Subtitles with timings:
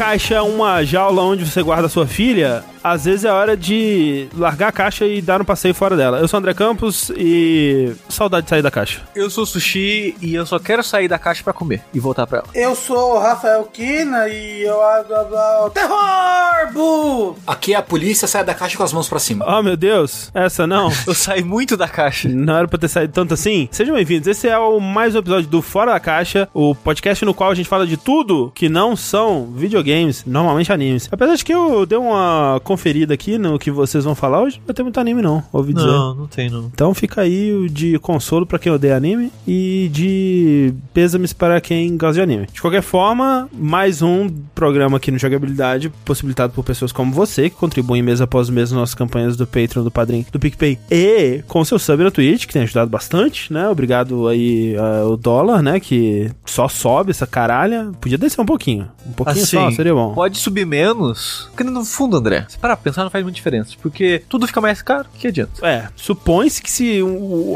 [0.00, 4.68] caixa é uma jaula onde você guarda sua filha, às vezes é hora de largar
[4.68, 6.18] a caixa e dar um passeio fora dela.
[6.18, 9.02] Eu sou o André Campos e saudade de sair da caixa.
[9.14, 12.38] Eu sou sushi e eu só quero sair da caixa pra comer e voltar pra
[12.38, 12.48] ela.
[12.54, 17.36] Eu sou o Rafael Kina e eu adoro terror, bu!
[17.46, 19.44] Aqui é a polícia sai da caixa com as mãos pra cima.
[19.46, 20.30] Oh, meu Deus.
[20.34, 20.90] Essa não.
[21.06, 22.28] Eu saí muito da caixa.
[22.28, 23.68] Não era pra ter saído tanto assim?
[23.72, 24.28] Sejam bem-vindos.
[24.28, 27.54] Esse é o mais um episódio do Fora da Caixa, o podcast no qual a
[27.54, 31.08] gente fala de tudo que não são videogames, normalmente animes.
[31.10, 34.72] Apesar de que eu dei uma conferida aqui no que vocês vão falar hoje, não
[34.72, 35.88] tem muito anime não, ouvi dizer.
[35.88, 36.70] Não, não tem não.
[36.72, 41.96] Então fica aí o de consolo pra quem odeia anime e de pêsames para quem
[41.96, 42.46] gosta de anime.
[42.52, 47.56] De qualquer forma, mais um programa aqui no Jogabilidade, possibilitado por pessoas como você, que
[47.56, 51.64] contribuem mês após mês nas nossas campanhas do Patreon, do Padrim, do PicPay e com
[51.64, 53.68] seu sub na Twitch, que tem ajudado bastante, né?
[53.68, 55.80] Obrigado aí ao dólar, né?
[55.80, 57.90] Que só sobe essa caralha.
[58.00, 58.88] Podia descer um pouquinho.
[59.04, 60.14] Um pouquinho Assim, só, seria bom.
[60.14, 63.72] Pode subir menos, porque no fundo, André, se parar pra pensar, não faz muita diferença.
[63.80, 65.66] Porque tudo fica mais caro, que adianta?
[65.66, 67.00] É, supõe-se que se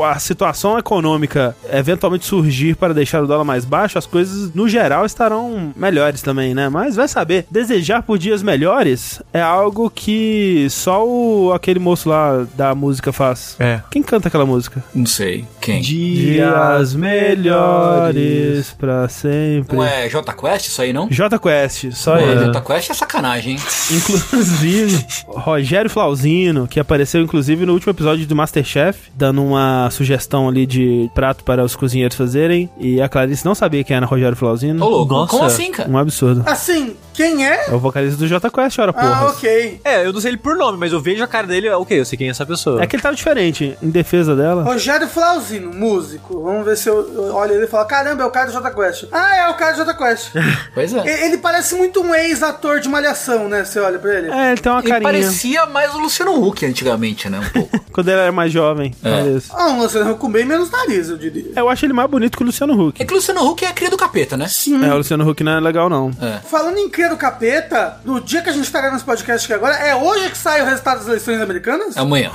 [0.04, 5.04] a situação econômica eventualmente surgir para deixar o dólar mais baixo, as coisas no geral
[5.04, 6.68] estarão melhores também, né?
[6.68, 12.46] Mas vai saber, desejar por dias melhores é algo que só o, aquele moço lá
[12.54, 13.56] da música faz.
[13.58, 13.80] É.
[13.90, 14.82] Quem canta aquela música?
[14.94, 15.44] Não sei.
[15.60, 15.80] Quem?
[15.80, 19.76] Dias melhores pra sempre.
[19.76, 21.08] Não é J Quest isso aí, não?
[21.08, 22.44] J Quest, só Pô, ele.
[22.46, 23.60] J Quest é sacanagem, hein?
[23.90, 24.93] Inclusive,
[25.26, 31.10] Rogério Flauzino, que apareceu inclusive no último episódio do Masterchef, dando uma sugestão ali de
[31.14, 32.68] prato para os cozinheiros fazerem.
[32.78, 34.84] E a Clarice não sabia quem era Rogério Ô, Flauzino.
[34.88, 35.14] louco.
[35.14, 35.30] Nossa.
[35.30, 35.88] Como assim, cara?
[35.90, 36.42] Um absurdo.
[36.46, 37.66] Assim, quem é?
[37.68, 39.26] É o vocalista do J Quest, ora Ah, porra.
[39.30, 39.80] ok.
[39.84, 42.04] É, eu não sei ele por nome, mas eu vejo a cara dele, ok, eu
[42.04, 42.82] sei quem é essa pessoa.
[42.82, 44.62] É que ele tava diferente, em defesa dela.
[44.64, 46.42] Rogério Flauzino, músico.
[46.42, 49.06] Vamos ver se eu, olho ele e falo: caramba, é o cara do Jota Quest.
[49.12, 50.30] Ah, é o cara do Jota Quest.
[50.74, 51.24] Pois é.
[51.26, 53.64] Ele parece muito um ex-ator de malhação, né?
[53.64, 54.30] Você olha pra ele.
[54.30, 55.08] É, ele tem uma Ele carinha.
[55.12, 57.38] parecia mais o Luciano Huck antigamente, né?
[57.40, 57.80] Um pouco.
[57.92, 59.10] Quando ele era mais jovem, É.
[59.10, 59.44] talvez.
[59.52, 61.52] Ah, um Luciano Huck com bem menos nariz, eu diria.
[61.54, 63.00] Eu acho ele mais bonito que o Luciano Huck.
[63.00, 64.48] é que o Luciano Huck é a cria do capeta, né?
[64.48, 64.84] Sim.
[64.84, 66.10] É, o Luciano Huck não é legal, não.
[66.20, 66.40] É.
[66.48, 69.74] Falando em do capeta, no dia que a gente tá gravando esse podcast aqui agora,
[69.76, 71.96] é hoje que sai o resultado das eleições americanas?
[71.96, 72.30] Amanhã.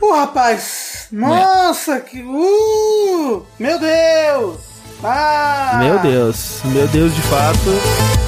[0.00, 1.08] Ô, rapaz!
[1.12, 2.22] Nossa, que.
[2.22, 3.46] Uh!
[3.58, 4.60] Meu Deus!
[5.02, 5.80] Ah!
[5.82, 6.60] Meu Deus.
[6.64, 8.25] Meu Deus, de fato.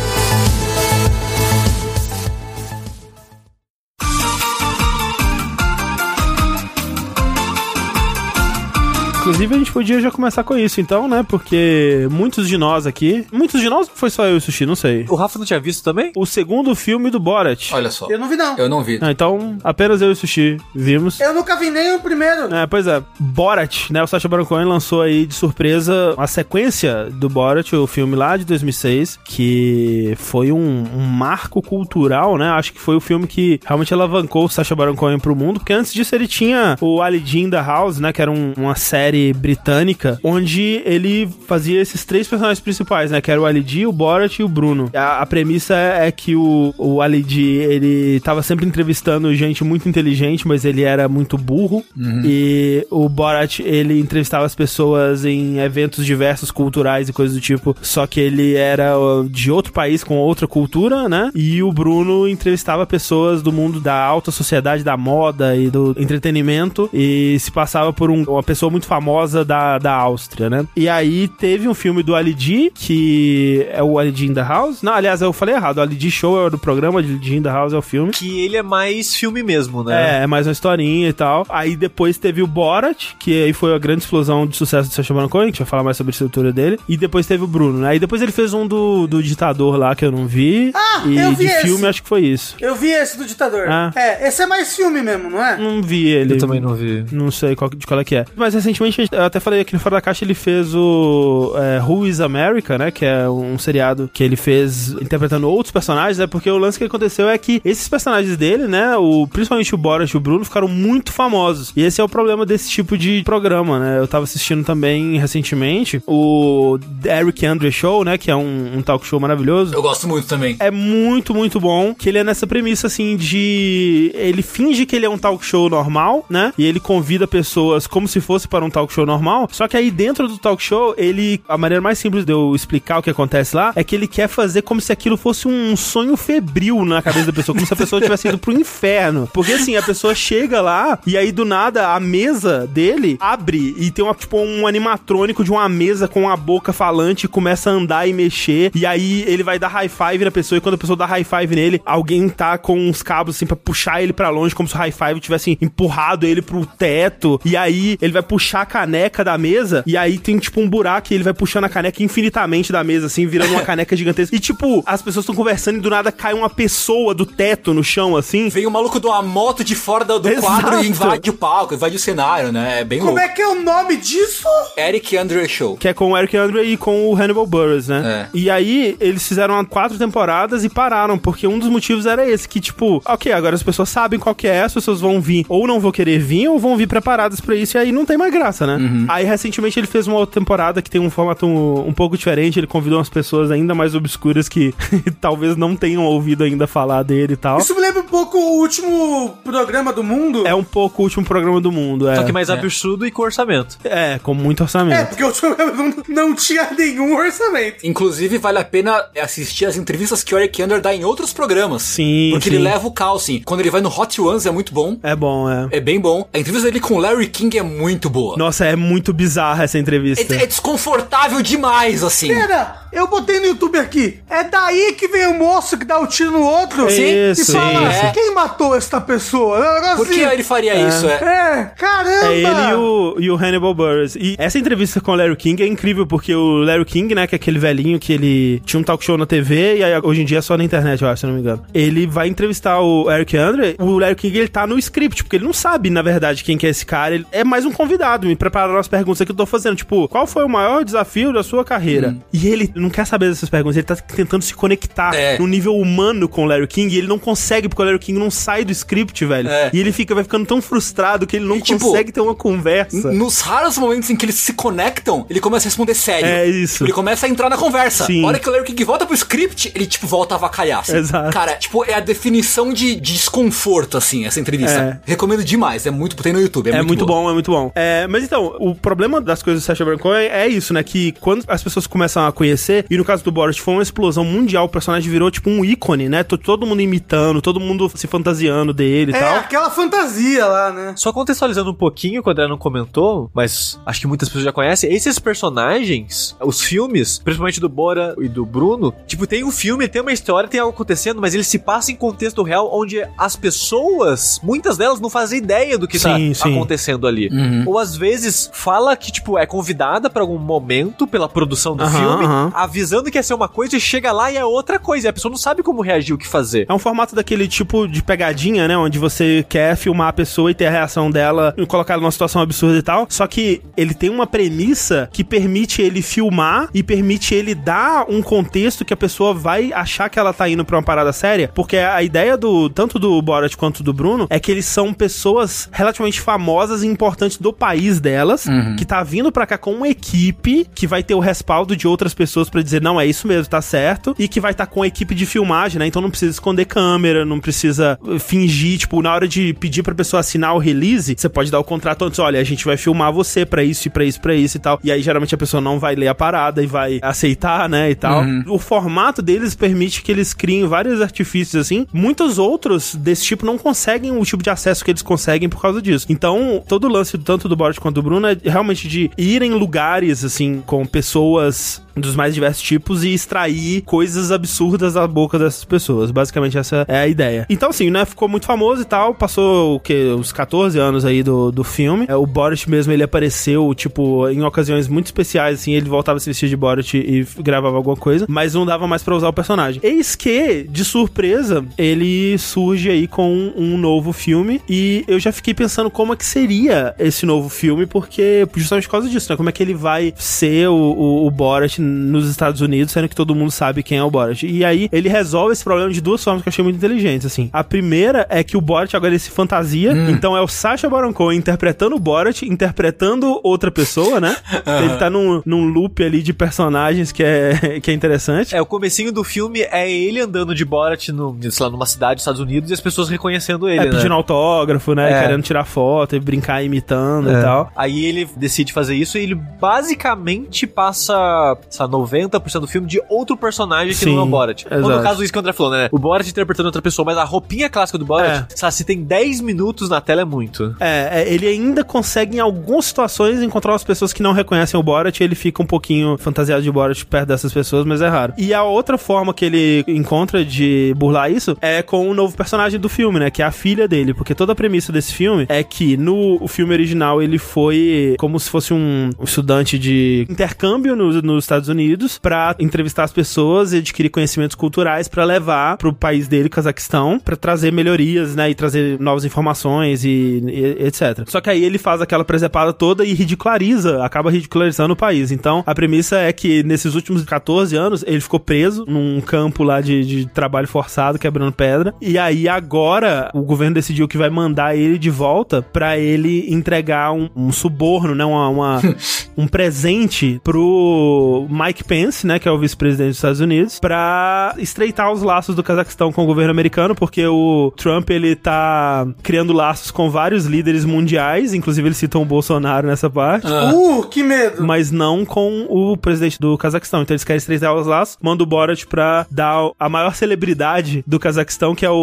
[9.28, 11.24] Inclusive, a gente podia já começar com isso, então, né?
[11.28, 13.26] Porque muitos de nós aqui.
[13.32, 15.04] Muitos de nós ou foi só eu e o Sushi, não sei.
[15.08, 16.12] O Rafa não tinha visto também?
[16.16, 17.70] O segundo filme do Borat.
[17.72, 18.06] Olha só.
[18.10, 18.56] Eu não vi, não.
[18.56, 18.98] Eu não vi.
[19.02, 21.20] Ah, então, apenas eu e o Sushi vimos.
[21.20, 22.54] Eu nunca vi nem o primeiro.
[22.54, 23.02] É, pois é.
[23.18, 24.02] Borat, né?
[24.02, 28.36] O Sacha Baron Cohen lançou aí de surpresa a sequência do Borat, o filme lá
[28.36, 32.48] de 2006, que foi um, um marco cultural, né?
[32.50, 35.72] Acho que foi o filme que realmente alavancou o Sacha Baron Cohen pro mundo, porque
[35.72, 38.12] antes disso ele tinha o Ali in the House, né?
[38.12, 43.20] Que era um- uma série britânica, onde ele fazia esses três personagens principais, né?
[43.20, 44.90] Que era o Ali G, o Borat e o Bruno.
[44.94, 49.64] A, a premissa é, é que o, o Ali G, ele tava sempre entrevistando gente
[49.64, 51.84] muito inteligente, mas ele era muito burro.
[52.24, 57.76] E o Borat, ele entrevistava as pessoas em eventos diversos, culturais e coisas do tipo.
[57.82, 61.30] Só que ele era ó, de outro país, com outra cultura, né?
[61.34, 66.88] E o Bruno entrevistava pessoas do mundo da alta sociedade, da moda e do entretenimento.
[66.92, 69.07] E se passava por um- uma pessoa muito famosa
[69.44, 70.66] da, da Áustria, né?
[70.76, 74.42] E aí teve um filme do Ali G, que é o Ali G in the
[74.42, 74.82] House.
[74.82, 75.78] Não, aliás, eu falei errado.
[75.78, 78.12] O Ali G Show é do programa, Ali G in the House é o filme.
[78.12, 80.20] Que ele é mais filme mesmo, né?
[80.20, 81.46] É, é mais uma historinha e tal.
[81.48, 85.14] Aí depois teve o Borat, que aí foi a grande explosão de sucesso do Sacha
[85.14, 86.78] Baron Cohen, que a gente vai falar mais sobre a estrutura dele.
[86.88, 87.90] E depois teve o Bruno, né?
[87.90, 90.72] Aí depois ele fez um do, do ditador lá, que eu não vi.
[90.74, 91.62] Ah, e eu vi de esse.
[91.62, 92.56] filme, acho que foi isso.
[92.60, 93.66] Eu vi esse do ditador.
[93.68, 93.92] Ah.
[93.94, 95.56] É, esse é mais filme mesmo, não é?
[95.56, 96.34] Não vi ele.
[96.34, 97.04] Eu também não vi.
[97.12, 98.24] Não sei qual, de qual é que é.
[98.36, 102.06] Mas recentemente, eu até falei aqui no Fora da Caixa, ele fez o é, Who
[102.06, 102.90] is America, né?
[102.90, 106.26] Que é um seriado que ele fez interpretando outros personagens, né?
[106.26, 108.96] Porque o lance que aconteceu é que esses personagens dele, né?
[108.96, 111.72] O, principalmente o Borat e o Bruno, ficaram muito famosos.
[111.76, 113.98] E esse é o problema desse tipo de programa, né?
[113.98, 118.18] Eu tava assistindo também recentemente o Eric Andre Show, né?
[118.18, 120.56] Que é um, um talk show maravilhoso Eu gosto muito também.
[120.58, 121.94] é muito, muito bom.
[121.94, 124.10] Que ele é nessa premissa, assim, de.
[124.14, 126.52] Ele finge que ele é um talk show normal, né?
[126.58, 129.48] E ele convida pessoas como se fosse para um talk talk show normal.
[129.52, 131.40] Só que aí dentro do talk show, ele.
[131.46, 134.28] A maneira mais simples de eu explicar o que acontece lá é que ele quer
[134.28, 137.76] fazer como se aquilo fosse um sonho febril na cabeça da pessoa, como se a
[137.76, 139.28] pessoa tivesse ido pro inferno.
[139.32, 143.90] Porque assim, a pessoa chega lá e aí do nada a mesa dele abre e
[143.90, 147.72] tem uma, tipo um animatrônico de uma mesa com a boca falante e começa a
[147.72, 148.70] andar e mexer.
[148.74, 151.24] E aí ele vai dar high five na pessoa e quando a pessoa dá high
[151.24, 154.74] five nele, alguém tá com uns cabos assim pra puxar ele pra longe, como se
[154.74, 157.40] o high five tivesse empurrado ele pro teto.
[157.44, 161.08] E aí ele vai puxar a caneca da mesa e aí tem tipo um buraco
[161.10, 164.34] e ele vai puxando a caneca infinitamente da mesa, assim, virando uma caneca gigantesca.
[164.34, 167.82] E tipo, as pessoas estão conversando e do nada cai uma pessoa do teto no
[167.82, 168.48] chão, assim.
[168.48, 171.74] Vem o maluco de uma moto de fora do, do quadro e invade o palco,
[171.74, 172.80] invade o cenário, né?
[172.80, 173.24] É bem Como louco.
[173.24, 174.46] é que é o nome disso?
[174.76, 175.76] Eric Andre Show.
[175.76, 178.28] Que é com o Eric Andre e com o Hannibal Buress, né?
[178.32, 178.38] É.
[178.38, 182.60] E aí, eles fizeram quatro temporadas e pararam, porque um dos motivos era esse, que
[182.60, 185.80] tipo, ok, agora as pessoas sabem qual que é, as pessoas vão vir, ou não
[185.80, 188.57] vão querer vir, ou vão vir preparadas pra isso, e aí não tem mais graça,
[188.66, 189.06] né?
[189.08, 192.58] Aí, recentemente, ele fez uma outra temporada que tem um formato um, um pouco diferente,
[192.58, 194.74] ele convidou umas pessoas ainda mais obscuras que
[195.20, 197.58] talvez não tenham ouvido ainda falar dele e tal.
[197.58, 200.46] Isso me lembra um pouco o último programa do mundo.
[200.46, 202.16] É um pouco o último programa do mundo, é.
[202.16, 202.52] Só que mais É.
[202.52, 203.78] absurdo e com orçamento.
[203.84, 205.08] É, com muito É, orçamento.
[205.08, 207.86] porque o último programa do mundo não tinha nenhum orçamento.
[207.86, 211.82] Inclusive, vale a pena assistir as entrevistas que o Eric Andre dá em outros programas.
[211.82, 212.56] Sim, Porque sim.
[212.56, 213.40] ele leva o caos, sim.
[213.44, 214.96] Quando ele vai no Hot Ones é muito bom.
[215.02, 215.68] É bom, é.
[215.72, 216.28] É bem bom.
[216.32, 218.36] A entrevista dele com o Larry King é muito boa.
[218.36, 220.34] Nossa, é muito bizarra essa entrevista.
[220.34, 222.28] É, é desconfortável demais, assim.
[222.28, 224.18] Pera, eu botei no YouTube aqui.
[224.28, 227.52] É daí que vem o moço que dá o tiro no outro Sim, e isso,
[227.52, 228.12] fala, sim.
[228.12, 229.58] quem matou esta pessoa?
[229.58, 230.32] É um negócio Por que assim.
[230.34, 231.06] ele faria isso?
[231.08, 231.14] É.
[231.14, 232.32] É, caramba!
[232.32, 234.16] É ele e o, e o Hannibal Buress.
[234.18, 237.34] E essa entrevista com o Larry King é incrível, porque o Larry King, né, que
[237.34, 240.24] é aquele velhinho que ele tinha um talk show na TV e aí hoje em
[240.24, 241.64] dia é só na internet, eu acho, se eu não me engano.
[241.74, 243.76] Ele vai entrevistar o Eric Andre.
[243.78, 246.66] O Larry King, ele tá no script, porque ele não sabe, na verdade, quem que
[246.66, 247.14] é esse cara.
[247.14, 249.74] Ele é mais um convidado, me prepararam as perguntas que eu tô fazendo.
[249.76, 252.16] Tipo, qual foi o maior desafio da sua carreira?
[252.32, 255.38] E ele não quer saber dessas perguntas, ele tá tentando se conectar É.
[255.38, 258.18] no nível humano com o Larry King e ele não consegue, porque o Larry King
[258.18, 259.48] não sai do script, velho.
[259.48, 259.70] É.
[259.72, 262.34] E ele fica, vai ficando tão frustrado que ele não E, tipo, consegue ter uma
[262.34, 263.10] conversa.
[263.12, 266.28] Nos raros momentos em que eles se conectam, ele começa a responder sério.
[266.28, 266.74] É isso.
[266.74, 268.04] Tipo, ele começa a entrar na conversa.
[268.06, 268.22] Sim.
[268.24, 270.80] A hora que o Larry King volta pro script, ele, tipo, volta a avacalhar.
[270.80, 270.96] assim.
[270.96, 271.32] Exato.
[271.32, 275.00] Cara, tipo, é a definição de, de desconforto, assim, essa entrevista.
[275.04, 275.86] Recomendo demais.
[275.86, 276.16] É muito.
[276.16, 276.70] Tem no YouTube.
[276.70, 277.22] É, É muito, boa.
[277.22, 277.72] bom, é muito bom.
[277.74, 280.82] É, mas então, o problema das coisas do Sacha Baron Cohen é, é isso, né?
[280.82, 284.24] Que quando as pessoas começam a conhecer, e no caso do Borat foi uma explosão
[284.24, 286.22] mundial, o personagem virou tipo um ícone, né?
[286.22, 289.36] To- Todo mundo imitando, todo mundo se fantasiando dele e É, tal.
[289.38, 290.92] aquela fantasia lá, né?
[290.96, 294.52] Só contextualizando um pouquinho, que o André não comentou, mas acho que muitas pessoas já
[294.52, 299.88] conhecem, esses personagens, os filmes, principalmente do Bora e do Bruno, tipo, tem um filme,
[299.88, 303.36] tem uma história, tem algo acontecendo, mas ele se passa em contexto real, onde as
[303.36, 306.54] pessoas, muitas delas, não fazem ideia do que Sim, tá sim.
[306.54, 307.28] acontecendo ali.
[307.28, 307.64] Uhum.
[307.66, 308.17] Ou às vezes
[308.52, 312.52] fala que, tipo, é convidada pra algum momento pela produção do Aham, filme, aham.
[312.54, 315.06] avisando que ia ser uma coisa e chega lá e é outra coisa.
[315.06, 316.66] E a pessoa não sabe como reagir, o que fazer.
[316.68, 318.76] É um formato daquele tipo de pegadinha, né?
[318.76, 322.10] Onde você quer filmar a pessoa e ter a reação dela e colocar ela numa
[322.12, 323.06] situação absurda e tal.
[323.08, 328.22] Só que ele tem uma premissa que permite ele filmar e permite ele dar um
[328.22, 331.50] contexto que a pessoa vai achar que ela tá indo pra uma parada séria.
[331.54, 335.68] Porque a ideia do tanto do Borat quanto do Bruno é que eles são pessoas
[335.72, 338.46] relativamente famosas e importantes do país delas,
[338.78, 342.14] que tá vindo pra cá com uma equipe que vai ter o respaldo de outras
[342.14, 344.86] pessoas pra dizer, não, é isso mesmo, tá certo, e que vai estar com a
[344.86, 345.86] equipe de filmagem, né?
[345.86, 349.94] Então não precisa esconder câmera, não precisa uh, fingir, tipo, na hora de pedir pra
[349.94, 353.12] pessoa assinar o release, você pode dar o contrato antes, olha, a gente vai filmar
[353.12, 354.80] você pra isso e pra isso, pra isso e tal.
[354.82, 357.94] E aí geralmente a pessoa não vai ler a parada e vai aceitar, né, e
[357.94, 358.24] tal.
[358.46, 361.86] O formato deles permite que eles criem vários artifícios assim.
[361.92, 365.82] Muitos outros desse tipo não conseguem o tipo de acesso que eles conseguem por causa
[365.82, 366.06] disso.
[366.08, 369.50] Então, todo o lance tanto do Borat quanto do Bruno é realmente de ir em
[369.50, 375.64] lugares assim com pessoas dos mais diversos tipos e extrair coisas absurdas da boca dessas
[375.64, 376.10] pessoas.
[376.10, 377.46] Basicamente essa é a ideia.
[377.48, 381.22] Então assim, né, ficou muito famoso e tal, passou o que uns 14 anos aí
[381.22, 382.06] do, do filme.
[382.08, 386.20] É, o Borat mesmo, ele apareceu tipo em ocasiões muito especiais assim, ele voltava a
[386.20, 389.32] se vestir de Borat e gravava alguma coisa, mas não dava mais pra usar o
[389.32, 389.80] personagem.
[389.82, 395.54] Eis que, de surpresa, ele surge aí com um novo filme e eu já fiquei
[395.54, 399.36] pensando como é que seria esse novo filme, porque justamente por causa disso, né?
[399.36, 403.14] Como é que ele vai ser o, o, o Borat nos Estados Unidos, sendo que
[403.16, 404.42] todo mundo sabe quem é o Borat.
[404.44, 407.48] E aí ele resolve esse problema de duas formas que eu achei muito inteligentes, assim.
[407.52, 410.10] A primeira é que o Borat agora ele se fantasia, Hum.
[410.10, 414.36] então é o Sacha Baron Cohen interpretando o Borat, interpretando outra pessoa, né?
[414.82, 418.54] Ele tá num, num loop ali de personagens que é, que é interessante.
[418.54, 422.14] É, o comecinho do filme é ele andando de Borat no, sei lá, numa cidade
[422.16, 423.90] dos Estados Unidos e as pessoas reconhecendo ele, É, né?
[423.90, 425.12] pedindo autógrafo, né?
[425.12, 425.20] É.
[425.22, 427.38] Querendo tirar foto e brincar imitando É.
[427.38, 427.70] e tal.
[427.76, 433.00] Aí ele decide fazer isso e ele basicamente passa, sei lá, 90% do filme de
[433.08, 434.64] outro personagem que Sim, não é o Borat.
[434.70, 435.02] Ou no exato.
[435.02, 435.88] caso isso que o André falou, né?
[435.92, 439.40] O Borat interpretando outra pessoa, mas a roupinha clássica do Borat, sabe, se tem 10
[439.40, 440.74] minutos na tela é muito.
[440.80, 444.82] É, é, ele ainda consegue em algumas situações encontrar as pessoas que não reconhecem o
[444.82, 448.32] Borat e ele fica um pouquinho fantasiado de Borat perto dessas pessoas, mas é raro.
[448.38, 452.78] E a outra forma que ele encontra de burlar isso é com o novo personagem
[452.80, 453.30] do filme, né?
[453.30, 456.72] Que é a filha dele, porque toda a premissa desse filme é que no filme
[456.72, 462.18] original ele foi como se fosse um, um estudante de intercâmbio no- nos Estados Unidos
[462.18, 467.36] pra entrevistar as pessoas e adquirir conhecimentos culturais pra levar pro país dele, Cazaquistão, pra
[467.36, 468.50] trazer melhorias, né?
[468.50, 471.24] E trazer novas informações e, e etc.
[471.26, 475.32] Só que aí ele faz aquela presepada toda e ridiculariza, acaba ridicularizando o país.
[475.32, 479.80] Então, a premissa é que nesses últimos 14 anos ele ficou preso num campo lá
[479.80, 481.92] de, de trabalho forçado, quebrando pedra.
[482.00, 487.12] E aí agora o governo decidiu que vai mandar ele de volta pra ele entregar
[487.12, 488.24] um, um suborno, né?
[488.24, 488.80] Uma, uma-
[489.36, 492.38] um presente pro Mike Pence, né?
[492.38, 496.26] Que é o vice-presidente dos Estados Unidos, pra estreitar os laços do Cazaquistão com o
[496.26, 501.96] governo americano, porque o Trump ele tá criando laços com vários líderes mundiais, inclusive eles
[501.98, 503.46] citam o Bolsonaro nessa parte.
[503.46, 503.72] Ah.
[503.74, 504.64] Uh, que medo.
[504.64, 507.02] Mas não com o presidente do Cazaquistão.
[507.02, 508.16] Então eles querem estreitar os laços.
[508.20, 511.94] Manda o Borat pra dar a maior celebridade do Cazaquistão, que é o,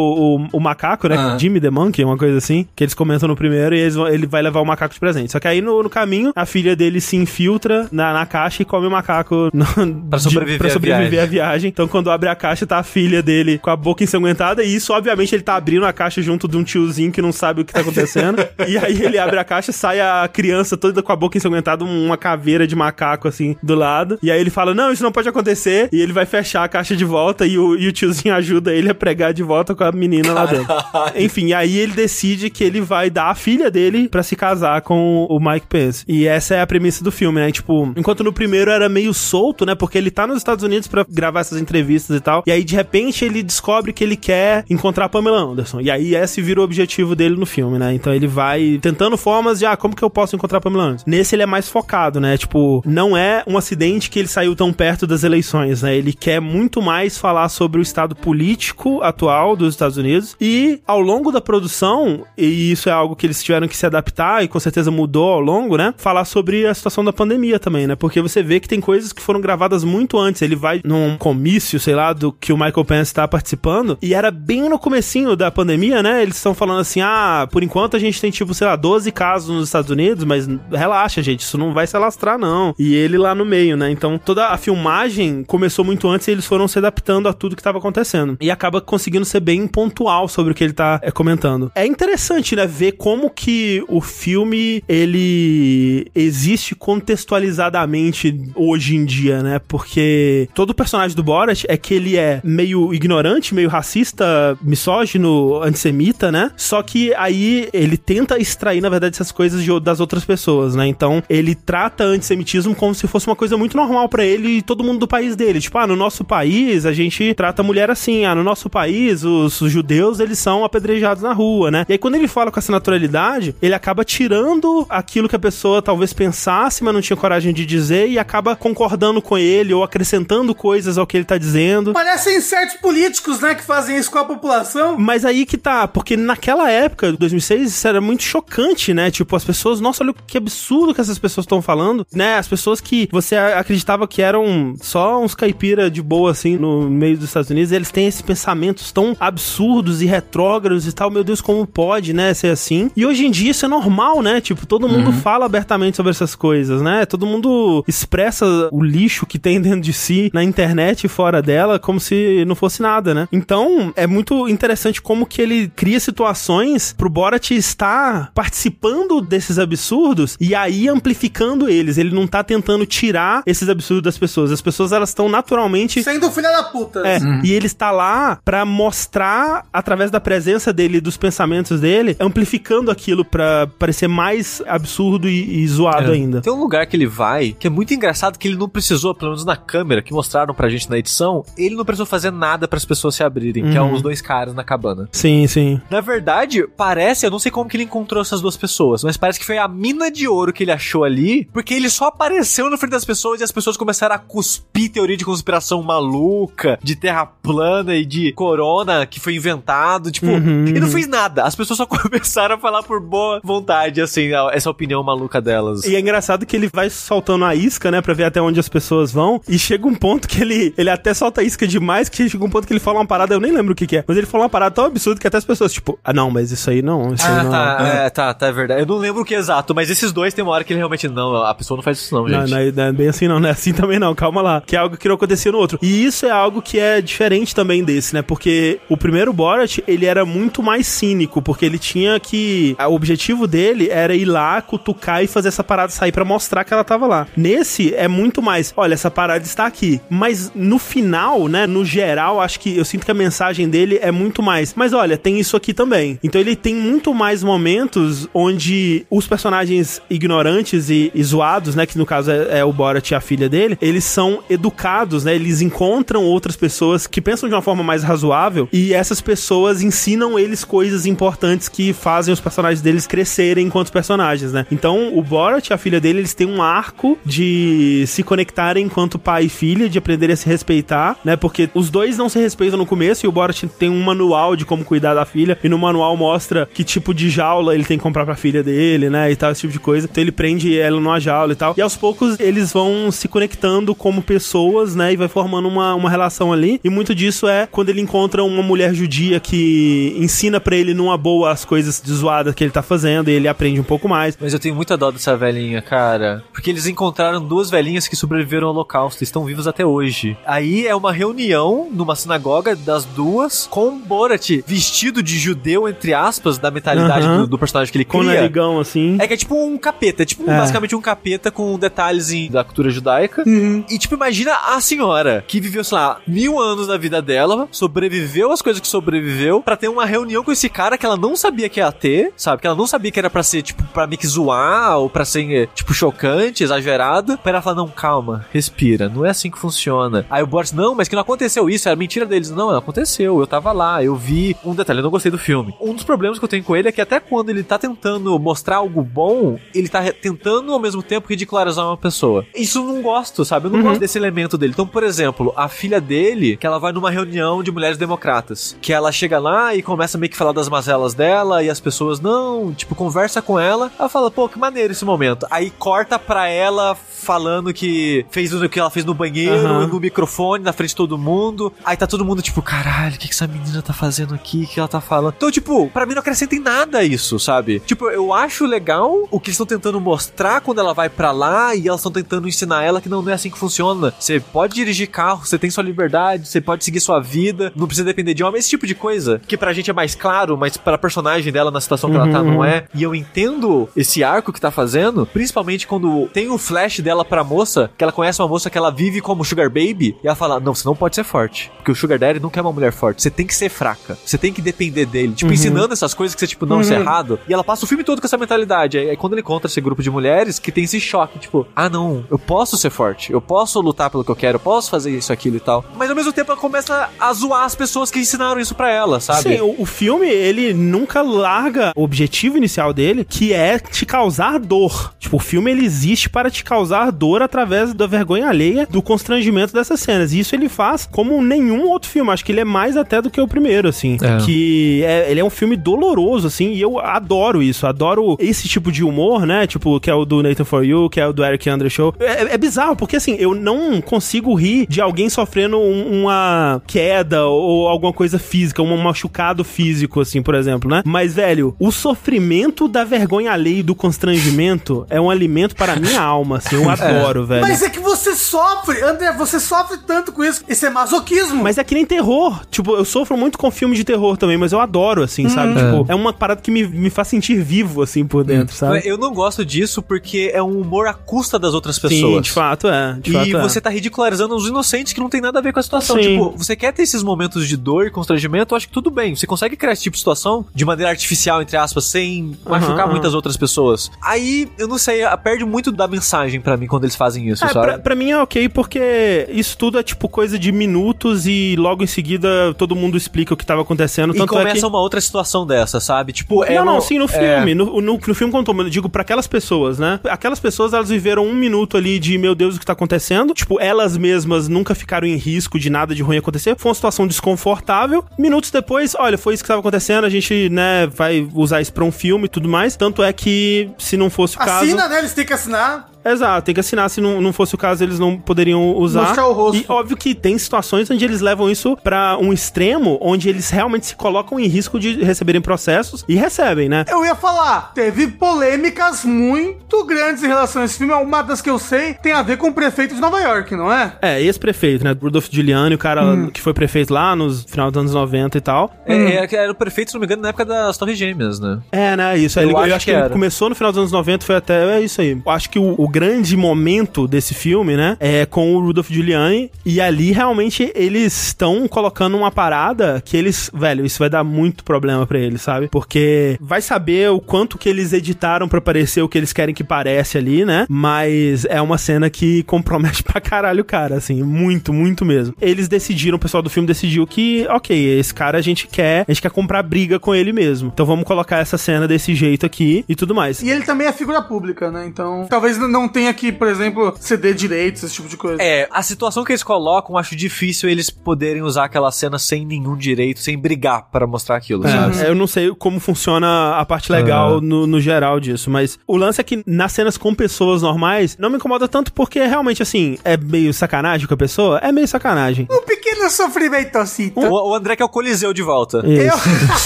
[0.52, 1.16] o, o macaco, né?
[1.18, 1.38] Ah.
[1.38, 2.68] Jimmy the Monkey, uma coisa assim.
[2.76, 5.32] Que eles comentam no primeiro e eles vão- ele vai levar o macaco de presente.
[5.32, 8.66] Só que aí no, no caminho, a filha dele se infiltra na, na caixa e
[8.66, 9.66] come o macaco no,
[10.10, 11.20] Pra sobreviver pra à sobreviver viagem.
[11.20, 11.70] à viagem.
[11.70, 14.64] Então quando abre a caixa, tá a filha dele com a boca ensanguentada.
[14.64, 17.62] E isso, obviamente, ele tá abrindo a caixa junto de um tiozinho que não sabe
[17.62, 18.46] o que tá acontecendo.
[18.68, 22.18] e aí ele abre a caixa, sai a criança toda com a boca ensanguentada, uma
[22.18, 24.18] caveira de macaco assim do lado.
[24.22, 25.90] E aí ele fala: Não, isso não pode acontecer.
[25.92, 28.90] E ele vai fechar a caixa de volta e o, e o tiozinho ajuda ele
[28.90, 30.68] a pregar de volta com a menina lá dentro.
[31.16, 35.26] Enfim, aí ele decide que ele vai dar a filha dele pra se casar com
[35.30, 36.04] o Mike Pence.
[36.08, 37.52] E essa é a premissa do filme, né?
[37.52, 39.76] Tipo, enquanto no primeiro era meio solto, né?
[39.76, 42.44] Porque ele tá nos Estados Unidos pra gravar essas entrevistas e tal.
[42.46, 45.82] E aí, de repente, ele descobre que ele quer encontrar a Pamela Anderson.
[45.82, 47.94] E aí, esse vira o objetivo dele no filme, né?
[47.94, 51.06] Então ele vai tentando formas de, ah, como que eu posso encontrar a Pamela Anderson?
[51.08, 52.38] Nesse ele é mais focado, né?
[52.38, 55.96] Tipo, não é um acidente que ele saiu tão perto das eleições, né?
[55.96, 60.36] Ele quer muito mais falar sobre o estado político atual dos Estados Unidos.
[60.40, 64.44] E ao longo da produção, e isso é algo que eles tiveram que se adaptar
[64.44, 65.94] e com certeza mudou ao longo, né?
[65.98, 67.96] Falar sobre a situação da pandemia também, né?
[67.96, 70.42] Porque você vê que tem coisas que foram gravadas muito antes.
[70.42, 74.32] Ele vai num comício, sei lá, do que o Michael Pence tá participando, e era
[74.32, 76.22] bem no comecinho da pandemia, né?
[76.22, 79.56] Eles estão falando assim: ah, por enquanto a gente tem tipo, sei lá, 12 casos
[79.56, 82.74] nos Estados Unidos, mas relaxa, gente, isso não vai se alastrar, não.
[82.78, 83.90] E ele lá no meio, né?
[83.92, 87.64] Então toda a filmagem começou muito antes e eles foram se adaptando a tudo que
[87.64, 88.38] tava acontecendo.
[88.42, 91.72] E acaba conseguindo ser bem pontual sobre o que ele tá é, comentando.
[91.76, 92.66] É interessante, né?
[92.66, 99.60] Ver como que o filme ele existe contextualizadamente hoje em dia, né?
[99.68, 106.32] Porque todo personagem do Borat é que ele é meio ignorante, meio racista, misógino, antissemita,
[106.32, 106.52] né?
[106.56, 110.88] Só que aí ele tenta extrair, na verdade, essas coisas de- das outras pessoas, né?
[110.88, 114.84] Então ele trata antissemitismo como se fosse uma coisa muito normal pra ele e todo
[114.84, 115.60] mundo do país dele.
[115.60, 119.24] Tipo, ah, no nosso país a gente trata a mulher assim, ah, no nosso país
[119.24, 121.86] os, os judeus eles são apedrejados na rua, né?
[121.90, 125.82] E aí quando ele fala com essa naturalidade, ele acaba tirando aquilo que a pessoa
[125.82, 130.54] talvez pensasse, mas não tinha coragem de dizer e acaba concordando com ele ou acrescentando
[130.54, 131.94] coisas ao que ele tá dizendo.
[131.94, 134.98] Parecem certos políticos, né, que fazem isso com a população.
[134.98, 139.12] Mas aí que tá, porque naquela época, 2006, isso era muito chocante, né?
[139.12, 142.38] Tipo, as pessoas, nossa, olha que absurdo que essas pessoas estão falando, né?
[142.38, 147.18] As pessoas que você acreditava que eram só uns caipira de boa, assim, no meio
[147.18, 151.42] dos Estados Unidos, eles têm esses pensamentos tão absurdos e retrógrados e tal, meu Deus,
[151.42, 152.90] como pode, né, ser assim?
[152.96, 154.42] E hoje em dia isso é normal, né?
[154.42, 157.06] Tipo, todo mundo fala abertamente sobre essas coisas, né?
[157.06, 161.80] Todo mundo expressa o lixo que tem dentro de si na internet e fora dela
[161.80, 163.28] como se não fosse nada, né?
[163.32, 170.38] Então, é muito interessante como que ele cria situações pro Borat estar participando desses absurdos
[170.40, 171.98] e aí amplificando eles.
[171.98, 174.52] Ele não tá tentando tirar esses absurdos das pessoas.
[174.52, 177.02] As pessoas, elas estão naturalmente Sendo filha da puta.
[177.06, 182.16] é, e ele está lá pra mostrar, através da presença dele e dos pensamentos dele,
[182.20, 186.42] amplificando aquilo pra parecer mais absurdo e, e zoado ainda.
[186.42, 189.32] Tem um lugar que ele vai que é muito engraçado que ele não precisou, pelo
[189.32, 192.78] menos na câmera que mostraram pra gente na edição, ele não precisou fazer nada para
[192.78, 193.94] as pessoas se abrirem, que é Uhum.
[193.94, 195.08] os dois caras na cabana.
[195.12, 195.80] Sim, sim.
[195.90, 199.40] Na verdade, parece, eu não sei como que ele encontrou essas duas pessoas, mas parece
[199.40, 202.78] que foi a mina de ouro que ele achou ali, porque ele só apareceu na
[202.78, 207.26] frente das pessoas e as pessoas começaram a cuspir teoria de conspiração maluca, de terra
[207.26, 211.44] plana e de corona que foi inventado, tipo, Uhum, ele não fez nada.
[211.44, 215.84] As pessoas só começaram a falar por boa vontade, assim, essa opinião maluca delas.
[215.86, 218.70] E é engraçado que ele vai soltando a isca, né, pra ver até onde as
[218.70, 219.42] pessoas vão.
[219.48, 222.68] E chega um ponto que ele, ele até solta isca demais, que chega um ponto
[222.68, 224.04] que ele fala uma parada, eu nem lembro o que, que é.
[224.08, 226.52] Mas ele fala uma parada tão absurda que até as pessoas, tipo, ah, não, mas
[226.52, 227.52] isso aí não, isso aí Ah, não.
[227.52, 228.06] tá, é.
[228.06, 228.82] é, tá, tá, é verdade.
[228.82, 230.80] Eu não lembro o que é exato, mas esses dois tem uma hora que ele
[230.80, 232.52] realmente, não, a pessoa não faz isso não, Não, gente.
[232.52, 234.62] não, é- não é bem assim não, não é assim também não, calma lá.
[234.66, 235.78] Que é algo que não acontecia no outro.
[235.82, 238.22] E isso é algo que é diferente também desse, né?
[238.22, 242.76] Porque o primeiro Borat, ele era muito mais cínico, porque ele tinha que...
[242.80, 246.74] O objetivo dele era ir lá, cutucar e fazer essa parada sair pra mostrar que
[246.74, 247.28] ela tava lá.
[247.36, 250.00] Nesse, é muito mais, olha, essa parada está aqui.
[250.10, 254.12] Mas no final, né, no geral, acho que eu sinto que a mensagem dele é
[254.12, 256.20] muito mais, mas olha, tem isso aqui também.
[256.24, 261.98] Então ele tem muito mais momentos onde os personagens ignorantes e, e zoados, né, que
[261.98, 265.62] no caso é, é o Borat e a filha dele, eles são educados, né, eles
[265.62, 270.64] encontram outras pessoas que pensam de uma forma mais razoável e essas pessoas ensinam eles
[270.64, 274.66] coisas importantes que fazem os personagens deles crescerem enquanto personagens, né.
[274.72, 279.18] Então o Borat e a filha dele, eles têm um arco de se conectarem enquanto
[279.18, 282.78] pai e filha, de aprenderem a se respeitar, né, porque os dois não se respeitam
[282.78, 285.78] no começo e o Borat tem um manual de como cuidar da filha e no
[285.78, 289.36] manual mostra que tipo de jaula ele tem que comprar pra filha dele, né, e
[289.36, 290.08] tal, esse tipo de coisa.
[290.12, 291.74] Então ele prende ela numa jaula e tal.
[291.78, 296.10] E aos poucos eles vão se conectando como pessoas, né, e vai formando uma, uma
[296.10, 296.80] relação ali.
[296.84, 301.18] E muito disso é quando ele encontra uma mulher judia que ensina pra ele numa
[301.18, 304.38] boa as coisas de zoada que ele tá fazendo e ele aprende um pouco mais.
[304.40, 306.44] Mas eu tenho muita dó dessa velhinha, cara.
[306.52, 310.36] Porque eles encontraram duas velhinhas que sobreviveram ao holocausto estão vivas até hoje.
[310.46, 316.58] Aí é uma reunião numa sinagoga das duas com Borat vestido de judeu, entre aspas,
[316.58, 317.42] da mentalidade Aham.
[317.42, 318.34] do, do personagem que ele Com cria.
[318.42, 319.18] narigão, assim.
[319.20, 320.58] É que é tipo um capeta, é tipo É.
[320.58, 323.44] basicamente um capeta com detalhes em- da cultura judaica.
[323.90, 328.52] E tipo, imagina a senhora que viveu, sei lá, mil anos da vida dela, sobreviveu
[328.52, 331.70] às coisas que sobreviveu, pra ter uma reunião com esse cara que ela não sabia
[331.70, 332.62] que ia ter, sabe?
[332.62, 335.24] Que ela não sabia que era pra ser, tipo, pra meio que zoar, ou pra
[335.26, 337.38] ser, eh, tipo, chocante, exagerado.
[337.38, 338.15] Pra ela falar, não, calma,
[338.52, 340.26] respira, não é assim que funciona.
[340.30, 342.50] Aí o Boris, não, mas que não aconteceu isso, era mentira deles.
[342.50, 344.56] Não, não aconteceu, eu tava lá, eu vi.
[344.64, 345.74] Um detalhe, eu não gostei do filme.
[345.80, 348.38] Um dos problemas que eu tenho com ele é que até quando ele tá tentando
[348.40, 352.46] mostrar algo bom, ele tá tentando ao mesmo tempo ridicularizar uma pessoa.
[352.56, 353.68] Isso eu não gosto, sabe?
[353.68, 354.74] Eu não gosto desse elemento dele.
[354.74, 358.94] Então, por exemplo, a filha dele, que ela vai numa reunião de mulheres democratas, que
[358.94, 362.74] ela chega lá e começa meio que falar das mazelas dela e as pessoas não,
[362.74, 363.92] tipo, conversa com ela.
[363.98, 365.46] Ela fala, pô, que maneiro esse momento.
[365.50, 369.88] Aí corta pra ela falando que fez o que ela fez no banheiro, Aham.
[369.88, 371.72] no microfone, na frente de todo mundo.
[371.84, 374.64] Aí tá todo mundo tipo, caralho, o que, que essa menina tá fazendo aqui?
[374.64, 375.34] O que ela tá falando?
[375.38, 377.80] Então, tipo, pra mim não acrescenta em nada isso, sabe?
[377.80, 381.76] Tipo, eu acho legal o que eles estão tentando mostrar quando ela vai pra lá
[381.76, 384.14] e elas estão tentando ensinar ela que não, não é assim que funciona.
[384.20, 388.06] Você pode dirigir carro, você tem sua liberdade, você pode seguir sua vida, não precisa
[388.06, 390.98] depender de homem, esse tipo de coisa que pra gente é mais claro, mas pra
[390.98, 392.86] personagem dela na situação que ela tá não é.
[392.94, 397.44] E eu entendo esse arco que tá fazendo, principalmente quando tem o flash dela pra
[397.44, 400.60] moça, que ela conhece uma moça que ela vive como Sugar Baby, e ela fala:
[400.60, 401.72] Não, você não pode ser forte.
[401.78, 403.22] Porque o Sugar Daddy não quer uma mulher forte.
[403.22, 404.18] Você tem que ser fraca.
[404.26, 405.34] Você tem que depender dele.
[405.34, 407.40] Tipo, ensinando essas coisas que você, tipo, não, isso é errado.
[407.48, 408.98] E ela passa o filme todo com essa mentalidade.
[408.98, 412.26] Aí, quando ele encontra esse grupo de mulheres que tem esse choque, tipo, ah, não,
[412.30, 413.32] eu posso ser forte.
[413.32, 414.56] Eu posso lutar pelo que eu quero.
[414.56, 415.86] Eu posso fazer isso, aquilo e tal.
[415.96, 419.20] Mas ao mesmo tempo ela começa a zoar as pessoas que ensinaram isso pra ela,
[419.20, 419.56] sabe?
[419.56, 424.60] Sim, o, o filme, ele nunca larga o objetivo inicial dele, que é te causar
[424.60, 425.14] dor.
[425.20, 429.74] Tipo, o filme, ele existe para te causar dor através da vergonha alheia, do constrangimento
[429.74, 430.34] dessas cenas.
[430.34, 432.32] E isso ele faz como nenhum outro filme.
[432.32, 434.18] Acho que ele é mais até do que o primeiro, assim.
[434.22, 434.38] É.
[434.46, 437.86] Que é, ele é um filme doloroso, assim, e eu adoro isso.
[437.88, 439.68] Adoro esse tipo de humor, né?
[439.68, 442.14] Tipo, que é o do Nathan For You, que é o do Eric Andre Show.
[442.20, 447.46] É, é bizarro, porque assim, eu não consigo rir de alguém sofrendo um- uma queda
[447.46, 451.02] ou alguma coisa física, um machucado físico, assim, por exemplo, né?
[451.06, 455.96] Mas, velho, o sofrimento da vergonha alheia e do constrangimento é um alimento para a
[455.96, 456.76] minha alma, assim.
[456.76, 457.65] Eu adoro, velho.
[457.68, 460.64] Mas é que você sofre, André, você sofre tanto com isso.
[460.68, 461.64] Isso é masoquismo.
[461.64, 462.62] Mas é que nem terror.
[462.70, 465.74] Tipo, eu sofro muito com filme de terror também, mas eu adoro, assim, sabe?
[465.76, 469.02] Tipo, é uma parada que me, me faz sentir vivo, assim, por dentro, sabe?
[469.04, 472.36] Eu não gosto disso porque é um humor à custa das outras pessoas.
[472.36, 473.18] Sim, de fato é.
[473.20, 473.62] De e fato é.
[473.62, 476.16] você tá ridicularizando os inocentes que não tem nada a ver com a situação.
[476.18, 476.22] Sim.
[476.22, 479.36] Tipo, você quer ter esses momentos de dor e constrangimento, eu acho que tudo bem.
[479.36, 483.12] Você consegue criar esse tipo de situação de maneira artificial, entre aspas, sem machucar aham.
[483.12, 484.12] muitas outras pessoas.
[484.22, 487.68] Aí, eu não sei, perde muito da mensagem pra mim quando eles fazem isso, É,
[487.70, 487.86] sabe?
[487.86, 492.04] pra, pra mim é ok, porque isso tudo é tipo coisa de minutos e logo
[492.04, 494.34] em seguida todo mundo explica o que tava acontecendo.
[494.36, 494.86] E Tanto começa é que...
[494.86, 496.34] uma outra situação dessa, sabe?
[496.34, 497.76] Tipo, é não, não, um- sim, no é- filme.
[497.76, 500.20] No, no, no filme contou, mas eu digo pra aquelas pessoas, né?
[500.26, 503.54] Aquelas pessoas, elas viveram um minuto ali de, meu Deus, o que tá acontecendo?
[503.54, 506.76] Tipo, elas mesmas nunca ficaram em risco de nada de ruim acontecer.
[506.78, 508.24] Foi uma situação desconfortável.
[508.38, 512.04] Minutos depois, olha, foi isso que tava acontecendo, a gente, né, vai usar isso pra
[512.04, 512.96] um filme e tudo mais.
[512.96, 514.86] Tanto é que, se não fosse o caso...
[514.86, 515.20] Assina, né?
[515.20, 516.10] Eles têm que assinar.
[516.26, 517.10] Exato, tem que assinar.
[517.10, 519.24] Se não, não fosse o caso, eles não poderiam usar.
[519.24, 519.82] Mostrar o rosto.
[519.82, 524.08] E óbvio que tem situações onde eles levam isso pra um extremo, onde eles realmente
[524.08, 527.06] se colocam em risco de receberem processos e recebem, né?
[527.08, 531.14] Eu ia falar, teve polêmicas muito grandes em relação a esse filme.
[531.14, 533.92] Uma das que eu sei tem a ver com o prefeito de Nova York, não
[533.92, 534.14] é?
[534.22, 535.16] É, ex-prefeito, né?
[535.20, 538.92] Rudolph Giuliani, o cara que foi prefeito lá nos final dos anos 90 e tal.
[539.06, 541.80] É, é, era o prefeito, se não me engano, na época das Torres Gêmeas, né?
[541.92, 542.38] É, né?
[542.38, 542.60] Isso.
[542.60, 544.98] Eu Ele, eu acho acho, que que, começou no final dos anos 90, foi até
[544.98, 545.32] é isso aí.
[545.46, 549.70] Eu acho que o, o grande momento desse filme, né, é com o Rudolph Giuliani.
[549.86, 553.70] E ali, realmente, eles estão colocando uma parada que eles...
[553.74, 555.90] Velho, isso vai dar muito problema pra eles, sabe?
[555.90, 559.84] Porque vai saber o quanto que eles editaram pra parecer o que eles querem que
[559.84, 560.86] parece ali, né?
[560.88, 564.42] Mas é uma cena que compromete pra caralho o cara, assim.
[564.42, 565.54] Muito, muito mesmo.
[565.60, 569.26] Eles decidiram, o pessoal do filme decidiu que, ok, esse cara a gente quer...
[569.28, 570.92] A gente quer comprar briga com ele mesmo.
[570.94, 573.62] Então vamos colocar essa cena desse jeito aqui e tudo mais.
[573.62, 575.06] E ele também é figura pública, né?
[575.06, 578.62] Então, talvez não tenha que, por exemplo, ceder direitos, esse tipo de coisa.
[578.62, 582.96] É, a situação que eles colocam, acho difícil eles poderem usar aquela cena sem nenhum
[582.96, 585.22] direito, sem brigar para mostrar aquilo, sabe?
[585.22, 589.18] É, eu não sei como funciona a parte legal no, no geral disso, mas o
[589.18, 593.18] lance é que nas cenas com pessoas normais não me incomoda tanto porque realmente assim
[593.24, 595.68] é meio sacanagem com a pessoa, é meio sacanagem.
[595.72, 597.32] Um pequeno sofrimento assim.
[597.36, 599.04] O, o André que é o Coliseu de volta.
[599.06, 599.86] Isso.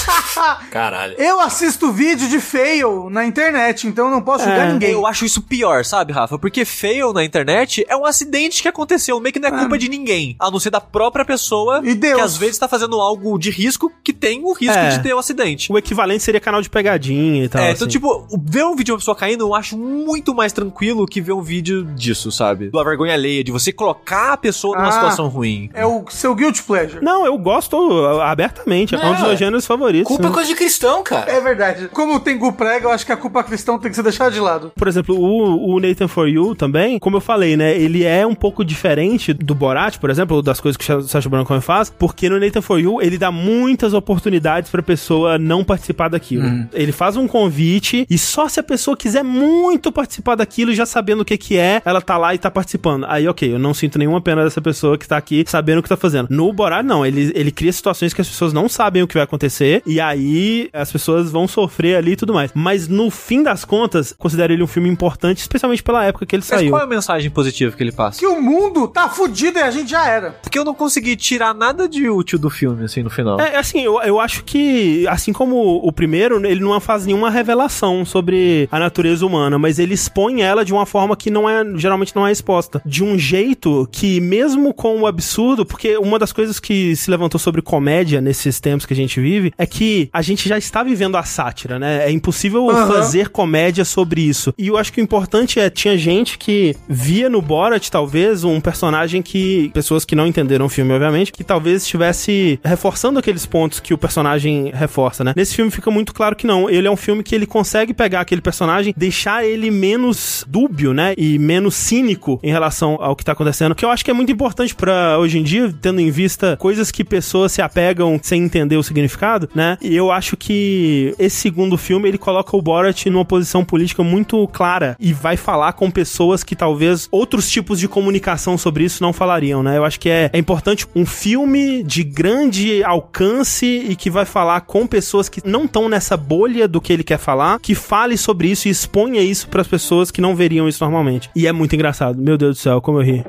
[0.70, 1.14] Caralho.
[1.18, 4.72] Eu assisto vídeo de fail na internet, então eu não posso julgar É.
[4.72, 4.90] ninguém.
[4.92, 6.38] Eu acho isso pior, sabe, Rafa?
[6.38, 9.88] Porque fail na internet é um acidente que aconteceu, meio que não é culpa de
[9.88, 12.14] ninguém, a não ser da própria pessoa E Deus.
[12.16, 14.88] que às vezes tá fazendo algo de risco que tem o risco É.
[14.90, 15.72] de ter o acidente.
[15.72, 17.62] O equivalente seria canal de pegadinha e tal.
[17.62, 17.92] É, então, assim.
[17.92, 21.20] tipo, o- ver um vídeo de uma pessoa caindo eu acho muito mais tranquilo que
[21.20, 22.70] ver um vídeo disso, sabe?
[22.70, 24.92] Da vergonha alheia, de você colocar a pessoa numa Ah.
[24.92, 25.70] situação ruim.
[25.74, 27.04] É o seu guilty pleasure.
[27.04, 27.76] Não, eu gosto
[28.20, 28.94] abertamente.
[28.94, 30.06] É, um dos Não, meus gêneros favoritos.
[30.08, 31.30] Culpa é coisa de cristão, cara.
[31.30, 31.88] É verdade.
[31.92, 34.40] Como o Tengu prega, eu acho que a culpa cristã tem que ser deixada de
[34.40, 34.72] lado.
[34.76, 37.76] Por exemplo, o, o Nathan For You também, como eu falei, né?
[37.76, 41.44] Ele é um pouco diferente do Borat, por exemplo, das coisas que o Sacha Baron
[41.44, 46.08] Cohen faz, porque no Nathan For You ele dá muitas oportunidades pra pessoa não participar
[46.08, 46.68] daquilo.
[46.72, 51.20] Ele faz um convite e só se a pessoa quiser muito participar daquilo, já sabendo
[51.20, 53.04] o que que é, ela tá lá e tá participando.
[53.08, 55.88] Aí, ok, eu não sinto nenhuma pena dessa pessoa que tá aqui sabendo o que
[55.88, 56.28] tá fazendo.
[56.30, 57.04] No Borat, não.
[57.04, 60.68] Ele, ele cria situações que as pessoas não sabem o que vai acontecer e aí
[60.72, 62.50] as pessoas vão sofrer ali e tudo mais.
[62.54, 66.42] Mas no fim das contas, considero ele um filme importante, especialmente pela época que ele
[66.42, 66.70] Mas saiu.
[66.70, 68.18] qual é a mensagem positiva que ele passa?
[68.18, 70.32] Que o mundo tá fudido e a gente já era.
[70.42, 73.40] Porque eu não consegui tirar nada de útil do filme, assim, no final.
[73.40, 78.04] É, assim, eu, eu acho que, assim como o primeiro, ele não faz nenhuma revelação
[78.04, 82.14] sobre a natureza humana, mas ele expõe ela de uma forma que não é, geralmente
[82.14, 82.82] não é exposta.
[82.84, 87.38] De um jeito que, mesmo com o absurdo, porque uma das coisas que se levantou
[87.38, 91.16] sobre comédia nesses tempos que a gente vive é que a gente já está vivendo
[91.16, 92.06] a sátira, né?
[92.06, 92.86] É impossível Aham.
[92.88, 94.52] fazer comédia sobre isso.
[94.58, 98.60] E eu acho que o importante é, tinha gente que via no Borat, talvez, um
[98.60, 103.80] personagem que, pessoas que não entenderam o filme, obviamente, que talvez estivesse reforçando aqueles pontos
[103.80, 105.32] que o personagem reforça, né?
[105.36, 106.68] Nesse filme fica muito claro que não.
[106.68, 111.14] Ele é um filme que ele consegue pegar aquele personagem, deixar ele menos dúbio, né?
[111.16, 113.74] E menos cínico em relação ao que tá acontecendo.
[113.74, 116.90] Que eu acho que é muito importante pra hoje em dia, tendo em vista coisas
[116.90, 119.78] que pessoas se apegam sem entender o significado, né?
[119.80, 124.46] E eu acho que esse segundo filme ele coloca o Borat numa posição política muito
[124.48, 129.12] clara e vai falar com pessoas que talvez outros tipos de comunicação sobre isso não
[129.12, 129.76] falariam, né?
[129.76, 134.62] Eu acho que é, é importante um filme de grande alcance e que vai falar
[134.62, 138.48] com pessoas que não estão nessa bolha do que ele quer falar, que fale sobre
[138.48, 141.30] isso e exponha isso para as pessoas que não veriam isso normalmente.
[141.36, 142.20] E é muito engraçado.
[142.20, 143.24] Meu Deus do céu, como eu ri.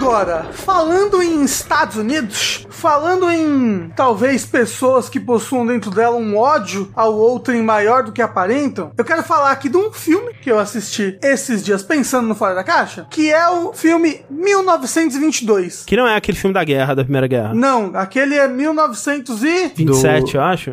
[0.00, 6.90] Agora, falando em Estados Unidos, falando em talvez pessoas que possuam dentro dela um ódio
[6.96, 10.58] ao outrem maior do que aparentam, eu quero falar aqui de um filme que eu
[10.58, 15.84] assisti esses dias pensando no Fora da Caixa, que é o filme 1922.
[15.84, 17.52] Que não é aquele filme da guerra, da Primeira Guerra.
[17.52, 19.74] Não, aquele é 1917.
[19.76, 20.70] 27, eu acho.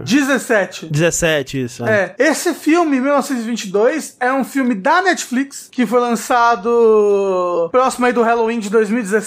[0.89, 1.85] 17, isso.
[1.85, 8.23] É, esse filme, 1922, é um filme da Netflix, que foi lançado próximo aí do
[8.23, 9.17] Halloween de 2017.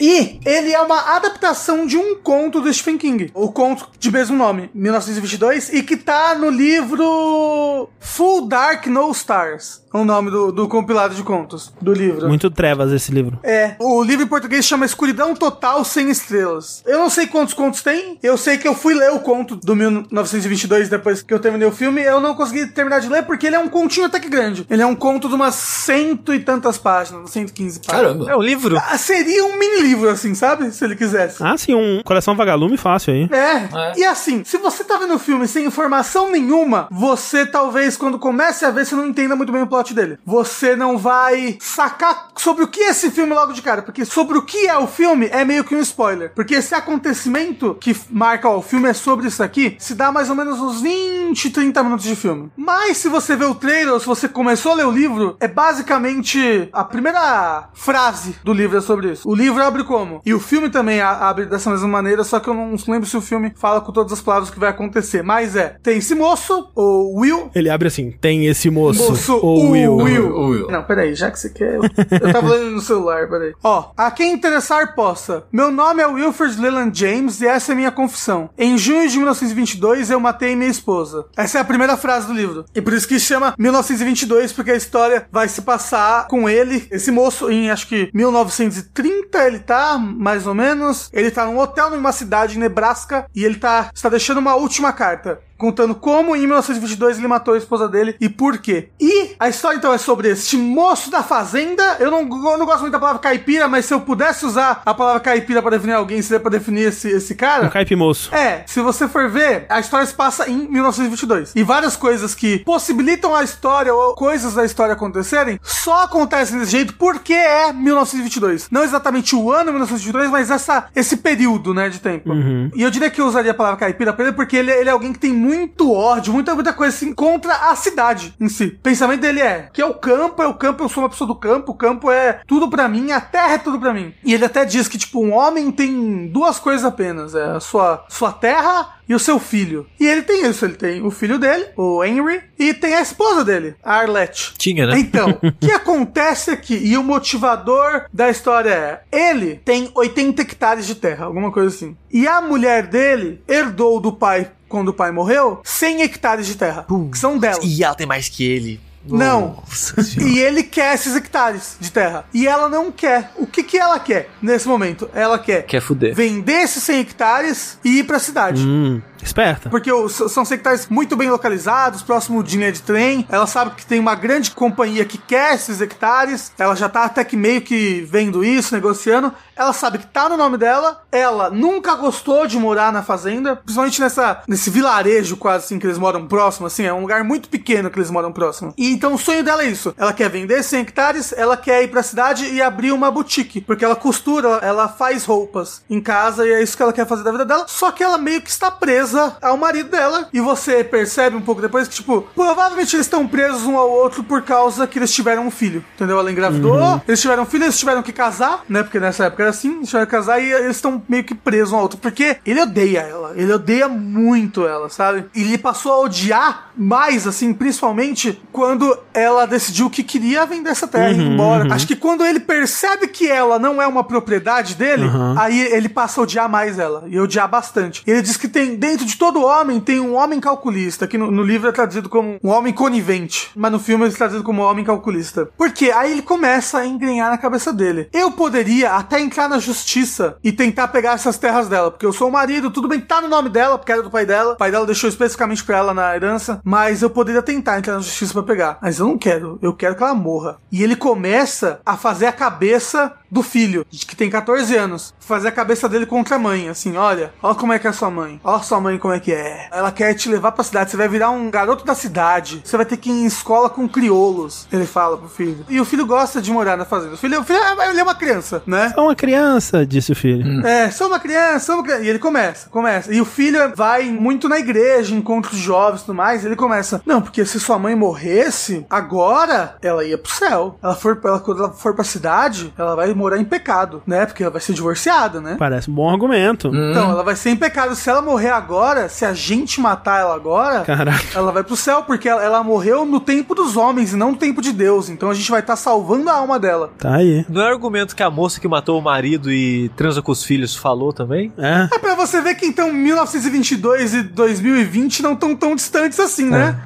[0.00, 3.30] E ele é uma adaptação de um conto do Stephen King.
[3.34, 9.82] O conto de mesmo nome, 1922, e que tá no livro Full Dark No Stars.
[10.02, 12.28] O nome do, do compilado de contos do livro.
[12.28, 13.38] Muito trevas esse livro.
[13.42, 16.82] É, o livro em português chama Escuridão Total Sem Estrelas.
[16.86, 19.74] Eu não sei quantos contos tem, eu sei que eu fui ler o conto do
[19.74, 23.56] 1922 depois que eu terminei o filme, eu não consegui terminar de ler porque ele
[23.56, 24.66] é um continho até que grande.
[24.68, 28.06] Ele é um conto de umas cento e tantas páginas, 115 páginas.
[28.06, 28.30] Caramba.
[28.30, 28.76] É um livro.
[28.76, 30.70] Ah, seria um mini livro, assim, sabe?
[30.70, 31.42] Se ele quisesse.
[31.42, 33.28] Ah, sim, um coleção vagalume fácil aí.
[33.32, 33.56] É.
[33.56, 33.92] É.
[33.96, 38.64] E assim, se você tá vendo o filme sem informação nenhuma, você talvez, quando comece
[38.64, 40.18] a ver, você não entenda muito bem o plot dele.
[40.24, 43.82] Você não vai sacar sobre o que é esse filme logo de cara.
[43.82, 46.32] Porque sobre o que é o filme é meio que um spoiler.
[46.34, 50.30] Porque esse acontecimento que marca, ó, o filme é sobre isso aqui, se dá mais
[50.30, 52.50] ou menos uns 20, 30 minutos de filme.
[52.56, 55.48] Mas se você vê o trailer, ou se você começou a ler o livro, é
[55.48, 59.28] basicamente a primeira frase do livro é sobre isso.
[59.28, 60.20] O livro abre como?
[60.24, 63.20] E o filme também abre dessa mesma maneira, só que eu não lembro se o
[63.20, 65.22] filme fala com todas as palavras que vai acontecer.
[65.22, 69.70] Mas é, tem esse moço, o Will, Ele abre assim, tem esse moço, Moço, o
[69.70, 69.75] Will.
[69.84, 70.68] O Will.
[70.70, 71.74] Não, peraí, já que você quer.
[71.74, 73.52] Eu, eu tava lendo no celular, peraí.
[73.62, 75.44] Ó, a quem interessar possa.
[75.52, 78.50] Meu nome é Wilfred Leland James e essa é minha confissão.
[78.56, 81.26] Em junho de 1922 eu matei minha esposa.
[81.36, 82.64] Essa é a primeira frase do livro.
[82.74, 87.10] E por isso que chama 1922, porque a história vai se passar com ele, esse
[87.10, 91.10] moço, em acho que 1930 ele tá, mais ou menos.
[91.12, 94.92] Ele tá num hotel numa cidade em Nebraska e ele tá, está deixando uma última
[94.92, 98.88] carta contando como em 1922 ele matou a esposa dele e por quê.
[99.00, 101.96] E a história então é sobre este moço da fazenda.
[101.98, 104.94] Eu não, eu não gosto muito da palavra caipira, mas se eu pudesse usar a
[104.94, 107.68] palavra caipira para definir alguém, seria para definir esse, esse Um cara.
[107.68, 108.34] caipimoço.
[108.34, 111.52] É, se você for ver, a história se passa em 1922.
[111.54, 116.72] E várias coisas que possibilitam a história ou coisas da história acontecerem só acontecem desse
[116.72, 118.68] jeito porque é 1922.
[118.70, 122.30] Não exatamente o ano 1922, mas essa, esse período, né, de tempo.
[122.74, 124.92] E eu diria que eu usaria a palavra caipira pra ele porque ele, ele é
[124.92, 128.64] alguém que tem muito ódio, muita, muita coisa assim contra a cidade em si.
[128.64, 131.28] O pensamento dele é que é o campo, é o campo, eu sou uma pessoa
[131.28, 134.12] do campo, o campo é tudo pra mim, a terra é tudo pra mim.
[134.24, 138.04] E ele até diz que, tipo, um homem tem duas coisas apenas: é a sua,
[138.08, 139.86] sua terra e o seu filho.
[139.98, 143.44] E ele tem isso, ele tem o filho dele, o Henry, e tem a esposa
[143.44, 144.54] dele, a Arlette.
[144.58, 144.98] Tinha, né?
[144.98, 146.74] Então, o que acontece aqui?
[146.76, 151.96] E o motivador da história é: ele tem 80 hectares de terra, alguma coisa assim.
[152.12, 156.86] E a mulher dele herdou do pai, quando o pai morreu, 100 hectares de terra,
[157.10, 157.60] que são dela.
[157.62, 158.80] E ela tem mais que ele.
[159.08, 159.62] Não.
[160.20, 162.24] E ele quer esses hectares de terra.
[162.32, 163.32] E ela não quer.
[163.36, 165.08] O que que ela quer nesse momento?
[165.14, 166.14] Ela quer Quer fuder.
[166.14, 168.62] vender esses 100 hectares e ir pra cidade.
[168.66, 169.68] Hum, esperta.
[169.68, 173.26] Porque os- são hectares muito bem localizados, próximo de linha de trem.
[173.28, 176.52] Ela sabe que tem uma grande companhia que quer esses hectares.
[176.58, 179.32] Ela já tá até que meio que vendo isso, negociando.
[179.56, 181.02] Ela sabe que tá no nome dela.
[181.10, 185.98] Ela nunca gostou de morar na fazenda, principalmente nessa nesse vilarejo quase assim que eles
[185.98, 188.72] moram próximo, assim, é um lugar muito pequeno que eles moram próximo.
[188.76, 189.94] E então o sonho dela é isso.
[189.96, 193.84] Ela quer vender 100 hectares, ela quer ir pra cidade e abrir uma boutique, porque
[193.84, 197.32] ela costura, ela faz roupas em casa e é isso que ela quer fazer da
[197.32, 197.64] vida dela.
[197.66, 201.60] Só que ela meio que está presa ao marido dela e você percebe um pouco
[201.60, 205.46] depois que tipo, provavelmente eles estão presos um ao outro por causa que eles tiveram
[205.46, 206.18] um filho, entendeu?
[206.18, 208.82] Ela engravidou, eles tiveram um filho, eles tiveram que casar, né?
[208.82, 211.72] Porque nessa época era assim, eles tiveram que casar e eles estão meio que presos
[211.72, 215.26] um ao outro, porque ele odeia ela, ele odeia muito ela, sabe?
[215.34, 220.86] E ele passou a odiar mais, assim, principalmente quando ela decidiu que queria vender essa
[220.86, 221.72] terra e ir embora.
[221.72, 225.04] Acho que quando ele percebe que ela não é uma propriedade dele,
[225.36, 228.02] aí ele passa a odiar mais ela, e odiar bastante.
[228.06, 231.42] Ele diz que tem, dentro de todo homem, tem um homem calculista, que no, no
[231.42, 234.84] livro é traduzido como um homem conivente, mas no filme é traduzido como um homem
[234.84, 235.50] calculista.
[235.56, 238.08] Porque aí ele começa a engrenhar na cabeça dele.
[238.10, 242.28] Eu poderia até entrar na justiça e tentar pegar essas terras dela, porque eu sou
[242.28, 244.54] o marido, tudo bem, tá no nome dela, porque era do pai dela.
[244.54, 248.00] O pai dela deixou especificamente pra ela na herança, mas eu poderia tentar entrar na
[248.00, 248.78] justiça pra pegar.
[248.80, 250.56] Mas eu não quero, eu quero que ela morra.
[250.72, 255.52] E ele começa a fazer a cabeça do filho, que tem 14 anos, fazer a
[255.52, 258.62] cabeça dele contra a mãe, assim, olha, olha como é que é sua mãe, olha
[258.62, 259.68] sua mãe como é que é.
[259.72, 262.86] Ela quer te levar pra cidade, você vai virar um garoto da cidade, você vai
[262.86, 265.64] ter que ir em escola com crioulos, ele fala pro filho.
[265.68, 267.14] E o filho gosta de morar na fazenda.
[267.14, 267.58] O filho, o filho
[267.90, 268.92] ele é uma criança, né?
[268.96, 270.66] É uma criança, disse o filho.
[270.66, 272.02] É, sou uma criança, sou uma criança.
[272.02, 273.12] E ele começa, começa.
[273.12, 276.42] E o filho vai muito na igreja, encontros jovens e tudo mais.
[276.42, 280.78] E ele começa, não, porque se sua mãe morresse, agora ela ia pro céu.
[280.82, 284.26] Ela for, ela, quando ela for pra cidade, ela vai morar em pecado, né?
[284.26, 285.56] Porque ela vai ser divorciada, né?
[285.58, 286.68] Parece um bom argumento.
[286.68, 287.94] Então, ela vai ser em pecado.
[287.94, 288.75] Se ela morrer agora,
[289.08, 291.24] se a gente matar ela agora, Caraca.
[291.34, 294.36] ela vai pro céu, porque ela, ela morreu no tempo dos homens e não no
[294.36, 295.08] tempo de Deus.
[295.08, 296.90] Então a gente vai estar salvando a alma dela.
[296.98, 297.44] Tá aí.
[297.48, 300.76] Não é argumento que a moça que matou o marido e transa com os filhos
[300.76, 301.52] falou também?
[301.58, 301.88] É.
[301.94, 306.80] É pra você ver que então 1922 e 2020 não estão tão distantes assim, né?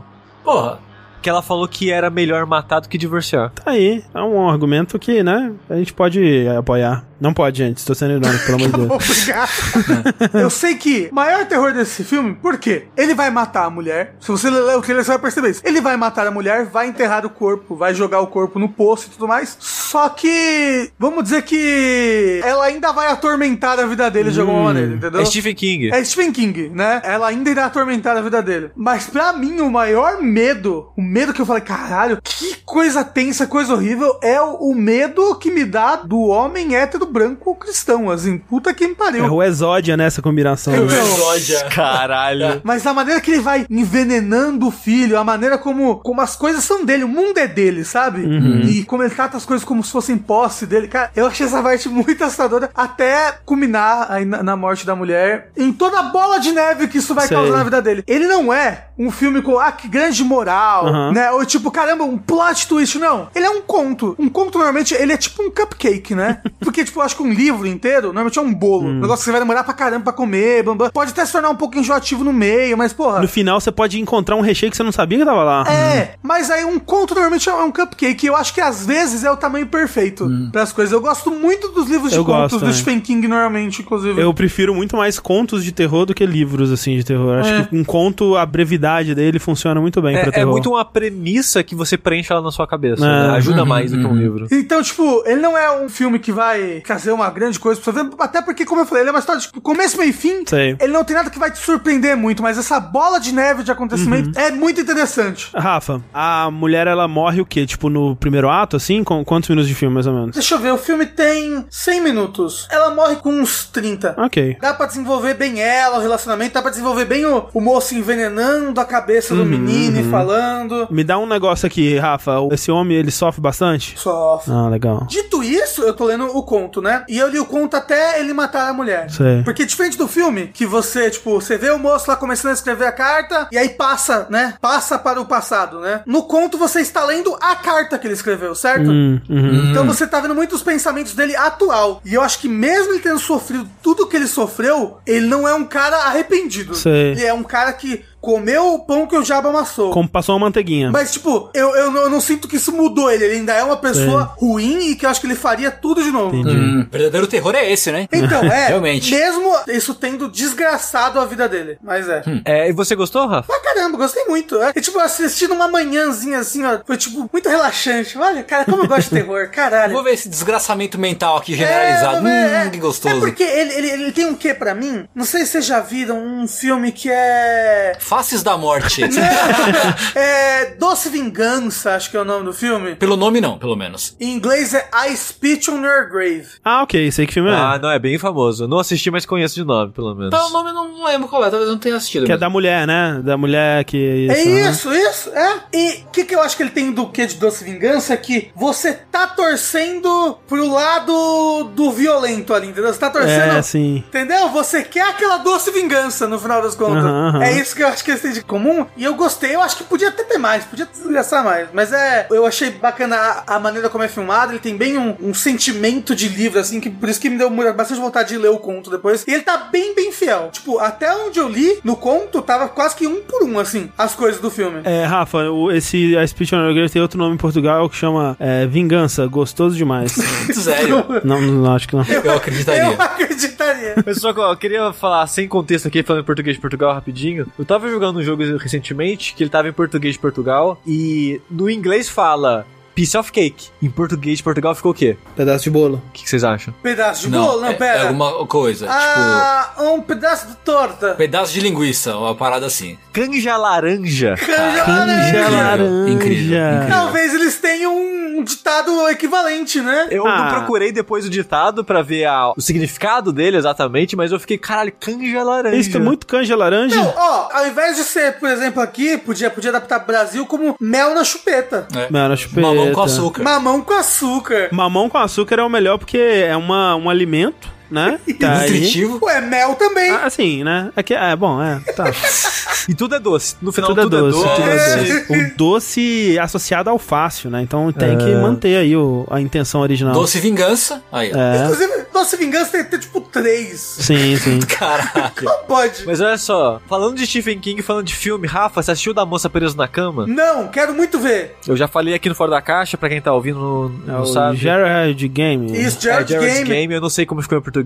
[0.44, 0.78] Porra,
[1.20, 3.50] que ela falou que era melhor matar do que divorciar.
[3.50, 4.02] Tá aí.
[4.14, 7.04] É um argumento que, né, a gente pode apoiar.
[7.20, 7.78] Não pode, gente.
[7.78, 8.90] Estou sendo irônico, pelo amor de Deus.
[9.10, 10.38] Obrigado.
[10.38, 12.86] Eu sei que o maior terror desse filme, por quê?
[12.96, 14.16] Ele vai matar a mulher.
[14.20, 15.62] Se você ler o trailer, você vai perceber isso.
[15.64, 19.08] Ele vai matar a mulher, vai enterrar o corpo, vai jogar o corpo no poço
[19.08, 19.56] e tudo mais.
[19.60, 24.94] Só que, vamos dizer que ela ainda vai atormentar a vida dele de alguma maneira,
[24.94, 25.20] entendeu?
[25.20, 25.90] É Stephen King.
[25.92, 27.02] É Stephen King, né?
[27.04, 28.70] Ela ainda irá atormentar a vida dele.
[28.74, 33.46] Mas pra mim, o maior medo, o medo que eu falei, caralho, que coisa tensa,
[33.46, 38.38] coisa horrível, é o, o medo que me dá do homem hétero branco cristão, assim.
[38.38, 39.24] Puta que me pariu.
[39.24, 40.74] É o Exódia nessa combinação.
[40.74, 40.98] Eu- né?
[40.98, 41.64] Exódia.
[41.70, 42.60] Caralho.
[42.64, 46.64] Mas a maneira que ele vai envenenando o filho, a maneira como, como as coisas
[46.64, 48.22] são dele, o mundo é dele, sabe?
[48.66, 50.88] E como ele trata as coisas como se fossem posse dele.
[50.88, 55.50] Cara, eu achei essa parte muito assustadora até culminar aí na, na morte da mulher.
[55.56, 57.36] Em toda a bola de neve que isso vai Sei.
[57.36, 58.04] causar na vida dele.
[58.06, 61.12] Ele não é um filme com, ah, que grande moral, Aham.
[61.12, 61.30] né?
[61.32, 62.98] Ou tipo, caramba, um plot twist.
[62.98, 63.28] Não.
[63.34, 64.14] Ele é um conto.
[64.18, 66.40] Um conto, normalmente, ele é tipo um cupcake, né?
[66.60, 68.88] Porque, tipo, eu acho que um livro inteiro, normalmente é um bolo.
[68.88, 70.90] Um negócio que você vai demorar pra caramba pra comer, blá, blá.
[70.90, 73.20] Pode até se tornar um pouco enjoativo no meio, mas, porra.
[73.20, 75.64] No final você pode encontrar um recheio que você não sabia que tava lá.
[75.70, 78.26] É, mas aí um conto normalmente é um cupcake.
[78.26, 80.92] e Eu acho que às vezes é o tamanho perfeito pras coisas.
[80.92, 82.74] Eu gosto muito dos livros de Eu gosto contos do também.
[82.74, 84.20] Stephen King, normalmente, inclusive.
[84.20, 87.38] Eu prefiro muito mais contos de terror do que livros, assim, de terror.
[87.38, 87.62] Acho É.
[87.64, 90.52] que um conto, a brevidade dele funciona muito bem pra É, é terror.
[90.52, 93.04] muito uma premissa que você preenche ela na sua cabeça.
[93.04, 93.08] É.
[93.28, 93.30] né?
[93.36, 94.46] Ajuda mais do que um livro.
[94.50, 98.02] Então, tipo, ele não é um filme que vai trazer uma grande coisa pra você
[98.02, 100.44] ver, até porque, como eu falei, ele é uma história de começo, meio e fim.
[100.44, 100.76] Sei.
[100.80, 103.70] Ele não tem nada que vai te surpreender muito, mas essa bola de neve de
[103.70, 104.44] acontecimento Uhum.
[104.44, 105.50] é muito interessante.
[105.54, 107.64] Rafa, a mulher, ela morre o quê?
[107.64, 109.04] Tipo, no primeiro ato, assim?
[109.04, 110.34] Com quantos minutos de filme, mais ou menos?
[110.34, 112.66] Deixa eu ver, o filme tem 100 minutos.
[112.70, 114.16] Ela morre com uns 30.
[114.18, 114.56] Ok.
[114.60, 118.80] Dá pra desenvolver bem ela, o relacionamento, dá pra desenvolver bem o, o moço envenenando
[118.80, 120.88] a cabeça Uhum, do menino e falando.
[120.90, 122.32] Me dá um negócio aqui, Rafa.
[122.50, 123.94] Esse homem, ele sofre bastante?
[123.98, 124.52] Sofre.
[124.52, 125.06] Ah, legal.
[125.08, 127.04] Dito isso, eu tô lendo o conto, né?
[127.08, 129.10] E eu li o conto até ele matar a mulher.
[129.10, 129.42] Sei.
[129.42, 132.86] Porque diferente do filme, que você, tipo, você vê o moço lá começando a escrever
[132.86, 134.54] a carta e aí passa, né?
[134.60, 136.02] Passa para o passado, né?
[136.06, 138.90] No conto você está lendo a carta que ele escreveu, certo?
[138.90, 139.70] Hum, uhum.
[139.70, 142.00] Então você tá vendo muitos pensamentos dele atual.
[142.04, 145.54] E eu acho que mesmo ele tendo sofrido tudo que ele sofreu, ele não é
[145.54, 146.74] um cara arrependido.
[146.74, 147.12] Sei.
[147.12, 149.90] Ele é um cara que comeu o pão que o diabo amassou.
[149.92, 150.90] Como passou uma manteiguinha.
[150.90, 153.24] Mas, tipo, eu, eu, não, eu não sinto que isso mudou ele.
[153.24, 156.10] Ele ainda é uma pessoa ruim e que eu acho que ele faria tudo de
[156.10, 156.36] novo.
[156.36, 158.06] Hum, verdadeiro terror é esse, né?
[158.12, 158.68] Então, é.
[158.68, 159.10] Realmente.
[159.10, 161.78] Mesmo isso tendo desgraçado a vida dele.
[161.82, 162.22] Mas é.
[162.44, 163.46] É, e você gostou, Rafa?
[163.46, 164.60] Pra caramba, gostei muito.
[164.62, 164.72] É.
[164.76, 166.80] E, tipo, eu assisti numa manhãzinha assim, ó.
[166.84, 168.18] Foi, tipo, muito relaxante.
[168.18, 169.48] Olha, cara, como eu gosto de terror.
[169.50, 169.92] Caralho.
[169.92, 172.26] Vou ver esse desgraçamento mental aqui generalizado.
[172.26, 172.70] É, hum, é.
[172.70, 173.16] que gostoso.
[173.16, 175.06] É porque ele, ele, ele tem um quê pra mim?
[175.14, 177.96] Não sei se vocês já viram um filme que é.
[178.10, 179.04] Faces da morte.
[180.16, 180.74] é.
[180.80, 182.96] Doce Vingança, acho que é o nome do filme.
[182.96, 184.16] pelo nome não, pelo menos.
[184.18, 186.48] Em inglês é I Spit on Your Grave.
[186.64, 187.12] Ah, ok.
[187.12, 187.54] Sei que filme é.
[187.54, 188.66] Ah, não, é bem famoso.
[188.66, 190.30] Não assisti, mas conheço de nome, pelo menos.
[190.30, 192.24] Pelo nome eu não lembro qual é, talvez eu não tenha assistido.
[192.26, 192.40] que é mesmo.
[192.40, 193.20] da mulher, né?
[193.22, 194.26] Da mulher que...
[194.28, 194.70] É né?
[194.70, 195.60] isso, isso, é.
[195.72, 198.14] E o que, que eu acho que ele tem do que de Doce Vingança?
[198.14, 202.92] É que você tá torcendo pro lado do violento ali, entendeu?
[202.92, 203.56] Você tá torcendo.
[203.56, 204.02] É, sim.
[204.08, 204.48] Entendeu?
[204.48, 207.04] Você quer aquela doce vingança no final das contas.
[207.04, 207.42] Aham, aham.
[207.44, 208.86] É isso que eu acho que eles têm de comum.
[208.96, 211.68] E eu gostei, eu acho que podia até ter mais, podia desgraçar mais.
[211.72, 214.52] Mas é, eu achei bacana a, a maneira como é filmado.
[214.52, 217.50] Ele tem bem um, um sentimento de livro, assim, que por isso que me deu
[217.74, 219.24] bastante vontade de ler o conto depois.
[219.26, 220.48] E ele tá bem, bem fiel.
[220.52, 224.14] Tipo, até onde eu li no conto, tava quase que um por um, assim, as
[224.14, 224.80] coisas do filme.
[224.84, 227.96] É, Rafa, o- esse A Speech on Your Grave tem outro nome em Portugal que
[227.96, 230.12] chama é, Vingança, gostoso demais.
[230.54, 231.04] Sério.
[231.24, 232.04] não, não, acho que não.
[232.04, 232.82] Eu acreditaria.
[232.82, 233.94] Eu acreditaria.
[234.04, 237.46] Pessoal, eu queria falar sem contexto aqui, falando em português de Portugal rapidinho.
[237.58, 241.68] Eu tava jogando um jogo recentemente que ele tava em português de Portugal e no
[241.68, 243.68] inglês fala piece of cake.
[243.82, 245.16] Em português de Portugal ficou o quê?
[245.34, 246.02] Pedaço de bolo.
[246.08, 246.74] O que, que vocês acham?
[246.82, 247.60] Pedaço de Não, bolo?
[247.62, 247.98] Não, é, pera.
[248.00, 248.86] é alguma coisa.
[248.90, 251.06] Ah, um pedaço de torta.
[251.06, 252.98] Tipo, pedaço de linguiça, uma parada assim.
[253.12, 254.34] Canja laranja.
[254.36, 255.48] Canja Canja laranja.
[255.48, 256.10] laranja.
[256.10, 256.88] Incrível, incrível.
[256.90, 260.08] Talvez eles tenham um ditado equivalente, né?
[260.10, 260.36] Eu Ah.
[260.38, 264.58] não procurei depois o ditado pra ver a- o significado dele exatamente, mas eu fiquei,
[264.58, 265.76] caralho, canja laranja.
[265.76, 266.96] Isso é muito canja laranja.
[266.96, 271.14] Não, ó, ao invés de ser, por exemplo, aqui, podia, podia adaptar Brasil como mel
[271.14, 271.86] na chupeta.
[271.96, 272.08] É.
[272.10, 272.60] Mano, chupeta.
[272.60, 273.42] Mamão com açúcar.
[273.42, 274.68] Mamão com açúcar.
[274.72, 278.18] Mamão com açúcar é o melhor porque é uma, um alimento né?
[278.40, 279.20] Tá nutritivo.
[279.28, 279.34] Aí.
[279.34, 280.10] Ué, mel também.
[280.10, 280.90] Ah, assim, né?
[280.96, 282.04] É, que, é bom, é, tá.
[282.88, 283.56] e tudo é doce.
[283.60, 284.56] No final tudo, tudo é, doce, é doce.
[284.56, 285.52] Tudo é doce.
[285.52, 287.60] O doce associado ao fácil, né?
[287.60, 288.16] Então tem é.
[288.16, 290.14] que manter aí o, a intenção original.
[290.14, 291.02] Doce vingança.
[291.12, 291.64] Aí, é.
[291.64, 293.80] Inclusive, doce vingança tem que ter tipo três.
[293.80, 294.60] Sim, sim.
[294.66, 295.44] Caraca.
[295.44, 296.04] Não pode.
[296.06, 299.50] Mas olha só, falando de Stephen King, falando de filme, Rafa, você assistiu Da Moça
[299.50, 300.26] Presa na Cama?
[300.26, 301.56] Não, quero muito ver.
[301.66, 304.26] Eu já falei aqui no Fora da Caixa, pra quem tá ouvindo, não, é o
[304.26, 304.56] sabe.
[304.56, 305.66] Jared Game.
[305.78, 306.68] Isso, Jared, é, Jared Game.
[306.68, 306.94] Game.
[306.94, 307.79] Eu não sei como ficou em português.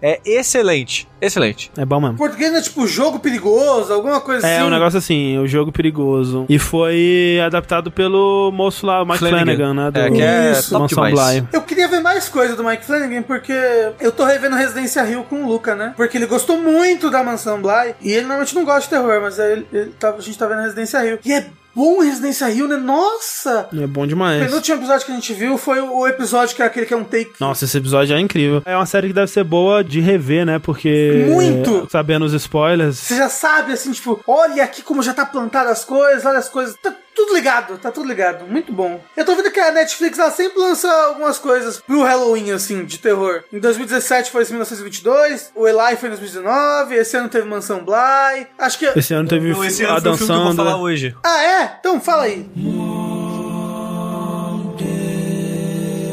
[0.00, 1.08] É excelente.
[1.20, 1.70] Excelente.
[1.76, 2.16] É bom mesmo.
[2.16, 4.62] Português é tipo jogo perigoso, alguma coisa é, assim.
[4.62, 6.46] É um negócio assim, o jogo perigoso.
[6.48, 9.90] E foi adaptado pelo moço lá, o Mike Flanagan, Flanagan né?
[9.90, 10.78] Do, é, que é Isso.
[10.78, 11.48] Mansão Bly.
[11.52, 13.52] Eu queria ver mais coisa do Mike Flanagan, porque
[14.00, 15.92] eu tô revendo Residência Rio com o Luca, né?
[15.96, 17.94] Porque ele gostou muito da Mansão Bly.
[18.00, 20.46] E ele normalmente não gosta de terror, mas aí ele, ele tá, a gente tá
[20.46, 21.18] vendo Residência Rio.
[21.24, 22.76] E é bom Residência Rio, né?
[22.76, 23.68] Nossa!
[23.72, 24.42] É bom demais.
[24.42, 26.96] O penúltimo episódio que a gente viu foi o episódio que é aquele que é
[26.96, 27.32] um take.
[27.40, 28.62] Nossa, esse episódio é incrível.
[28.64, 30.58] É uma série que deve ser boa de rever, né?
[30.58, 31.26] Porque.
[31.28, 31.88] Muito!
[31.90, 32.96] Sabendo os spoilers.
[32.96, 36.48] Você já sabe, assim, tipo, olha aqui como já tá plantado as coisas, olha as
[36.48, 36.76] coisas.
[36.82, 38.46] Tá tudo ligado, tá tudo ligado.
[38.46, 39.00] Muito bom.
[39.16, 42.98] Eu tô vendo que a Netflix ela sempre lança algumas coisas pro Halloween, assim, de
[42.98, 43.44] terror.
[43.52, 48.46] Em 2017 foi esse 1922, o Eli foi em 2019, esse ano teve Mansão Bly.
[48.58, 48.86] Acho que.
[48.98, 51.14] Esse ano teve Não, esse ano Adam foi o filme que eu vou falar hoje.
[51.22, 51.76] Ah, é?
[51.78, 52.48] Então fala aí.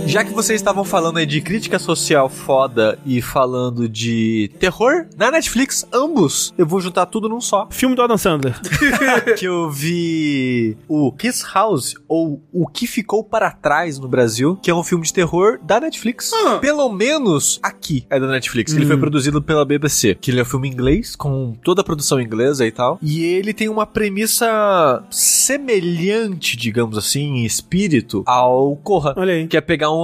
[0.08, 5.30] Já que vocês estavam falando aí de crítica social foda e falando de terror, na
[5.30, 7.68] Netflix, ambos, eu vou juntar tudo num só.
[7.70, 8.55] Filme do Adam Sandler.
[9.38, 14.72] que eu vi o Kiss House, ou O Que Ficou Para Trás no Brasil, que
[14.72, 16.32] é um filme de terror da Netflix.
[16.34, 16.58] Ah.
[16.60, 18.72] Pelo menos aqui é da Netflix.
[18.72, 22.22] Ele foi produzido pela BBC, que ele é um filme inglês, com toda a produção
[22.22, 22.97] inglesa e tal.
[23.01, 29.14] E ele tem uma premissa semelhante, digamos assim, em espírito, ao Corra.
[29.18, 29.47] Olha aí.
[29.47, 29.97] Que é pegar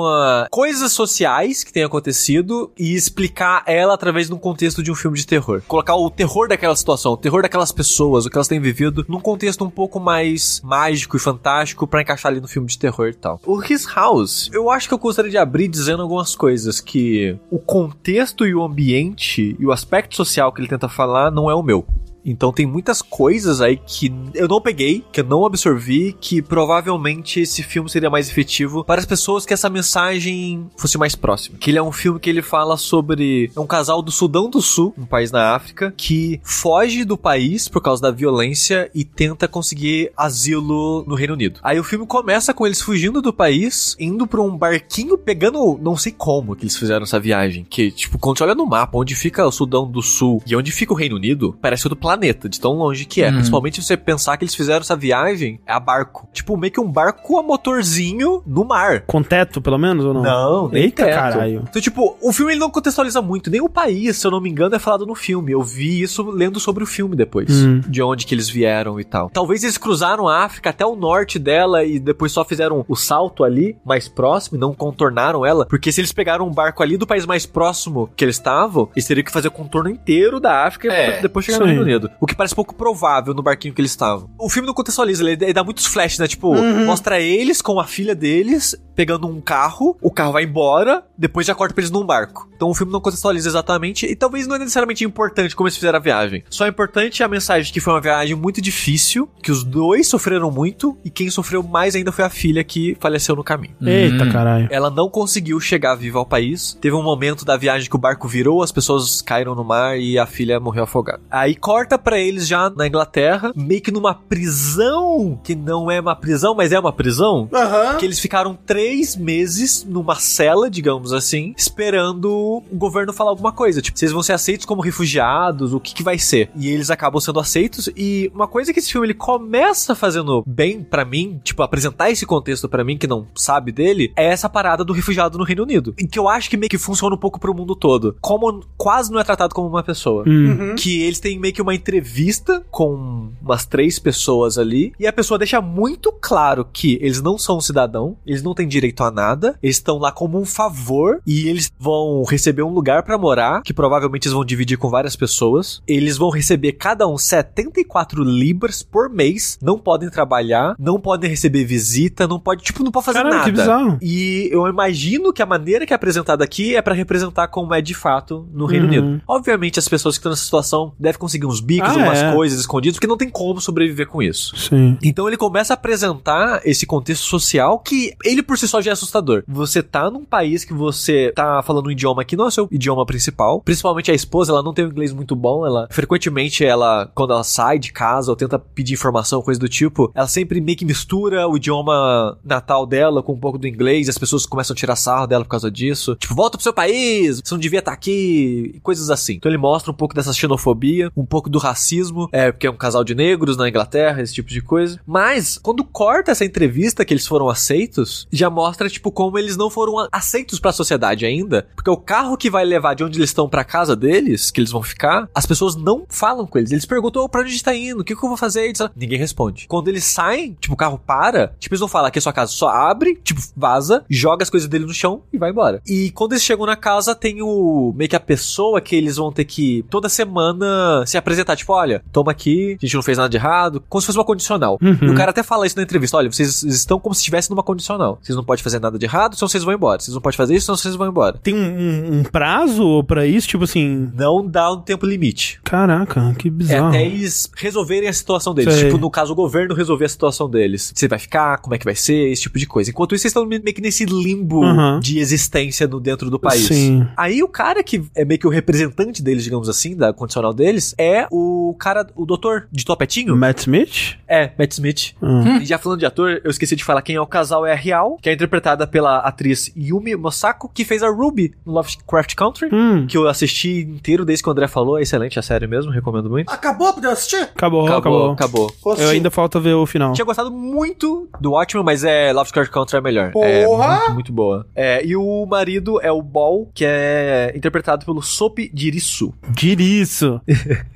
[0.50, 5.18] coisas sociais que tem acontecido e explicar ela através de um contexto de um filme
[5.18, 5.62] de terror.
[5.68, 9.20] Colocar o terror daquela situação, o terror daquelas pessoas, o que elas têm vivido, num
[9.20, 13.14] contexto um pouco mais mágico e fantástico para encaixar ali no filme de terror e
[13.14, 13.40] tal.
[13.46, 17.60] O His House, eu acho que eu gostaria de abrir dizendo algumas coisas que o
[17.60, 21.64] contexto e o ambiente e o aspecto social que ele tenta falar não é o
[21.64, 21.86] meu.
[22.26, 27.42] Então tem muitas coisas aí que eu não peguei, que eu não absorvi, que provavelmente
[27.42, 31.58] esse filme seria mais efetivo para as pessoas que essa mensagem fosse mais próxima.
[31.58, 34.94] Que ele é um filme que ele fala sobre um casal do Sudão do Sul,
[34.98, 40.12] um país na África, que foge do país por causa da violência e tenta conseguir
[40.16, 41.60] asilo no Reino Unido.
[41.64, 45.98] Aí o filme começa com eles fugindo do país, indo para um barquinho, pegando, não
[45.98, 49.16] sei como que eles fizeram essa viagem, que tipo, quando você olha no mapa onde
[49.16, 52.48] fica o Sudão do Sul e onde fica o Reino Unido, parece outro planeta planeta,
[52.48, 53.28] de tão longe que é.
[53.28, 53.34] Uhum.
[53.36, 56.28] Principalmente se você pensar que eles fizeram essa viagem a barco.
[56.32, 59.02] Tipo, meio que um barco a motorzinho no mar.
[59.02, 60.22] Com teto, pelo menos, ou não?
[60.22, 61.16] Não, nem Eita, teto.
[61.16, 61.64] caralho.
[61.70, 63.50] Então, tipo, o filme ele não contextualiza muito.
[63.50, 65.52] Nem o país, se eu não me engano, é falado no filme.
[65.52, 67.50] Eu vi isso lendo sobre o filme depois.
[67.52, 67.82] Hum.
[67.88, 69.30] De onde que eles vieram e tal.
[69.30, 73.44] Talvez eles cruzaram a África até o norte dela e depois só fizeram o salto
[73.44, 75.66] ali, mais próximo, e não contornaram ela.
[75.66, 79.06] Porque se eles pegaram um barco ali do país mais próximo que eles estavam, eles
[79.06, 81.66] teriam que fazer o contorno inteiro da África É, pra depois chegar no.
[81.66, 82.03] Reino Unido.
[82.20, 84.30] O que parece pouco provável no barquinho que eles estavam.
[84.40, 86.28] O filme não contextualiza, ele, ele dá muitos flashes, né?
[86.28, 86.54] Tipo,
[86.86, 91.56] mostra eles com a filha deles pegando um carro, o carro vai embora, depois já
[91.56, 92.48] corta pra eles num barco.
[92.56, 95.98] Então o filme não contextualiza exatamente e talvez não é necessariamente importante como eles fizeram
[95.98, 96.44] a viagem.
[96.48, 100.52] Só é importante a mensagem que foi uma viagem muito difícil, que os dois sofreram
[100.52, 103.74] muito e quem sofreu mais ainda foi a filha que faleceu no caminho.
[103.82, 104.32] Eita, Hum.
[104.32, 104.68] caralho.
[104.70, 106.78] Ela não conseguiu chegar viva ao país.
[106.80, 110.20] Teve um momento da viagem que o barco virou, as pessoas caíram no mar e
[110.20, 111.20] a filha morreu afogada.
[111.32, 116.16] Aí corta pra eles já na Inglaterra, meio que numa prisão, que não é uma
[116.16, 117.50] prisão, mas é uma prisão.
[117.54, 117.98] Aham.
[117.98, 123.82] Que eles ficaram três meses numa cela, digamos assim, esperando o governo falar alguma coisa.
[123.82, 126.50] Tipo, vocês vão ser aceitos como refugiados, o que, que vai ser?
[126.56, 127.90] E eles acabam sendo aceitos.
[127.96, 132.26] E uma coisa que esse filme ele começa fazendo bem pra mim, tipo, apresentar esse
[132.26, 135.94] contexto pra mim que não sabe dele, é essa parada do refugiado no Reino Unido.
[136.00, 138.16] E que eu acho que meio que funciona um pouco pro mundo todo.
[138.22, 140.44] Como quase não é tratado como uma pessoa Hum.
[140.54, 140.76] Uhum.
[140.76, 145.38] que eles têm meio que uma entrevista com umas três pessoas ali e a pessoa
[145.38, 149.58] deixa muito claro que eles não são um cidadão, eles não têm direito a nada,
[149.62, 153.74] eles estão lá como um favor e eles vão receber um lugar pra morar, que
[153.74, 155.82] provavelmente eles vão dividir com várias pessoas.
[155.86, 161.66] Eles vão receber cada um 74 libras por mês, não podem trabalhar, não podem receber
[161.66, 163.46] visita, não pode, tipo, não pode fazer Caralho, nada.
[163.52, 163.98] que bizarro.
[164.02, 167.82] E eu imagino que a maneira que é apresentada aqui é pra representar como é
[167.82, 168.90] de fato no Reino Uhum.
[168.94, 169.22] Unido.
[169.28, 172.34] Obviamente, as pessoas que estão nessa situação devem conseguir uns bicos, Ah, umas é.
[172.34, 174.56] coisas escondidas, porque não tem como sobreviver com isso.
[174.58, 174.98] Sim.
[175.04, 178.94] Então ele começa a apresentar esse contexto social que ele por si só já é
[178.94, 179.44] assustador.
[179.48, 182.68] Você tá num país que você tá falando um idioma que não é o seu
[182.72, 187.10] idioma principal, principalmente a esposa, ela não tem um inglês muito bom, ela frequentemente ela
[187.16, 190.78] quando ela sai de casa ou tenta pedir informação, coisa do tipo, ela sempre meio
[190.78, 194.74] que mistura o idioma natal dela com um pouco do inglês, e as pessoas começam
[194.74, 196.16] a tirar sarro dela por causa disso.
[196.16, 199.34] Tipo, volta pro seu país, você não devia estar aqui, e coisas assim.
[199.36, 202.76] Então ele mostra um pouco dessa xenofobia, um pouco do racismo, é, porque é um
[202.76, 205.00] casal de negros na Inglaterra, esse tipo de coisa.
[205.06, 209.70] Mas, quando corta essa entrevista que eles foram aceitos, já mostra, tipo, como eles não
[209.70, 211.68] foram a- aceitos pra sociedade ainda.
[211.76, 214.72] Porque o carro que vai levar de onde eles estão pra casa deles, que eles
[214.72, 216.72] vão ficar, as pessoas não falam com eles.
[216.72, 218.02] Eles perguntam, "Ô, pra onde a gente tá indo?
[218.02, 218.66] O que, que eu vou fazer?
[218.66, 219.66] Eles Ninguém responde.
[219.68, 222.52] Quando eles saem, tipo, o carro para, tipo, eles vão falar que é sua casa.
[222.52, 225.82] Só abre, tipo, vaza, joga as coisas dele no chão e vai embora.
[225.88, 229.32] E quando eles chegam na casa, tem o meio que a pessoa que eles vão
[229.32, 233.30] ter que toda semana se apresentar, tipo, olha, toma aqui, a gente não fez nada
[233.30, 234.78] de errado, como se fosse uma condicional.
[234.82, 234.98] Uhum.
[235.02, 237.64] E o cara até fala isso na entrevista, olha, vocês estão como se estivessem numa
[237.64, 238.20] condicional.
[238.22, 240.00] Vocês não podem fazer nada de errado, senão vocês vão embora.
[240.02, 241.38] Vocês não podem fazer isso, senão vocês vão embora.
[241.42, 243.48] Tem um, um- prazo pra isso?
[243.48, 244.12] Tipo assim.
[244.14, 245.60] Não dá um tempo limite.
[245.64, 246.88] Caraca, que É bizarro.
[246.90, 248.74] até eles resolverem a situação deles.
[248.74, 248.86] Sei.
[248.86, 250.92] Tipo, no caso, o governo resolver a situação deles.
[250.96, 252.90] Você vai ficar, como é que vai ser, esse tipo de coisa.
[252.90, 255.00] Enquanto isso, vocês estão meio que nesse limbo Uhum.
[255.00, 256.68] de existência no, dentro do país.
[256.68, 257.08] Sim.
[257.18, 260.94] Aí o cara que é meio que o representante deles, digamos assim, da condicional deles,
[260.98, 263.36] é o cara, o doutor de topetinho.
[263.36, 264.18] Matt Smith?
[264.28, 265.16] É, Matt Smith.
[265.20, 265.58] Hum.
[265.58, 267.76] E já falando de ator, eu esqueci de falar quem é o casal é a
[267.76, 272.70] Real, que é interpretada pela atriz Yumi Mosako, que fez a Ruby no Lovecraft Country.
[272.72, 273.08] Hum.
[273.08, 276.30] Que eu assisti inteiro desde que o André falou, é excelente, a série mesmo, recomendo
[276.30, 276.52] muito.
[276.52, 277.42] Acabou pra assistir?
[277.42, 278.32] Acabou, acabou.
[278.32, 278.68] acabou.
[278.68, 278.96] acabou.
[279.04, 280.14] Eu ainda falta ver o final.
[280.14, 283.32] Tinha gostado muito do Watchmen, mas é Lovecraft Country é melhor.
[283.38, 283.98] É Porra!
[283.98, 284.68] muito, muito boa.
[284.76, 289.34] É, e o marido é o Ball, que é interpretado pelo Soap Dirisu.
[289.50, 290.40] Diriço.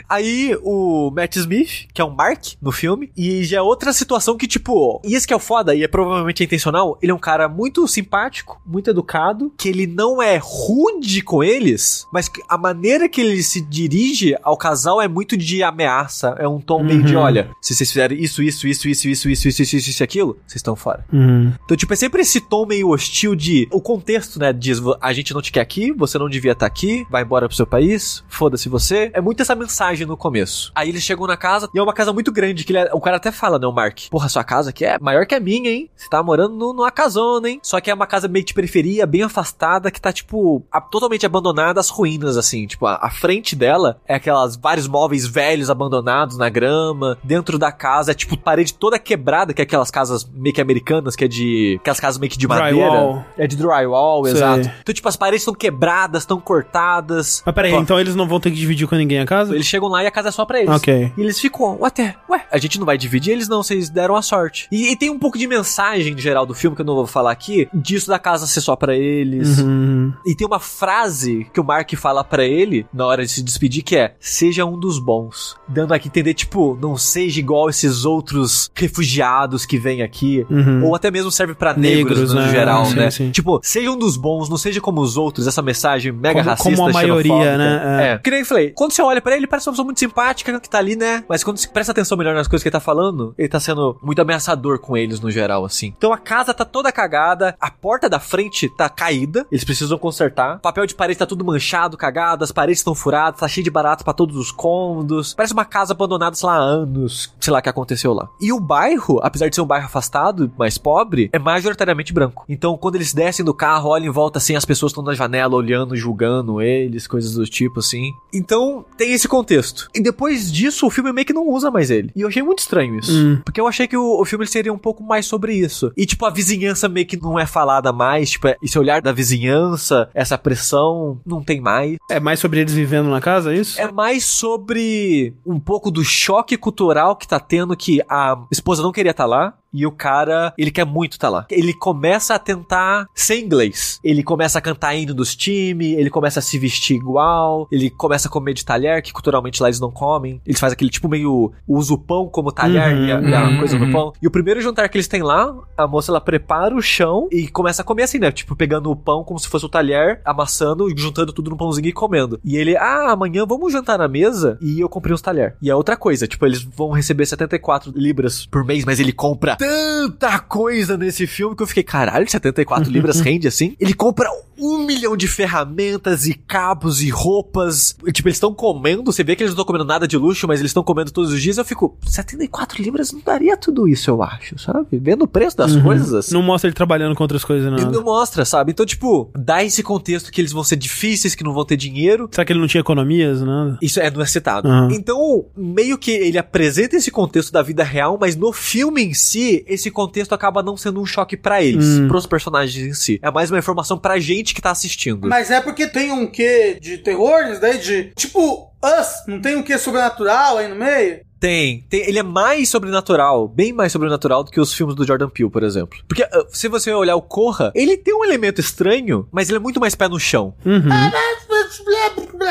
[0.08, 0.27] Aí
[0.64, 4.48] o Matt Smith, que é um Mark no filme, e já é outra situação que,
[4.48, 7.48] tipo, e esse que é o foda, e é provavelmente intencional, ele é um cara
[7.48, 13.22] muito simpático, muito educado, que ele não é rude com eles, mas a maneira que
[13.22, 17.22] ele se dirige ao casal é muito de ameaça, é um tom meio de, Uhum.
[17.22, 20.34] olha, se vocês fizerem isso, isso, isso, isso, isso, isso, isso, isso, isso, e aquilo,
[20.48, 21.06] vocês estão fora.
[21.14, 21.52] Hum.
[21.66, 23.68] Então, tipo, é sempre esse tom meio hostil de.
[23.72, 24.52] O contexto, né?
[24.52, 27.48] Diz, "Vo- a gente não te quer aqui, você não devia estar aqui, vai embora
[27.48, 29.10] pro seu país, foda-se você.
[29.14, 30.72] É muito essa mensagem no começo.
[30.76, 32.99] Aí eles chegam na casa, e é uma casa muito grande, que ele é- o
[32.99, 33.99] cara até fala, né, o Mark?
[34.09, 35.89] Porra, sua casa aqui é maior que a minha, hein?
[35.95, 37.59] Você tá morando no- numa casona, hein?
[37.63, 41.26] Só que é uma casa meio de periferia, bem afastada, que tá, tipo, a- totalmente
[41.26, 42.65] abandonada, às ruínas, assim.
[42.68, 47.18] Tipo, a, a frente dela é aquelas vários móveis velhos abandonados na grama.
[47.24, 51.15] Dentro da casa é, tipo, parede toda quebrada, que é aquelas casas meio que americanas,
[51.15, 51.78] que é de.
[51.82, 52.72] Aquelas casas meio que de madeira.
[52.89, 53.26] Drywall.
[53.38, 54.34] É de drywall, Sei.
[54.34, 54.72] exato.
[54.82, 57.41] Então, tipo, as paredes estão quebradas, estão cortadas.
[57.45, 59.53] Mas peraí, Ó, então eles não vão ter que dividir com ninguém a casa?
[59.53, 60.74] Eles chegam lá e a casa é só pra eles.
[60.74, 61.12] Ok.
[61.18, 64.22] E eles ficam, até, ué, a gente não vai dividir, eles não, vocês deram a
[64.22, 64.68] sorte.
[64.72, 67.08] E, e tem um pouco de mensagem em geral do filme, que eu não vou
[67.08, 69.60] falar aqui, disso da casa ser só pra eles.
[69.60, 70.14] Uhum.
[70.26, 73.84] E tem uma frase que o Mark fala pra ele na hora de se despedir
[73.84, 75.55] que é: seja um dos bons.
[75.68, 80.45] Dando aqui a entender, tipo, não seja igual esses outros refugiados que vêm aqui.
[80.49, 80.86] Uhum.
[80.86, 82.49] Ou até mesmo serve pra negros, Negros, no né?
[82.49, 83.12] geral, Sim, né?
[83.12, 83.32] sim.
[83.32, 86.70] Tipo, seja um dos bons, não seja como os outros, essa mensagem mega Como- racista,
[86.76, 87.82] como a maioria, né?
[88.01, 88.08] É.
[88.14, 88.18] É.
[88.18, 90.70] Que nem eu falei, quando você olha pra ele parece uma pessoa muito simpática que
[90.70, 91.24] tá ali, né?
[91.28, 93.98] Mas quando você presta atenção melhor nas coisas que ele tá falando, ele tá sendo
[94.02, 95.93] muito ameaçador com eles no geral, assim.
[95.98, 100.58] Então a casa tá toda cagada, a porta da frente tá caída, eles precisam consertar.
[100.58, 103.72] O papel de parede tá tudo manchado, cagado, as paredes estão furadas, tá cheio de
[103.72, 105.34] barato pra todos os cômodos.
[105.34, 108.30] Parece uma casa abandonada, sei lá, há anos, sei lá que aconteceu lá.
[108.39, 112.45] E o bairro, apesar de ser um bairro afastado, mais pobre, é majoritariamente branco.
[112.48, 115.56] Então quando eles descem do carro, olham em volta assim, as pessoas estão na janela
[115.56, 118.12] olhando, julgando eles, coisas do tipo assim.
[118.34, 119.77] Então tem esse contexto.
[119.94, 122.12] E depois disso, o filme meio que não usa mais ele.
[122.16, 123.12] E eu achei muito estranho isso.
[123.12, 123.42] Hum.
[123.44, 125.92] Porque eu achei que o, o filme seria um pouco mais sobre isso.
[125.96, 128.32] E, tipo, a vizinhança meio que não é falada mais.
[128.32, 131.98] Tipo, esse olhar da vizinhança, essa pressão, não tem mais.
[132.10, 133.80] É mais sobre eles vivendo na casa, é isso?
[133.80, 138.92] É mais sobre um pouco do choque cultural que tá tendo que a esposa não
[138.92, 139.54] queria estar lá.
[139.74, 141.45] E o cara, ele quer muito estar lá.
[141.49, 143.99] Ele começa a tentar ser inglês.
[144.03, 148.28] Ele começa a cantar hino dos times, ele começa a se vestir igual, ele começa
[148.28, 150.41] a comer de talher, que culturalmente lá eles não comem.
[150.45, 151.51] Eles fazem aquele tipo meio.
[151.68, 153.91] usa o pão como talher Uhum, e, a, e a uhum, coisa do uhum.
[153.91, 154.13] pão.
[154.22, 157.47] E o primeiro jantar que eles têm lá, a moça ela prepara o chão e
[157.47, 158.32] começa a comer assim, né?
[158.32, 161.93] Tipo, pegando o pão como se fosse o talher, amassando, juntando tudo num pãozinho e
[161.93, 162.39] comendo.
[162.43, 165.55] E ele, ah, amanhã vamos jantar na mesa e eu comprei uns talher.
[165.61, 169.57] E é outra coisa, tipo, eles vão receber 74 libras por mês, mas ele compra
[169.58, 173.76] tanta coisa nesse filme que eu fiquei, caralho, 74 libras rende assim?
[173.80, 174.30] Ele compra
[174.60, 177.95] um milhão de ferramentas e cabos e roupas.
[178.05, 180.47] E, tipo, eles estão comendo, você vê que eles não estão comendo nada de luxo,
[180.47, 181.58] mas eles estão comendo todos os dias.
[181.58, 184.88] Eu fico, 74 libras não daria tudo isso, eu acho, sabe?
[184.93, 186.34] Vendo o preço das coisas assim.
[186.34, 187.91] Não mostra ele trabalhando com outras coisas, Ele não.
[187.91, 188.72] não mostra, sabe?
[188.72, 192.28] Então, tipo, dá esse contexto que eles vão ser difíceis, que não vão ter dinheiro.
[192.32, 193.78] Será que ele não tinha economias, nada?
[193.82, 194.68] Isso é, não é citado.
[194.68, 194.91] Uhum.
[194.91, 199.47] Então, meio que ele apresenta esse contexto da vida real, mas no filme em si,
[199.68, 202.08] esse contexto acaba não sendo um choque pra eles, Hum.
[202.08, 203.20] pros personagens em si.
[203.22, 205.28] É mais uma informação pra gente que tá assistindo.
[205.28, 208.12] Mas é porque tem um quê de terror, isso daí de.
[208.16, 211.26] Tipo, Us, não tem um quê sobrenatural aí no meio?
[211.39, 212.02] Tem, tem.
[212.10, 215.62] Ele é mais sobrenatural, bem mais sobrenatural do que os filmes do Jordan Peele, por
[215.62, 216.00] exemplo.
[216.08, 219.62] Porque ah, se você olhar o Corra, ele tem um elemento estranho, mas ele é
[219.62, 220.56] muito mais pé no chão.
[220.66, 220.82] Uhum.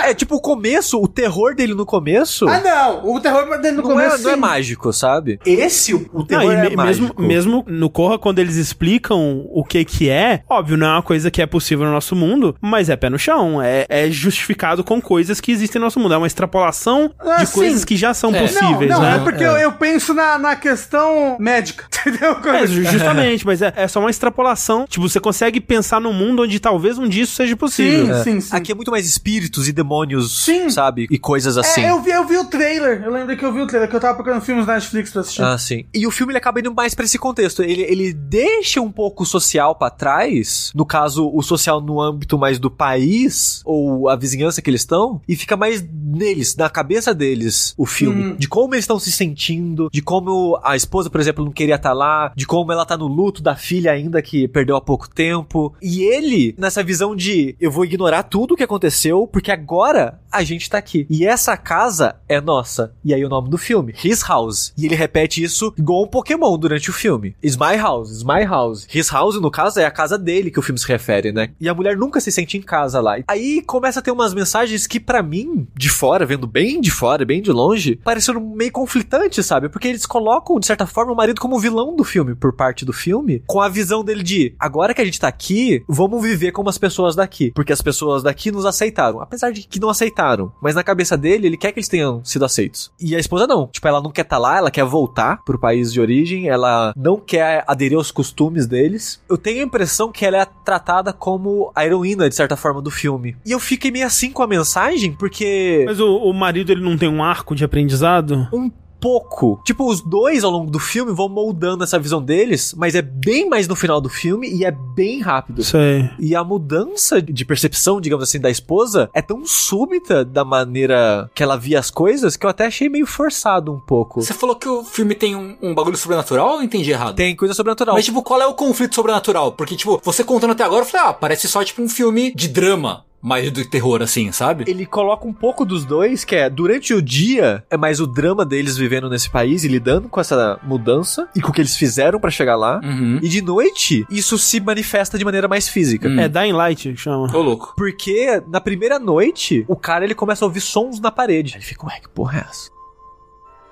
[0.05, 2.49] É tipo o começo, o terror dele no começo.
[2.49, 3.07] Ah, não.
[3.15, 4.17] O terror dele no não, começo.
[4.17, 5.39] é, não é mágico, sabe?
[5.45, 6.77] Esse, o, o Não, terror e é me- mesmo,
[7.07, 7.23] mágico.
[7.23, 11.31] mesmo no Corra, quando eles explicam o que que é, óbvio, não é uma coisa
[11.31, 15.01] que é possível no nosso mundo, mas é pé no chão, é, é justificado com
[15.01, 17.55] coisas que existem no nosso mundo, é uma extrapolação Ah, de sim.
[17.55, 18.43] coisas que já são É.
[18.43, 19.17] possíveis, não, não, né?
[19.17, 22.37] é porque Eu, eu penso na, na questão médica, entendeu?
[22.55, 24.87] É, ju- justamente, mas é, é só uma extrapolação.
[24.89, 28.15] Tipo, você consegue pensar num mundo onde talvez um dia isso seja possível.
[28.17, 28.57] Sim, sim, sim.
[28.57, 30.71] Aqui é muito mais espíritos e demônios, Sim.
[30.71, 31.07] sabe?
[31.11, 31.83] E coisas assim.
[31.83, 33.03] É, eu vi, eu vi o trailer.
[33.05, 35.21] Eu lembro que eu vi o trailer, que eu tava procurando filmes na Netflix pra
[35.21, 35.43] assistir.
[35.43, 35.85] Ah, sim.
[35.93, 37.63] E o filme ele acaba indo mais pra esse contexto.
[37.63, 42.39] Ele, ele deixa um pouco o social pra trás, no caso, o social no âmbito
[42.39, 47.15] mais do país, ou a vizinhança que eles estão, e fica mais neles, na cabeça
[47.15, 48.29] deles, o filme.
[48.29, 48.37] Uhum.
[48.37, 51.93] De como eles estão se sentindo, de como a esposa, por exemplo, não queria estar
[51.93, 55.75] lá, de como ela tá no luto da filha ainda que perdeu há pouco tempo.
[55.83, 58.86] E ele, nessa visão de eu vou ignorar tudo o que aconteceu,
[59.27, 61.07] porque agora a gente tá aqui.
[61.09, 62.93] E essa casa é nossa.
[63.05, 64.73] E aí o nome do filme, His House.
[64.77, 67.35] E ele repete isso igual um Pokémon durante o filme.
[67.43, 68.87] Is my house, is my house.
[68.93, 71.51] His house, no caso, é a casa dele que o filme se refere, né?
[71.61, 73.17] E a mulher nunca se sente em casa lá.
[73.27, 77.25] Aí começa a ter umas mensagens que pra mim, de fora, vendo bem de fora,
[77.25, 79.69] bem de longe, pareceram meio conflitantes, sabe?
[79.69, 82.93] Porque eles colocam, de certa forma, o marido como vilão do filme, por parte do
[82.93, 86.69] filme, com a visão dele de agora que a gente tá aqui, vamos viver como
[86.69, 87.53] as pessoas daqui.
[87.55, 89.21] Porque as pessoas daqui nos aceitaram.
[89.21, 90.53] Apesar de que não aceitaram.
[90.63, 92.93] Mas na cabeça dele, ele quer que eles tenham sido aceitos.
[93.01, 93.67] E a esposa não.
[93.67, 97.19] Tipo, ela não quer estar lá, ela quer voltar pro país de origem, ela não
[97.19, 99.21] quer aderir aos costumes deles.
[99.29, 102.91] Eu tenho a impressão que ela é tratada como a heroína, de certa forma, do
[102.91, 103.37] filme.
[103.45, 105.85] E eu fiquei meio assim com a mensagem, porque.
[105.87, 108.49] Mas o, o marido, ele não tem um arco de aprendizado?
[108.53, 108.71] Um
[109.01, 109.61] pouco.
[109.65, 113.49] Tipo, os dois ao longo do filme vão moldando essa visão deles, mas é bem
[113.49, 115.63] mais no final do filme e é bem rápido.
[115.63, 116.11] Sei.
[116.19, 121.43] E a mudança de percepção, digamos assim, da esposa é tão súbita da maneira que
[121.43, 124.23] ela via as coisas que eu até achei meio forçado um pouco.
[124.23, 127.15] Você falou que o filme tem um, um bagulho sobrenatural ou eu entendi errado?
[127.15, 127.95] Tem coisa sobrenatural.
[127.95, 129.53] Mas, tipo, qual é o conflito sobrenatural?
[129.53, 132.49] Porque, tipo, você contando até agora, eu falei, ah, parece só, tipo, um filme de
[132.49, 133.05] drama.
[133.21, 134.65] Mais do terror, assim, sabe?
[134.69, 138.45] Ele coloca um pouco dos dois, que é durante o dia é mais o drama
[138.45, 142.21] deles vivendo nesse país e lidando com essa mudança e com o que eles fizeram
[142.21, 142.81] pra chegar lá.
[142.83, 143.19] Uhum.
[143.23, 146.09] E de noite, isso se manifesta de maneira mais física.
[146.09, 146.21] Hum.
[146.21, 147.35] É Dying Light que chama.
[147.35, 147.75] Ô, louco.
[147.77, 151.55] Porque na primeira noite, o cara ele começa a ouvir sons na parede.
[151.55, 152.76] Aí ele fica, ué, que porra é essa?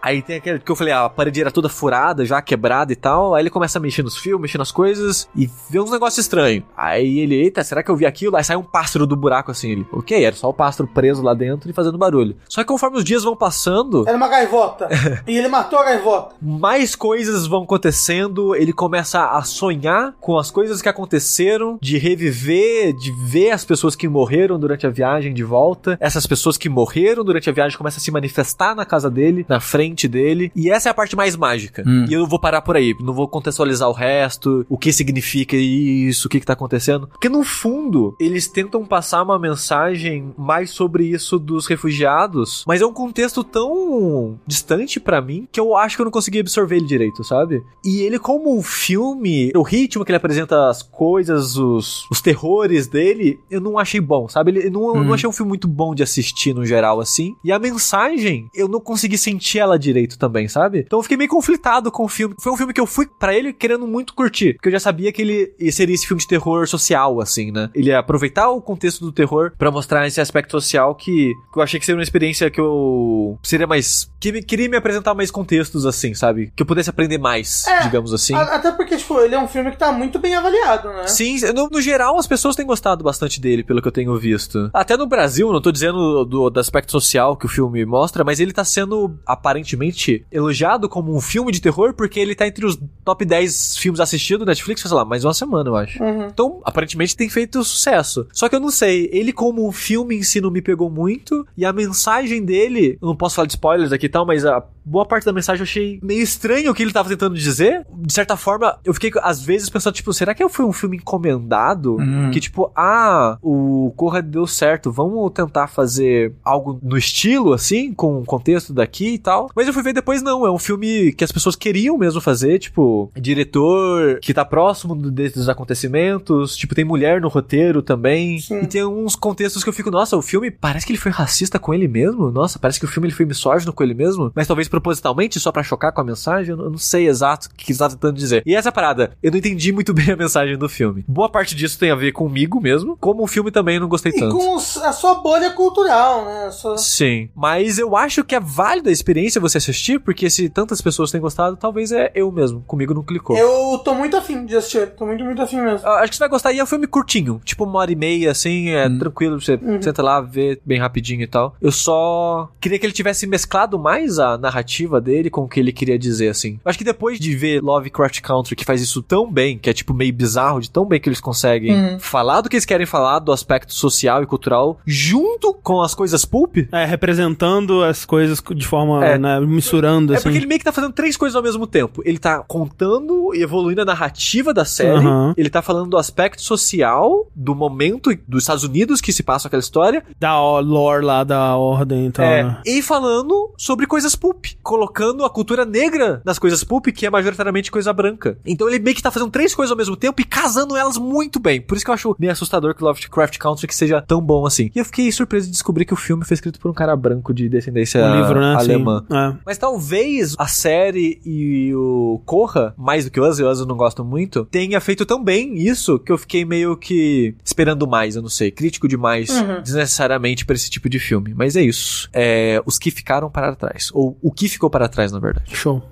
[0.04, 2.96] Aí tem aquele que eu falei, ah, a parede era toda furada, já quebrada e
[2.96, 3.34] tal.
[3.34, 6.62] Aí ele começa a mexer nos fios, mexer nas coisas e vê uns negócios estranhos.
[6.76, 8.36] Aí ele, eita, será que eu vi aquilo?
[8.36, 9.70] Aí sai um pássaro do buraco assim.
[9.70, 12.36] Ele, ok, era só o pássaro preso lá dentro e fazendo barulho.
[12.46, 14.90] Só que conforme os dias vão passando, Era uma gaivota.
[15.26, 16.34] e ele matou a gaivota.
[16.42, 22.92] mais coisas vão acontecendo, ele começa a sonhar com as coisas que aconteceram, de reviver,
[22.92, 25.96] de ver as pessoas que morreram durante a viagem de volta.
[25.98, 29.60] Essas pessoas que morreram durante a viagem começam a se manifestar na casa dele, na
[29.60, 30.50] frente dele.
[30.54, 31.84] E essa é a parte mais mágica.
[31.86, 32.06] Hum.
[32.08, 36.26] E eu vou parar por aí, não vou contextualizar o resto, o que significa isso,
[36.26, 37.06] o que que tá acontecendo.
[37.06, 42.86] Porque no fundo, eles tentam passar uma mensagem mais sobre isso dos refugiados, mas é
[42.86, 46.86] um contexto tão distante pra mim que eu acho que eu não consegui absorver ele
[46.86, 47.62] direito, sabe?
[47.84, 52.86] E ele como um filme, o ritmo que ele apresenta as coisas, os, os terrores
[52.86, 54.50] dele, eu não achei bom, sabe?
[54.50, 57.34] Ele, eu não, eu não achei um filme muito bom de assistir no geral, assim.
[57.44, 60.80] E a mensagem, eu não consegui sentir ela direito também, sabe?
[60.80, 62.34] Então eu fiquei meio conflitado com o filme.
[62.40, 65.12] Foi um filme que eu fui pra ele querendo muito curtir, porque eu já sabia
[65.12, 67.70] que ele seria esse filme de terror social, assim, né?
[67.74, 71.62] Ele ia aproveitar o contexto do terror pra mostrar esse aspecto social que, que eu
[71.62, 75.30] achei que seria uma experiência que eu seria mais que me, queria me apresentar mais
[75.30, 76.50] contextos assim, sabe?
[76.56, 78.34] Que eu pudesse aprender mais, É, digamos assim.
[78.34, 81.06] A- Até porque, tipo, ele é um filme que tá muito bem avaliado, né?
[81.08, 84.70] Sim, no, no geral as pessoas têm gostado bastante dele, pelo que eu tenho visto.
[84.72, 88.40] Até no Brasil, não tô dizendo do, do aspecto social que o filme mostra, mas
[88.40, 92.64] ele tá sendo aparentemente recentemente elogiado como um filme de terror porque ele tá entre
[92.64, 96.02] os top 10 filmes assistidos do Netflix, sei lá, mais uma semana, eu acho.
[96.02, 96.26] Uhum.
[96.26, 98.26] Então, aparentemente tem feito sucesso.
[98.32, 101.46] Só que eu não sei, ele como um filme em si não me pegou muito,
[101.56, 104.64] e a mensagem dele, eu não posso falar de spoilers aqui e tal, mas a
[104.84, 107.84] boa parte da mensagem eu achei meio estranho o que ele tava tentando dizer.
[107.96, 111.96] De certa forma, eu fiquei às vezes pensando, tipo, será que foi um filme encomendado?
[111.96, 112.30] Uhum.
[112.30, 118.18] Que tipo, ah, o Corra deu certo, vamos tentar fazer algo no estilo, assim, com
[118.20, 119.50] o contexto daqui e tal.
[119.54, 122.58] Mas eu fui ver depois, não, é um filme que as pessoas queriam mesmo fazer,
[122.58, 128.38] tipo, diretor que tá próximo do- desses acontecimentos, tipo, tem mulher no roteiro também.
[128.40, 128.60] Sim.
[128.62, 131.58] E tem uns contextos que eu fico, nossa, o filme parece que ele foi racista
[131.58, 132.30] com ele mesmo.
[132.30, 134.32] Nossa, parece que o filme ele foi misógino com ele mesmo.
[134.34, 136.50] Mas talvez propositalmente, só pra chocar com a mensagem.
[136.50, 138.42] Eu não, sei exato o que ele tá tentando dizer.
[138.44, 141.04] E essa é parada, eu não entendi muito bem a mensagem do filme.
[141.06, 144.12] Boa parte disso tem a ver comigo mesmo, como o filme também eu não gostei
[144.12, 144.36] E tanto.
[144.36, 146.50] com a sua bolha cultural, né?
[146.50, 150.80] Sua- Sim, mas eu acho que é válida a experiência você assistir, porque se tantas
[150.80, 152.62] pessoas têm gostado, talvez é eu mesmo.
[152.66, 153.36] Comigo não clicou.
[153.36, 154.88] Eu tô muito afim de assistir.
[154.90, 155.86] Tô muito, muito afim mesmo.
[155.86, 156.52] Eu Acho que você vai gostar.
[156.52, 159.40] E é um filme curtinho, tipo uma hora e meia, assim, é tranquilo.
[159.40, 161.54] Você senta lá, vê bem rapidinho e tal.
[161.60, 164.63] Eu só queria que ele tivesse mesclado mais a narrativa
[165.02, 166.58] dele com o que ele queria dizer, assim.
[166.64, 169.72] Eu acho que depois de ver Lovecraft Country, que faz isso tão bem, que é
[169.72, 171.98] tipo meio bizarro, de tão bem que eles conseguem Uhum.
[171.98, 176.24] falar do que eles querem falar, do aspecto social e cultural, junto com as coisas
[176.24, 179.18] pulp, É, representando as coisas de forma, É.
[179.18, 180.24] né, misturando, É assim.
[180.24, 182.02] porque ele meio que tá fazendo três coisas ao mesmo tempo.
[182.04, 184.98] Ele tá contando e evoluindo a narrativa da série.
[184.98, 185.34] Aham.
[185.36, 189.60] Ele tá falando do aspecto social, do momento dos Estados Unidos que se passa aquela
[189.60, 190.02] história.
[190.18, 192.24] Da lore lá, da ordem e tal.
[192.24, 192.58] É, né?
[192.66, 194.46] e falando sobre coisas pulp.
[194.62, 198.38] Colocando a cultura negra nas coisas pulp, que é majoritariamente coisa branca.
[198.44, 201.38] Então ele meio que tá fazendo três coisas ao mesmo tempo e casando elas muito
[201.40, 201.60] bem.
[201.60, 204.70] Por isso que eu acho meio assustador que Lovecraft Country que seja tão bom assim.
[204.74, 207.32] E eu fiquei surpreso de descobrir que o filme foi escrito por um cara branco
[207.34, 208.54] de descendência O livro, né?
[208.54, 209.04] alemã.
[209.10, 209.36] É.
[209.44, 213.60] Mas talvez a série e o Corra, mais do que o Us, e o Us
[213.60, 217.86] eu não gosto muito, tenha feito tão bem isso que eu fiquei meio que esperando
[217.86, 219.62] mais, eu não sei, crítico demais, Uhum.
[219.62, 221.34] desnecessariamente pra esse tipo de filme.
[221.34, 222.08] Mas é isso.
[222.12, 223.90] É, os que ficaram para trás.
[223.92, 225.54] Ou o que ficou para trás, na verdade.
[225.54, 225.82] Show.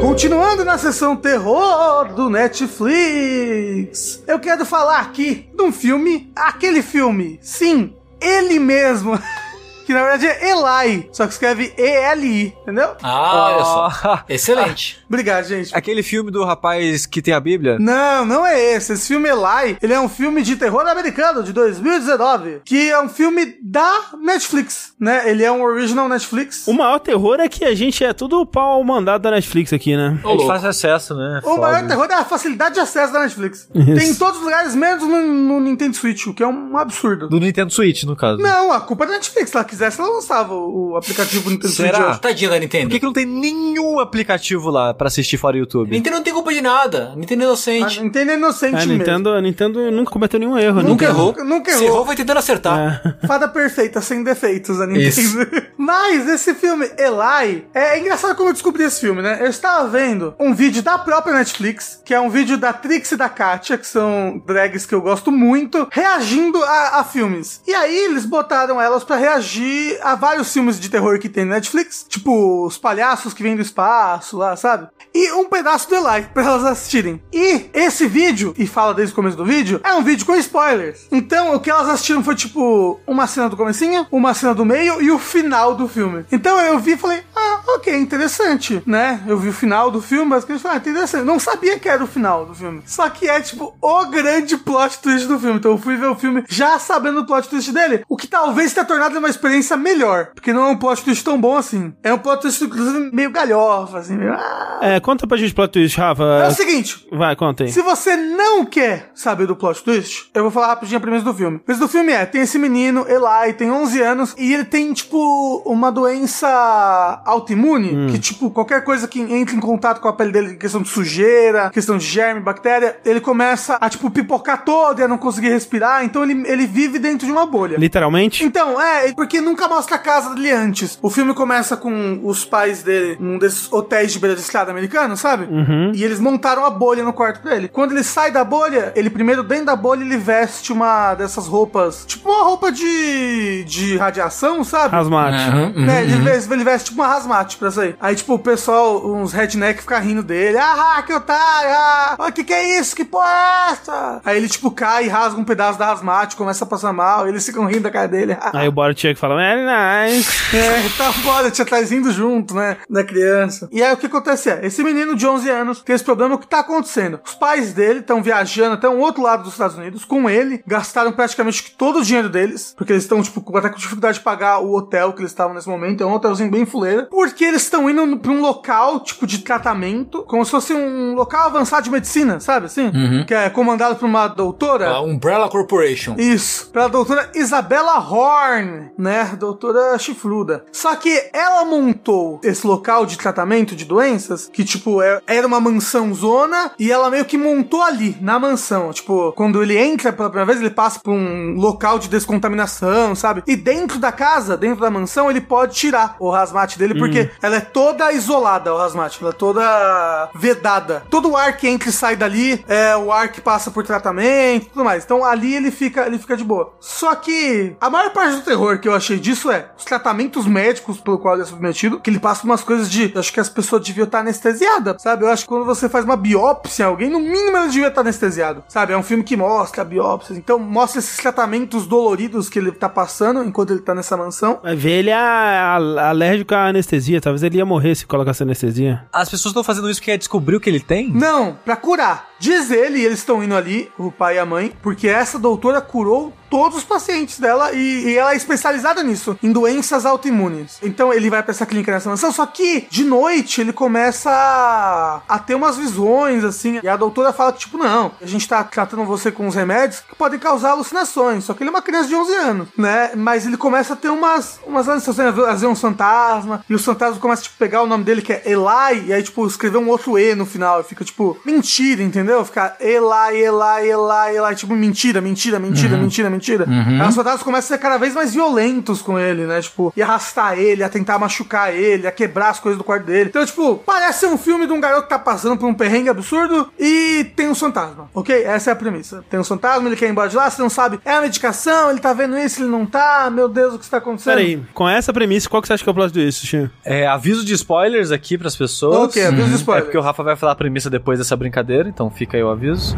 [0.00, 7.38] Continuando na sessão terror do Netflix, eu quero falar aqui de um filme, aquele filme,
[7.40, 9.18] sim, ele mesmo,
[9.92, 12.94] que na verdade é Eli, só que escreve E-L-I, entendeu?
[13.02, 14.08] Ah, olha só.
[14.08, 14.98] Ah, Excelente.
[15.08, 15.74] Obrigado, gente.
[15.76, 17.78] Aquele filme do rapaz que tem a Bíblia?
[17.78, 18.92] Não, não é esse.
[18.94, 23.08] Esse filme Eli, ele é um filme de terror americano de 2019, que é um
[23.08, 23.90] filme da
[24.20, 25.28] Netflix, né?
[25.30, 26.66] Ele é um original Netflix.
[26.66, 30.18] O maior terror é que a gente é tudo pau mandado da Netflix aqui, né?
[30.24, 31.40] Ô, A gente faz acesso, né?
[31.44, 31.60] O Foda.
[31.60, 33.68] maior terror é a facilidade de acesso da Netflix.
[33.74, 33.94] Isso.
[33.94, 37.28] Tem em todos os lugares, menos no, no Nintendo Switch, o que é um absurdo.
[37.28, 38.40] Do Nintendo Switch, no caso.
[38.40, 39.50] Não, a culpa é da Netflix.
[39.50, 41.94] Se ela quisesse, ela lançava o, o aplicativo Nintendo Será?
[41.94, 42.08] Switch.
[42.10, 42.20] hoje.
[42.20, 42.84] Tadinha da Nintendo.
[42.84, 45.90] Por que, que não tem nenhum aplicativo lá pra assistir fora YouTube?
[45.90, 47.12] Nintendo não tem culpa de nada.
[47.16, 48.02] Nintendo é A inocente.
[48.02, 48.92] Nintendo é inocente A mesmo.
[48.92, 50.82] Nintendo, a Nintendo nunca cometeu nenhum erro?
[50.82, 51.26] Nunca errou.
[51.26, 51.88] Nunca, nunca Se errou.
[51.94, 53.02] errou, vai tentando acertar.
[53.22, 53.26] É.
[53.26, 55.08] Fada perfeita, sem defeitos, a Nintendo.
[55.08, 55.38] Isso.
[55.76, 59.38] Mas esse filme, Eli, é engraçado como eu descobri esse filme, né?
[59.40, 63.16] Eu estava vendo um vídeo da própria Netflix, que é um vídeo da Trix e
[63.16, 67.60] da Katia, que são drags que eu gosto muito, reagindo a, a filmes.
[67.66, 69.61] E aí eles botaram elas pra reagir
[70.02, 73.62] a vários filmes de terror que tem na Netflix, tipo os palhaços que vêm do
[73.62, 74.88] espaço lá, sabe?
[75.14, 77.22] E um pedaço do Eli pra elas assistirem.
[77.32, 81.06] E esse vídeo, e fala desde o começo do vídeo, é um vídeo com spoilers.
[81.10, 85.02] Então o que elas assistiram foi tipo uma cena do comecinho, uma cena do meio
[85.02, 86.24] e o final do filme.
[86.32, 89.22] Então eu vi e falei, ah, ok, interessante, né?
[89.26, 91.24] Eu vi o final do filme, basicamente falei, ah, interessante.
[91.24, 92.82] Não sabia que era o final do filme.
[92.86, 95.58] Só que é tipo o grande plot twist do filme.
[95.58, 98.72] Então eu fui ver o filme já sabendo o plot twist dele, o que talvez
[98.72, 100.30] tenha tornado uma experiência melhor.
[100.34, 101.92] Porque não é um plot twist tão bom assim.
[102.02, 104.32] É um plot twist, inclusive, meio galhofa, assim, meio.
[104.32, 104.78] Ah.
[104.80, 106.22] É, conta pra gente plot twist, Rafa.
[106.44, 107.72] É o seguinte, Vai, conta aí.
[107.72, 111.34] se você não quer saber do plot twist, eu vou falar rapidinho a premissa do
[111.34, 111.56] filme.
[111.56, 114.92] A premissa do filme é, tem esse menino, Eli, tem 11 anos, e ele tem,
[114.92, 120.32] tipo, uma doença autoimune, que, tipo, qualquer coisa que entre em contato com a pele
[120.32, 125.02] dele, questão de sujeira, questão de germe, bactéria, ele começa a, tipo, pipocar todo e
[125.02, 127.76] a não conseguir respirar, então ele, ele vive dentro de uma bolha.
[127.78, 128.44] Literalmente?
[128.44, 130.98] Então, é, porque nunca mostra a casa dele antes.
[131.02, 135.16] O filme começa com os pais dele num desses hotéis de beira de estrada americano,
[135.16, 135.44] sabe?
[135.46, 135.92] Uhum.
[135.94, 137.68] E eles montaram a bolha no quarto dele.
[137.68, 142.04] Quando ele sai da bolha, ele primeiro dentro da bolha ele veste uma dessas roupas,
[142.06, 144.94] tipo uma roupa de de radiação, sabe?
[144.94, 145.50] Asmate.
[145.50, 146.24] Uhum, uhum, É, ele uhum.
[146.24, 147.96] veste, ele veste tipo uma hazmat pra sair.
[148.00, 150.58] Aí, tipo, o pessoal, uns redneck fica rindo dele.
[150.58, 151.70] Ah, que otário!
[151.72, 152.94] Ah, o que que é isso?
[152.94, 154.20] Que porra é essa?
[154.24, 157.26] Aí ele, tipo, cai e rasga um pedaço da hazmat, começa a passar mal.
[157.26, 158.36] Eles ficam rindo da cara dele.
[158.52, 160.56] Aí o Borat chega e fala, very nice.
[160.56, 162.76] É, tá foda, tinha tá indo junto, né?
[162.88, 163.68] Da criança.
[163.70, 166.38] E aí o que acontece é, esse menino de 11 anos tem esse problema, o
[166.38, 167.20] que tá acontecendo?
[167.24, 171.12] Os pais dele estão viajando até um outro lado dos Estados Unidos com ele, gastaram
[171.12, 174.58] praticamente todo o dinheiro deles, porque eles estão, tipo, com- até com dificuldade de pagar
[174.60, 177.88] o hotel que eles estavam nesse momento, é um hotelzinho bem fuleira, porque eles estão
[177.88, 182.40] indo pra um local, tipo, de tratamento, como se fosse um local avançado de medicina,
[182.40, 182.90] sabe assim?
[183.26, 184.88] Que é comandado por uma doutora.
[184.90, 186.14] A Umbrella Corporation.
[186.18, 189.36] Isso, pela doutora Isabella Horn, né?
[189.38, 190.64] Doutora chifruda.
[190.72, 195.60] Só que ela montou esse local de tratamento de doenças, que, tipo, é- era uma
[195.60, 198.92] mansão zona, e ela meio que montou ali, na mansão.
[198.92, 203.42] Tipo, quando ele entra pela primeira vez, ele passa por um local de descontaminação, sabe?
[203.46, 207.56] E dentro da casa, dentro da mansão, ele pode tirar o hazmat dele, porque ela
[207.56, 209.18] é toda isolada, o hazmat.
[209.20, 211.02] Ela é toda vedada.
[211.10, 214.66] Todo o ar que entra e sai dali é o ar que passa por tratamento
[214.66, 215.04] e tudo mais.
[215.04, 216.74] Então ali ele fica, ele fica de boa.
[216.80, 221.00] Só que a maior parte do terror que eu achei disso é os tratamentos médicos
[221.00, 223.12] pelo qual ele é submetido, que ele passa umas coisas de.
[223.16, 224.61] Acho que as pessoas deviam estar anestesiadas,
[224.98, 225.24] sabe?
[225.24, 228.62] Eu acho que quando você faz uma biópsia alguém, no mínimo ele devia estar anestesiado,
[228.68, 228.92] sabe?
[228.92, 230.38] É um filme que mostra biópsias.
[230.38, 234.60] Então mostra esses tratamentos doloridos que ele tá passando enquanto ele tá nessa mansão.
[234.62, 237.20] Vai ver, ele é alérgico à anestesia.
[237.20, 239.04] Talvez ele ia morrer se colocasse anestesia.
[239.12, 241.10] As pessoas estão fazendo isso porque quer descobrir o que ele tem?
[241.10, 242.31] Não, pra curar.
[242.42, 245.80] Diz ele, e eles estão indo ali, o pai e a mãe, porque essa doutora
[245.80, 250.78] curou todos os pacientes dela e, e ela é especializada nisso, em doenças autoimunes.
[250.82, 255.22] Então ele vai pra essa clínica nessa mansão, só que de noite ele começa a,
[255.26, 258.62] a ter umas visões, assim, e a doutora fala que, tipo, não, a gente tá
[258.64, 262.08] tratando você com os remédios que podem causar alucinações, só que ele é uma criança
[262.08, 263.12] de 11 anos, né?
[263.14, 267.18] Mas ele começa a ter umas, umas alucinações, às vezes um fantasma, e os fantasmas
[267.18, 270.18] começam, tipo, pegar o nome dele, que é Eli, e aí, tipo, escrever um outro
[270.18, 272.31] E no final, e fica, tipo, mentira, entendeu?
[272.44, 276.66] Fica Eli, Eli, Eli, Eli, tipo, mentira, mentira, mentira, mentira, mentira.
[276.68, 279.60] Aí os fantasmas começam a ser cada vez mais violentos com ele, né?
[279.60, 283.28] Tipo, e arrastar ele, a tentar machucar ele, a quebrar as coisas do quarto dele.
[283.30, 286.70] Então, tipo, parece um filme de um garoto que tá passando por um perrengue absurdo
[286.78, 288.44] e tem um fantasma, ok?
[288.44, 289.24] Essa é a premissa.
[289.30, 291.90] Tem um fantasma, ele quer ir embora de lá, você não sabe, é a medicação,
[291.90, 294.34] ele tá vendo isso, ele não tá, meu Deus, o que está acontecendo?
[294.34, 296.70] Pera aí, com essa premissa, qual que você acha que é o plot disso, Xinho?
[296.84, 298.96] É, aviso de spoilers aqui pras pessoas.
[299.08, 299.84] Ok, aviso de É spoiler.
[299.84, 302.96] porque o Rafa vai falar a premissa depois dessa brincadeira, então fica aí o aviso.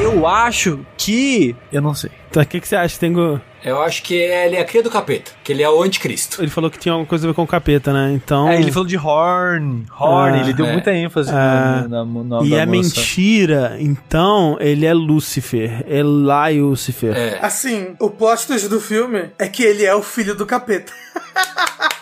[0.00, 1.54] Eu acho que.
[1.72, 2.10] Eu não sei.
[2.30, 2.98] Então, o que, que você acha?
[2.98, 5.82] Tem go- Eu acho que ele é a cria do capeta, que ele é o
[5.82, 6.42] anticristo.
[6.42, 8.12] Ele falou que tinha alguma coisa a ver com o capeta, né?
[8.12, 8.48] Então.
[8.48, 9.84] É, ele falou de Horn.
[9.98, 10.72] Horn, Ah, ele deu é.
[10.72, 12.76] muita ênfase Ah, no, no, no, E da é moça.
[13.00, 15.84] mentira, então ele é Lúcifer.
[15.86, 17.16] Eli Lúcifer.
[17.16, 17.38] É.
[17.40, 20.92] Assim, o plot twist do filme é que ele é o filho do capeta.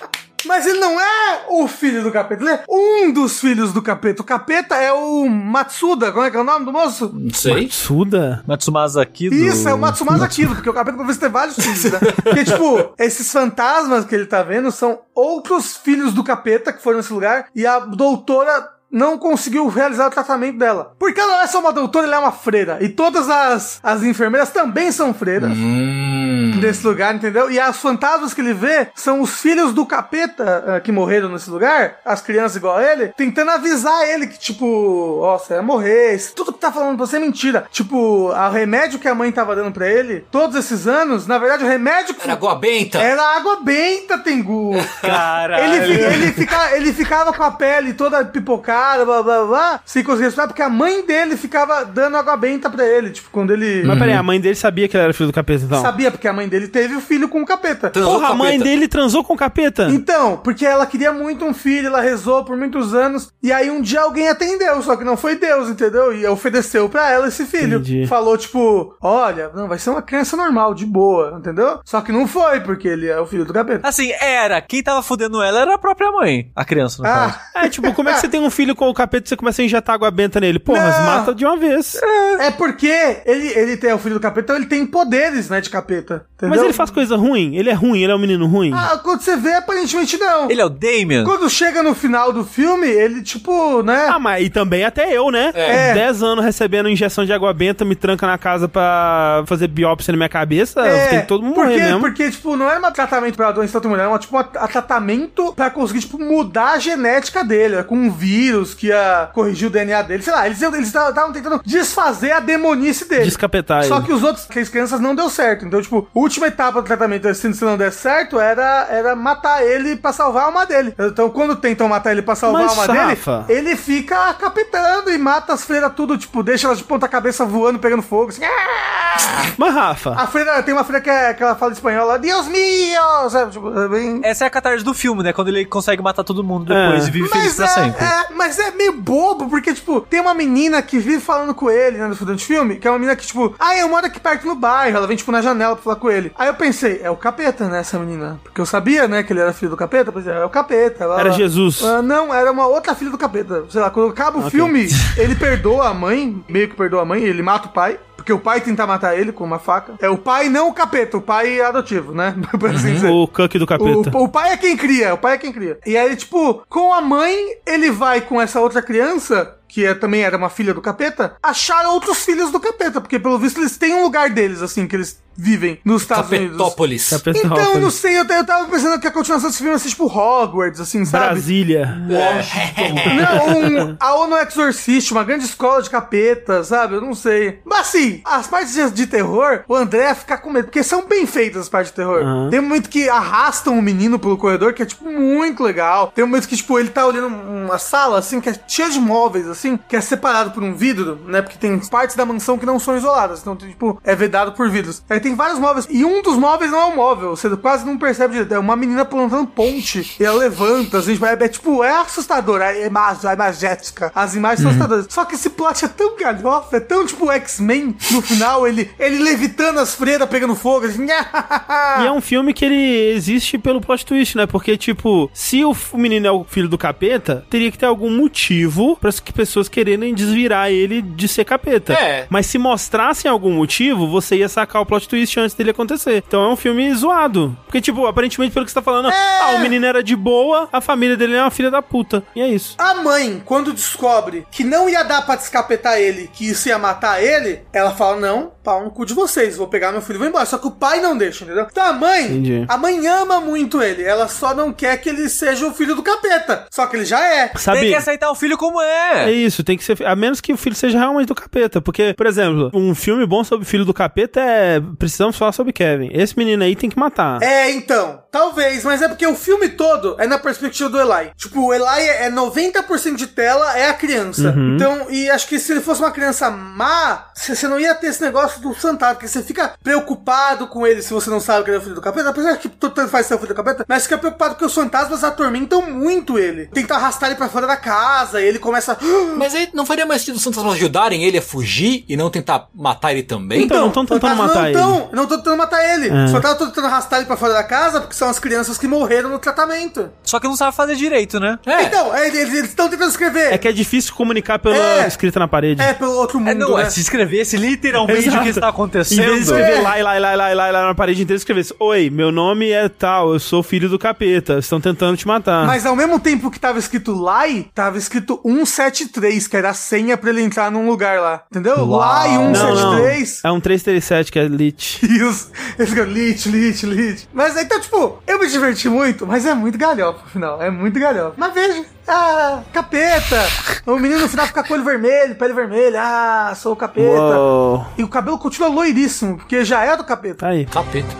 [0.53, 4.21] Mas ele não é o filho do capeta, ele é um dos filhos do capeta.
[4.21, 7.11] O capeta é o Matsuda, como é que é o nome do moço?
[7.11, 7.71] Não sei.
[7.71, 8.45] Suda?
[8.47, 9.35] Matsumasa aqui do...
[9.35, 11.99] Isso, é o Matsumasa Kido, porque o capeta talvez ter vários filhos, né?
[12.23, 16.99] Porque, tipo, esses fantasmas que ele tá vendo são outros filhos do capeta que foram
[16.99, 20.95] nesse lugar e a doutora não conseguiu realizar o tratamento dela.
[20.99, 22.79] Porque ela não é só uma doutora, ela é uma freira.
[22.81, 25.51] E todas as, as enfermeiras também são freiras.
[25.51, 26.59] Hum.
[26.63, 27.51] Nesse lugar, entendeu?
[27.51, 31.51] E as fantasmas que ele vê são os filhos do capeta ah, que morreram nesse
[31.51, 36.15] lugar, as crianças igual a ele, tentando avisar ele que, tipo, ó, você vai morrer,
[36.15, 37.67] isso- tudo que tá falando pra você é mentira.
[37.71, 37.97] Tipo,
[38.31, 41.69] o remédio que a mãe tava dando pra ele, todos esses anos, na verdade, o
[41.69, 42.99] remédio que Era água benta.
[42.99, 44.73] era água benta, Tengu.
[45.03, 45.65] Caralho.
[45.83, 50.25] Ele, ele, fica- ele ficava com a pele toda pipocada, blá blá blá, sem conseguir
[50.25, 53.11] respirar, porque a mãe dele ficava dando água benta pra ele.
[53.11, 53.83] Tipo, quando ele.
[53.85, 55.83] Mas peraí, a mãe dele sabia que ele era filho do capeta, então.
[55.83, 57.91] Sabia, porque a mãe dele teve o filho com o capeta.
[57.91, 59.89] Transou Porra, a mãe dele transou com o capeta?
[59.91, 63.81] Então, porque ela queria muito um filho, ela rezou por muitos anos, e aí um
[63.81, 66.15] dia alguém atendeu, só que não foi Deus, entendeu?
[66.15, 67.79] E ofereceu pra ela esse filho.
[67.79, 68.07] Entendi.
[68.07, 71.81] Falou, tipo, olha, não, vai ser uma criança normal, de boa, entendeu?
[71.85, 73.87] Só que não foi, porque ele é o filho do capeta.
[73.87, 74.61] Assim, era.
[74.61, 76.51] Quem tava fudendo ela era a própria mãe.
[76.55, 77.39] A criança, no caso.
[77.55, 79.29] Ah, É, tipo, como é que você tem um filho filho com o capeta e
[79.29, 80.59] você começa a injetar água benta nele.
[80.59, 81.05] Porra, mas Não.
[81.07, 81.97] mata de uma vez.
[82.41, 85.71] É porque ele, ele tem o filho do capeta, então ele tem poderes, né, de
[85.71, 86.25] capeta.
[86.37, 86.57] Entendeu?
[86.57, 87.55] Mas ele faz coisa ruim?
[87.57, 88.03] Ele é ruim?
[88.03, 88.73] Ele é um menino ruim?
[88.75, 90.51] Ah, quando você vê, aparentemente não.
[90.51, 91.25] Ele é o Damien?
[91.25, 94.09] Quando chega no final do filme, ele, tipo, né?
[94.11, 95.53] Ah, mas e também até eu, né?
[95.55, 95.95] É.
[95.95, 100.17] 10 anos recebendo injeção de água benta, me tranca na casa pra fazer biópsia na
[100.17, 102.01] minha cabeça, É, tem que todo mundo porque, morrer mesmo.
[102.01, 105.53] Porque, tipo, não era um tratamento pra doença tanto mulher, era uma, tipo um tratamento
[105.55, 109.71] pra conseguir, tipo, mudar a genética dele, né, com um vírus que ia corrigir o
[109.71, 110.23] DNA dele.
[110.23, 113.25] Sei lá, eles estavam tentando desfazer a demonice dele.
[113.25, 114.07] Descapetar Só ele.
[114.07, 115.65] que os outros, que as crianças não deu certo.
[115.65, 119.63] Então, tipo, a última etapa do tratamento, assim, se não der certo, era, era matar
[119.65, 120.95] ele pra salvar a alma dele.
[120.99, 125.11] Então, quando tentam matar ele pra salvar Mas, a alma Rafa- dele, ele fica capetando
[125.11, 128.43] e mata as freiras tudo, tipo, deixa elas de ponta cabeça voando, pegando fogo, assim.
[128.45, 132.17] "Ah!" Mas, Rafa, A freira, tem uma freira que, é, que ela fala espanhol lá,
[132.17, 133.29] Deus mío!
[133.31, 134.21] Sabe, tipo, é bem...
[134.25, 135.33] Essa é a catarse do filme, né?
[135.33, 137.09] Quando ele consegue matar todo mundo depois É.
[137.09, 138.05] e vive feliz Mas pra é, sempre.
[138.05, 141.99] é, mas é meio bobo, porque, tipo, tem uma menina que vive falando com ele,
[141.99, 144.47] né, durante o filme, que é uma menina que, tipo, ah, eu moro aqui perto
[144.47, 146.33] no bairro, ela vem, tipo, na janela pra falar com ele.
[146.37, 148.41] Aí eu pensei, é o capeta, né, essa menina?
[148.43, 151.05] Porque eu sabia, né, que ele era filho do capeta, eu pensei, é o capeta.
[151.05, 151.83] Ela, Era ela- Jesus.
[151.85, 153.65] Ah, não, era uma outra filha do capeta.
[153.69, 154.87] Sei lá, quando acaba o filme,
[155.17, 157.99] ele perdoa a mãe, meio que perdoa a mãe, ele mata o pai.
[158.23, 159.95] Porque o pai tenta matar ele com uma faca.
[160.01, 162.37] É o pai, não o capeta, o pai é adotivo, né?
[162.59, 163.11] Por assim dizer.
[163.11, 164.17] o Cuck do capeta.
[164.17, 165.77] O, o pai é quem cria, o pai é quem cria.
[165.85, 167.35] E aí, tipo, com a mãe,
[167.67, 171.87] ele vai com essa outra criança, que é, também era uma filha do capeta, achar
[171.87, 175.19] outros filhos do capeta, porque pelo visto eles têm um lugar deles, assim, que eles
[175.35, 176.59] vivem nos Estados Unidos.
[176.59, 177.11] Capetópolis.
[177.45, 179.89] Então, eu não sei, eu, eu tava pensando que a continuação desse filme ia ser
[179.89, 181.27] tipo Hogwarts, assim, sabe?
[181.27, 181.87] Brasília.
[182.07, 186.97] Não, um, a ONU Exorcist, uma grande escola de capeta, sabe?
[186.97, 187.61] Eu não sei.
[187.65, 191.63] Mas assim, as partes de, terror, o André fica com medo, porque são bem feitas
[191.63, 192.23] as partes de terror.
[192.23, 192.51] Aham.
[192.51, 196.13] Tem um momento que arrastam o menino pelo corredor, que é, tipo, muito legal.
[196.15, 199.01] Tem um momento que, tipo, ele tá olhando uma sala, assim, que é cheia de
[199.01, 201.43] móveis, assim, que é separado por um vidro, né?
[201.43, 203.41] Porque tem partes da mansão que não são isoladas.
[203.41, 205.03] Então, tipo, é vedado por vidros.
[205.09, 205.87] Aí tem vários móveis.
[205.91, 207.31] E um dos móveis não é um móvel.
[207.37, 208.55] Você quase não percebe direito.
[208.55, 210.17] É uma menina plantando ponte.
[210.19, 212.61] E ela levanta, assim, tipo, é, é, tipo, é assustador.
[212.61, 214.11] É, é, mag- é magética.
[214.15, 215.07] As imagens são assustadoras.
[215.09, 218.67] Só que esse plot é tão galhofa, é tão tipo X-Men no final.
[218.67, 220.87] Ele, ele levitando as freiras pegando fogo.
[220.87, 221.07] Assim,
[222.03, 224.47] E é um filme que ele existe pelo plot twist, né?
[224.47, 228.97] Porque, tipo, se o menino é o filho do capeta, teria que ter algum motivo
[228.97, 231.93] para as que pessoas quererem desvirar ele de ser capeta.
[231.95, 232.27] É.
[232.29, 236.23] Mas se mostrassem algum motivo, você ia sacar o plot twist antes dele acontecer.
[236.27, 237.57] Então é um filme zoado.
[237.67, 240.81] Porque, tipo, aparentemente, pelo que você tá falando, ah, o menino era de boa, a
[240.81, 242.23] família dele é uma filha da puta.
[242.35, 242.75] E é isso.
[242.79, 247.23] A mãe, quando descobre que não ia dar pra descapetar ele, que isso ia matar
[247.23, 250.29] ele, ela fala: Não, pau no cu de vocês, vou pegar meu filho e vou
[250.29, 250.47] embora.
[250.47, 251.67] Só que o pai não deixa, entendeu?
[251.71, 252.65] Então a mãe, Entendi.
[252.69, 256.03] a mãe ama muito ele, ela só não quer que ele seja o filho do
[256.03, 256.67] capeta.
[256.71, 257.51] Só que ele já é.
[257.57, 257.81] Sabe?
[257.81, 259.31] Tem que aceitar o filho como É é.
[259.31, 260.05] isso, tem que ser.
[260.07, 261.81] A menos que o filho seja realmente do capeta.
[261.81, 264.81] Porque, por exemplo, um filme bom sobre o filho do capeta é.
[264.99, 266.11] Precisamos falar sobre Kevin.
[266.13, 267.43] Esse menino aí tem que matar.
[267.43, 271.31] É, então, talvez, mas é porque o filme todo é na perspectiva do Eli.
[271.37, 274.55] Tipo, o Eli é é 90% de tela, é a criança.
[274.57, 278.23] Então, e acho que se ele fosse uma criança má, você não ia ter esse
[278.23, 281.77] negócio do Santado, porque você fica preocupado com ele se você não sabe que ele
[281.77, 282.31] é o filho do capeta.
[282.31, 284.75] Apesar que tu tanto faz ser o filho do capeta, mas fica preocupado porque os
[284.75, 286.67] fantasmas atormentam muito ele.
[286.67, 288.97] Tentam arrastar ele pra fora da casa, e ele começa.
[289.37, 292.67] Mas aí não faria mais sentido os fantasmas ajudarem ele a fugir e não tentar
[292.75, 293.63] matar ele também?
[293.63, 296.09] Então, não tão tentando matar não tão, Não tô tentando matar ele.
[296.09, 296.29] É.
[296.29, 299.29] Só tava tentando arrastar ele pra fora da casa porque são as crianças que morreram
[299.31, 300.11] no tratamento.
[300.23, 301.59] Só que não sabe fazer direito, né?
[301.67, 301.83] É.
[301.85, 303.53] Então, é, eles estão tentando escrever.
[303.53, 305.07] É que é difícil comunicar pela É.
[305.07, 305.81] escrita na parede.
[305.83, 306.85] É, pelo outro mundo, É, não, né?
[306.85, 309.19] é se escrevesse literalmente que está Em acontecendo.
[309.25, 309.81] vez de escrever É.
[309.81, 312.11] lá e lá e lá e lá e lá, lá na parede inteira, escrevesse: Oi,
[312.11, 315.67] meu nome é tal, eu sou filho do capeta, estão tentando te matar.
[315.67, 320.17] Mas ao mesmo tempo que tava escrito Lai, tava escrito 173, que era a senha
[320.17, 321.43] pra ele entrar num lugar lá.
[321.51, 321.85] Entendeu?
[321.87, 322.55] Lai não, não.
[322.55, 323.41] 173.
[323.45, 325.01] É um 337 que é lit.
[325.07, 325.51] Isso.
[325.79, 327.29] Eles ficam lit, lit, lit.
[327.33, 330.63] Mas então, tipo, eu me diverti muito, mas é muito galhofa no final.
[330.63, 331.35] É muito galhofa.
[331.37, 331.85] Mas veja.
[332.07, 333.43] Ah, capeta!
[333.87, 336.01] O menino no final fica com olho vermelho, pele vermelha.
[336.03, 337.39] Ah, sou o capeta.
[337.39, 337.87] Uou.
[337.97, 340.49] E o cabelo continua loiríssimo, porque já é do capeta.
[340.49, 340.67] Aí.
[340.67, 341.15] Capeta.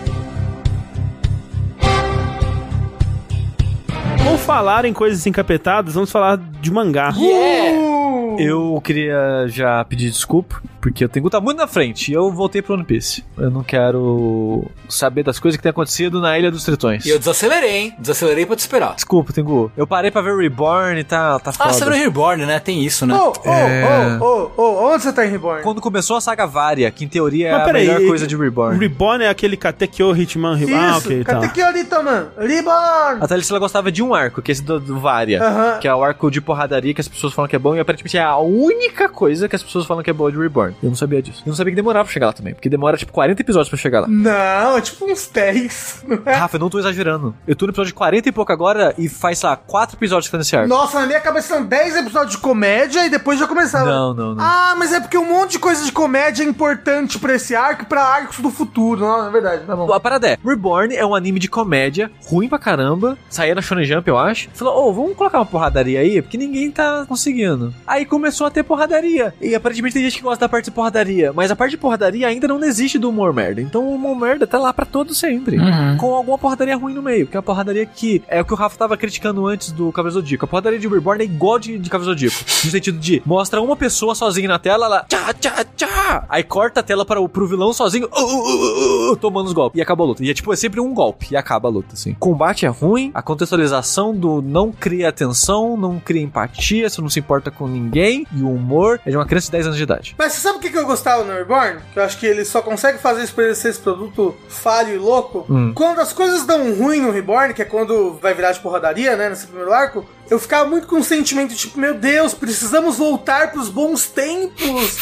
[4.25, 7.13] Por falar em coisas encapetadas, vamos falar de mangá.
[7.17, 7.79] Yeah!
[7.79, 8.37] Uh!
[8.39, 12.61] Eu queria já pedir desculpa, Porque o Tengu tá muito na frente e eu voltei
[12.61, 13.25] pro One Piece.
[13.39, 17.07] Eu não quero saber das coisas que tem acontecido na Ilha dos Tritões.
[17.07, 17.95] E eu desacelerei, hein?
[18.01, 18.95] Desacelerei pra te esperar.
[18.97, 19.71] Desculpa, Tengu.
[19.77, 21.71] Eu parei pra ver Reborn e tá, tá foda.
[21.71, 22.59] Ah, você viu Reborn, né?
[22.59, 23.15] Tem isso, né?
[23.15, 24.19] Ô, ô, É.
[24.21, 25.63] ô, ô, ô, onde você tá em Reborn?
[25.63, 28.77] Quando começou a saga Varia, que em teoria é a melhor e- coisa de Reborn.
[28.79, 30.85] Reborn é aquele Katekyo Hitman Reborn.
[30.85, 31.35] Ah, ok, tá.
[31.35, 32.29] Katekiorita, mano.
[32.37, 33.19] Reborn!
[33.23, 35.41] A Thalissa ela gostava de um arco, que é esse do, do Varia.
[35.41, 35.79] Aham.
[35.79, 38.19] Que é o arco de porradaria que as pessoas falam que é bom e aparentemente
[38.19, 40.72] é a única coisa que as pessoas falam que é boa de Reborn.
[40.83, 41.43] Eu não sabia disso.
[41.45, 43.79] Eu não sabia que demorava pra chegar lá também, porque demora tipo 40 episódios pra
[43.79, 44.07] chegar lá.
[44.09, 46.05] Não, é tipo uns 10.
[46.09, 46.35] não é?
[46.35, 47.35] Rafa, eu não tô exagerando.
[47.47, 50.27] Eu tô no episódio de 40 e pouco agora e faz, sei lá, 4 episódios
[50.29, 50.69] que tá nesse arco.
[50.69, 53.87] Nossa, na minha cabeça são 10 episódios de comédia e depois já começava.
[53.87, 54.45] Não, não, não.
[54.45, 57.83] Ah, mas é porque um monte de coisa de comédia é importante pra esse arco
[57.83, 59.01] e pra arcos do futuro.
[59.01, 59.93] Não, é verdade, tá bom.
[59.93, 63.85] A parada é, Reborn é um anime de comédia, ruim pra caramba, saía na Shonen
[63.85, 64.49] Jump, eu acho.
[64.55, 67.75] Falou, ô, vamos colocar uma porradaria aí, porque ninguém tá conseguindo.
[67.87, 69.35] Aí começou a ter porradaria.
[69.41, 72.27] E aparentemente tem gente que gosta da parte de porradaria, mas a parte de porradaria
[72.27, 73.61] ainda não existe do humor merda.
[73.61, 75.59] Então o humor merda tá lá pra todo sempre.
[75.99, 78.57] Com alguma porradaria ruim no meio, que é a porradaria que é o que o
[78.57, 80.45] Rafa tava criticando antes do Cavaleiro Zodíaco.
[80.45, 82.45] A porradaria de Reborn é igual de, de Cavaleiro Zodíaco.
[82.65, 86.25] No sentido de, mostra uma pessoa sozinha na tela, ela tchá, tchá, tchá.
[86.29, 89.53] Aí corta a tela para o, pro vilão sozinho, uh, uh, uh, uh, tomando os
[89.53, 89.79] golpes.
[89.79, 90.25] E acabou a luta.
[90.25, 91.29] E é tipo, é sempre um golpe.
[91.31, 92.15] E acaba a luta, assim.
[92.15, 97.21] Combate é ruim, a contextualização do não cria atenção, não cria empatia, você não se
[97.21, 98.27] importa com ninguém.
[98.35, 100.15] E o humor é de uma criança de 10 anos de idade.
[100.19, 101.81] Mas você sabe o que, que eu gostava no Reborn?
[101.93, 104.95] Que eu acho que ele só consegue fazer isso pra ele ser esse produto falho
[104.95, 105.47] e louco.
[105.49, 105.73] Hum.
[105.75, 109.29] Quando as coisas dão ruim no Reborn, que é quando vai virar de porradaria, né?
[109.29, 113.69] Nesse primeiro arco, eu ficava muito com um sentimento tipo, meu Deus, precisamos voltar pros
[113.69, 114.97] bons tempos.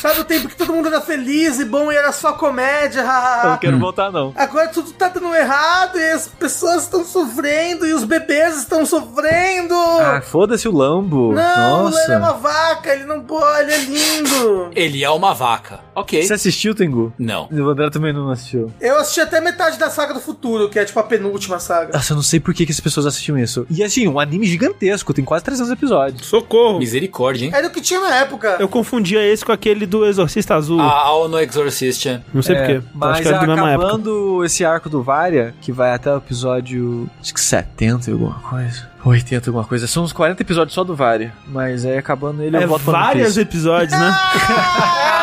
[0.00, 3.06] Sabe o tempo que todo mundo era feliz e bom e era só comédia, Eu
[3.06, 3.48] hahaha.
[3.50, 4.32] não quero voltar, não.
[4.36, 9.74] Agora tudo tá dando errado e as pessoas estão sofrendo e os bebês estão sofrendo.
[9.74, 11.32] Ah, foda-se o Lambo.
[11.32, 12.00] não, Nossa.
[12.04, 14.70] ele é uma vaca, ele não pode, ele é lindo.
[14.76, 15.80] Ele é uma vaca.
[15.94, 16.22] Ok.
[16.22, 17.12] Você assistiu, Tengu?
[17.18, 17.48] Não.
[17.50, 18.70] O André também não assistiu.
[18.80, 21.94] Eu assisti até metade da saga do futuro, que é tipo a penúltima saga.
[21.94, 23.66] Nossa, eu não sei por que, que as pessoas assistiam isso.
[23.70, 24.75] E assim, um anime gigantesco,
[25.14, 26.26] tem quase 300 episódios.
[26.26, 26.78] Socorro.
[26.78, 27.52] Misericórdia, hein?
[27.54, 28.56] Era o que tinha na época.
[28.60, 30.80] Eu confundia esse com aquele do Exorcista Azul.
[30.80, 32.06] A Ao no Exorcist.
[32.08, 32.20] é.
[32.32, 32.74] Não sei É, porquê.
[32.76, 33.86] Acho Mas que era da mesma época.
[33.88, 37.08] acabando esse arco do Varia, que vai até o episódio.
[37.20, 38.88] Acho que 70 e alguma coisa.
[39.04, 39.86] 80 alguma coisa.
[39.86, 41.32] São uns 40 episódios só do Varia.
[41.46, 44.16] Mas aí acabando ele, É eu volto pra One vários episódios, né?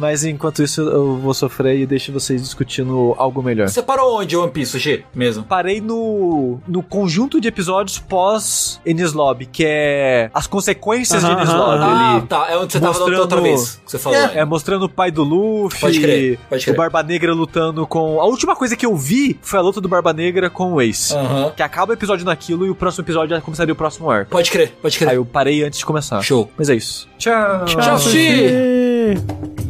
[0.00, 3.68] Mas enquanto isso, eu vou sofrer e deixo vocês discutindo algo melhor.
[3.68, 5.04] Você parou onde, One Piece, G?
[5.14, 5.44] Mesmo?
[5.44, 11.58] Parei no, no conjunto de episódios pós Enies Lobby, que é as consequências de aham,
[11.58, 11.84] Lobby.
[11.84, 12.26] Ah, ali.
[12.26, 12.46] tá.
[12.50, 13.80] É onde você tava mostrando- outra vez.
[13.84, 14.18] Que você falou.
[14.18, 14.38] É.
[14.38, 15.80] É, mostrando o pai do Luffy.
[15.80, 16.74] Pode crer, pode crer.
[16.74, 18.20] O Barba Negra lutando com.
[18.20, 21.14] A última coisa que eu vi foi a luta do Barba Negra com o Ace.
[21.14, 21.52] Aham.
[21.54, 24.30] Que acaba o episódio naquilo e o próximo episódio já começaria o próximo arco.
[24.30, 25.10] Pode crer, pode crer.
[25.10, 26.22] Aí eu parei antes de começar.
[26.22, 26.50] Show.
[26.56, 27.08] Mas é isso.
[27.18, 27.64] Tchau.
[27.66, 29.69] Tchau, Xi.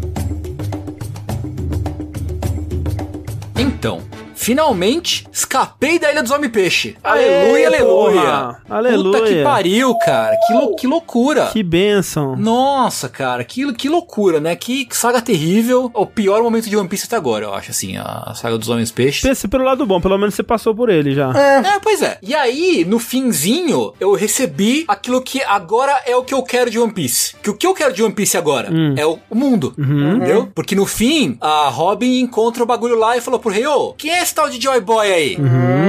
[3.61, 4.01] Então,
[4.41, 6.97] finalmente escapei da Ilha dos Homem-Peixe.
[7.05, 8.21] Aleluia, aleluia.
[8.21, 8.63] porra.
[8.71, 9.21] Aleluia.
[9.21, 10.35] Puta que pariu, cara.
[10.47, 11.47] Que, lou- que loucura.
[11.53, 12.35] Que bênção.
[12.37, 14.57] Nossa, cara, que, que loucura, né?
[14.57, 15.91] Que saga terrível.
[15.93, 18.91] O pior momento de One Piece até agora, eu acho, assim, a saga dos Homens
[18.91, 19.21] Peixes.
[19.23, 21.31] Pensa pelo lado bom, pelo menos você passou por ele já.
[21.39, 22.17] É, pois é.
[22.23, 26.79] E aí, no finzinho, eu recebi aquilo que agora é o que eu quero de
[26.79, 27.35] One Piece.
[27.43, 29.75] Que o que eu quero de One Piece agora é o, mundo.
[29.79, 30.49] Entendeu?
[30.55, 34.11] Porque no fim, a Robin encontra o bagulho lá e falou pro rei, ô, quem
[34.11, 35.39] é esse tal de Joy Boy aí?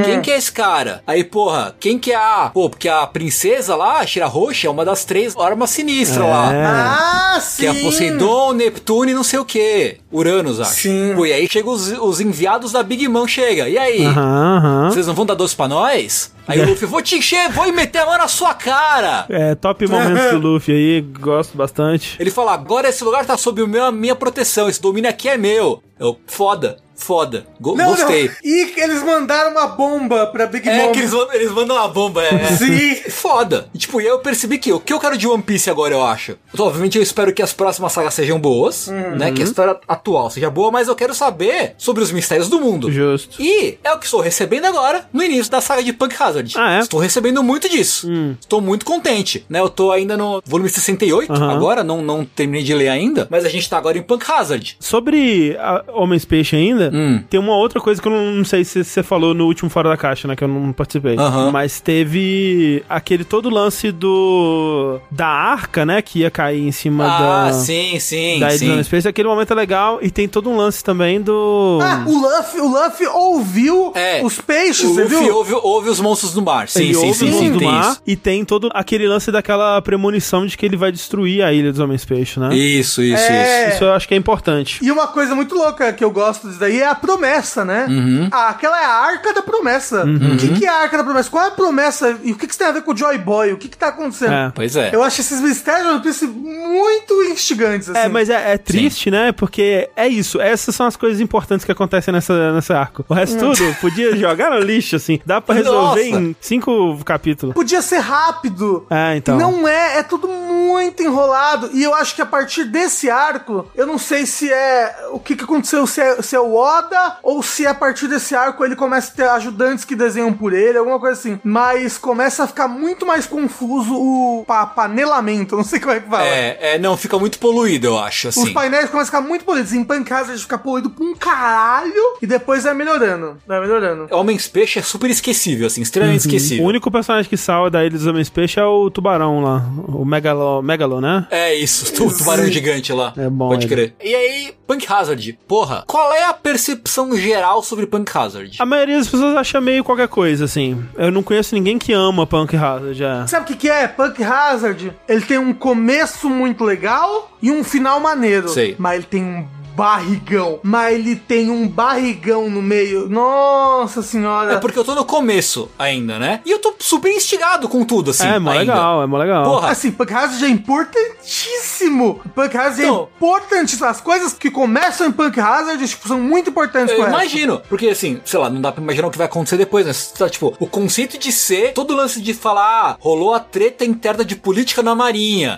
[0.03, 1.03] Quem que é esse cara?
[1.05, 2.49] Aí, porra, quem que é a...
[2.51, 6.53] Pô, porque a princesa lá, a Shira Roxa, é uma das três armas sinistras lá.
[6.53, 6.65] É.
[6.65, 7.61] Ah, sim.
[7.61, 9.97] Que é Poseidon, Neptuno e não sei o que.
[10.11, 10.73] Uranus, acho.
[10.73, 11.13] Sim.
[11.15, 13.69] Pô, e aí chegam os, os enviados da Big Mom, chega.
[13.69, 14.05] E aí?
[14.05, 14.89] Aham, aham.
[14.89, 16.33] Vocês não vão dar doce pra nós?
[16.47, 19.25] Aí o Luffy, vou te encher, vou meter a mão na sua cara.
[19.29, 22.17] É, top momentos do Luffy aí, gosto bastante.
[22.19, 25.29] Ele fala, agora esse lugar tá sob o meu, a minha proteção, esse domínio aqui
[25.29, 25.81] é meu.
[25.99, 28.27] Eu, foda, foda, go- Não, gostei.
[28.27, 28.33] não.
[28.43, 30.91] E eles mandaram uma bomba pra Big É Mom.
[30.91, 32.33] que eles, mandam- eles mandam uma bomba, é.
[32.35, 32.47] é.
[32.55, 32.95] Sim.
[33.09, 33.67] Foda.
[33.73, 35.93] E, tipo, e aí eu percebi que o que eu quero de One Piece agora,
[35.93, 36.37] eu acho.
[36.53, 38.87] Então, obviamente, eu espero que as próximas sagas sejam boas,
[39.17, 39.31] né?
[39.31, 42.91] Que a história atual seja boa, mas eu quero saber sobre os mistérios do mundo.
[42.91, 43.41] Justo.
[43.41, 46.53] E é o que estou recebendo agora no início da saga de Punk Hazard.
[46.57, 46.79] Ah, é?
[46.79, 48.07] Estou recebendo muito disso.
[48.39, 49.59] Estou muito contente, né?
[49.59, 51.51] Eu tô ainda no volume 68 Aham.
[51.51, 54.75] agora, não, não terminei de ler ainda, mas a gente tá agora em Punk Hazard.
[54.79, 57.23] Sobre a Homens Peixe ainda, Hum.
[57.29, 59.89] Tem uma outra coisa que eu não, não sei se você falou no último Fora
[59.89, 60.35] da Caixa, né?
[60.35, 61.15] Que eu não participei.
[61.51, 64.99] Mas teve aquele todo lance do.
[65.09, 66.01] da arca, né?
[66.01, 67.53] Que ia cair em cima Ah, da.
[67.53, 68.81] sim, sim, Da sim.
[68.83, 69.99] Space, aquele momento é legal.
[70.01, 71.79] E tem todo um lance também do.
[71.81, 74.23] Ah, o Luffy, o Luffy ouviu É.
[74.23, 75.35] os peixes, O você Luffy viu?
[75.35, 76.67] ouve, ouve os monstros do mar.
[76.67, 78.01] Sim, ele sim, ouve sim, os sim, do mar isso.
[78.05, 81.79] e tem todo aquele lance daquela premonição de que ele vai destruir a ilha dos
[81.79, 82.53] homens peixes, né?
[82.55, 83.67] Isso, isso, É.
[83.67, 83.75] isso.
[83.75, 84.79] Isso eu acho que é importante.
[84.83, 87.85] E uma coisa muito louca que eu gosto disso daí é a promessa, né?
[87.89, 88.29] Uhum.
[88.31, 90.03] Ah, aquela é a arca da promessa.
[90.03, 91.29] O que, que é a arca da promessa?
[91.29, 92.17] Qual é a promessa?
[92.23, 93.53] E o que, que isso tem a ver com o Joy Boy?
[93.53, 94.33] O que, que tá acontecendo?
[94.33, 94.51] É.
[94.53, 94.89] Pois é.
[94.93, 97.99] Eu acho esses mistérios One Piece muito instigantes, assim.
[97.99, 99.31] É, mas é, é triste, né?
[99.31, 100.39] Porque é isso.
[100.39, 103.05] Essas são as coisas importantes que acontecem nessa, nessa arco.
[103.07, 105.19] O resto tudo podia jogar no lixo, assim.
[105.25, 106.19] Dá pra resolver Nossa.
[106.19, 107.53] em cinco capítulos.
[107.55, 108.85] Podia ser rápido.
[108.89, 109.37] É, então.
[109.37, 111.69] Não é, é tudo muito enrolado.
[111.73, 115.35] E eu acho que a partir desse arco, eu não sei se é o que,
[115.35, 118.75] que aconteceu, se é, se é o Oda ou se a partir desse arco ele
[118.75, 121.39] começa a ter ajudantes que desenham por ele, alguma coisa assim.
[121.43, 126.09] Mas começa a ficar muito mais confuso o pa panelamento, não sei como é que
[126.09, 126.25] fala.
[126.25, 128.53] É, é, não, fica muito poluído, eu acho, Os assim.
[128.53, 129.73] painéis começam a ficar muito polidos.
[129.73, 133.37] Em Pancasa fica polido pra um caralho e depois vai melhorando.
[133.47, 134.07] Vai melhorando.
[134.11, 136.65] Homens Peixe é super esquecível, assim, extremamente O esquecível.
[136.65, 139.63] único personagem que salva da Ilha dos Homens Peixe é o tubarão lá.
[139.87, 141.27] O Megalo, Megalo né?
[141.31, 143.13] É isso, o tubarão gigante lá.
[143.17, 143.73] É bom Pode ele.
[143.75, 143.95] crer.
[144.01, 145.39] E aí, Punk Hazard.
[145.47, 148.57] Porra, qual é a percepção geral sobre Punk Hazard?
[148.59, 150.83] A maioria das pessoas acha meio qualquer coisa, assim.
[150.97, 153.25] Eu não conheço ninguém que ama Punk Hazard já.
[153.27, 153.87] Sabe o que, que é?
[153.87, 158.49] Punk Hazard, ele tem um começo muito legal e um final maneiro.
[158.49, 158.75] Sei.
[158.77, 160.59] Mas ele tem um barrigão.
[160.63, 163.07] Mas ele tem um barrigão no meio.
[163.09, 164.53] Nossa senhora.
[164.53, 166.41] É porque eu tô no começo ainda, né?
[166.45, 168.27] E eu tô super instigado com tudo, assim.
[168.27, 168.73] é, mó ainda.
[168.73, 169.43] legal, é mó legal.
[169.43, 172.21] Porra, Assim, Punk Hazard é importantíssimo.
[172.35, 173.87] Punk Hazard Então- é importantíssimo.
[173.87, 178.19] As coisas que começam em Punk Hazard tipo, são muito importantes Eu imagino, porque assim,
[178.25, 179.93] sei lá, não dá pra imaginar o que vai acontecer depois, né?
[180.17, 182.61] Tá, tipo, o conceito de ser, todo o lance de falar,
[182.91, 185.57] ah, rolou a treta interna de política na Marinha.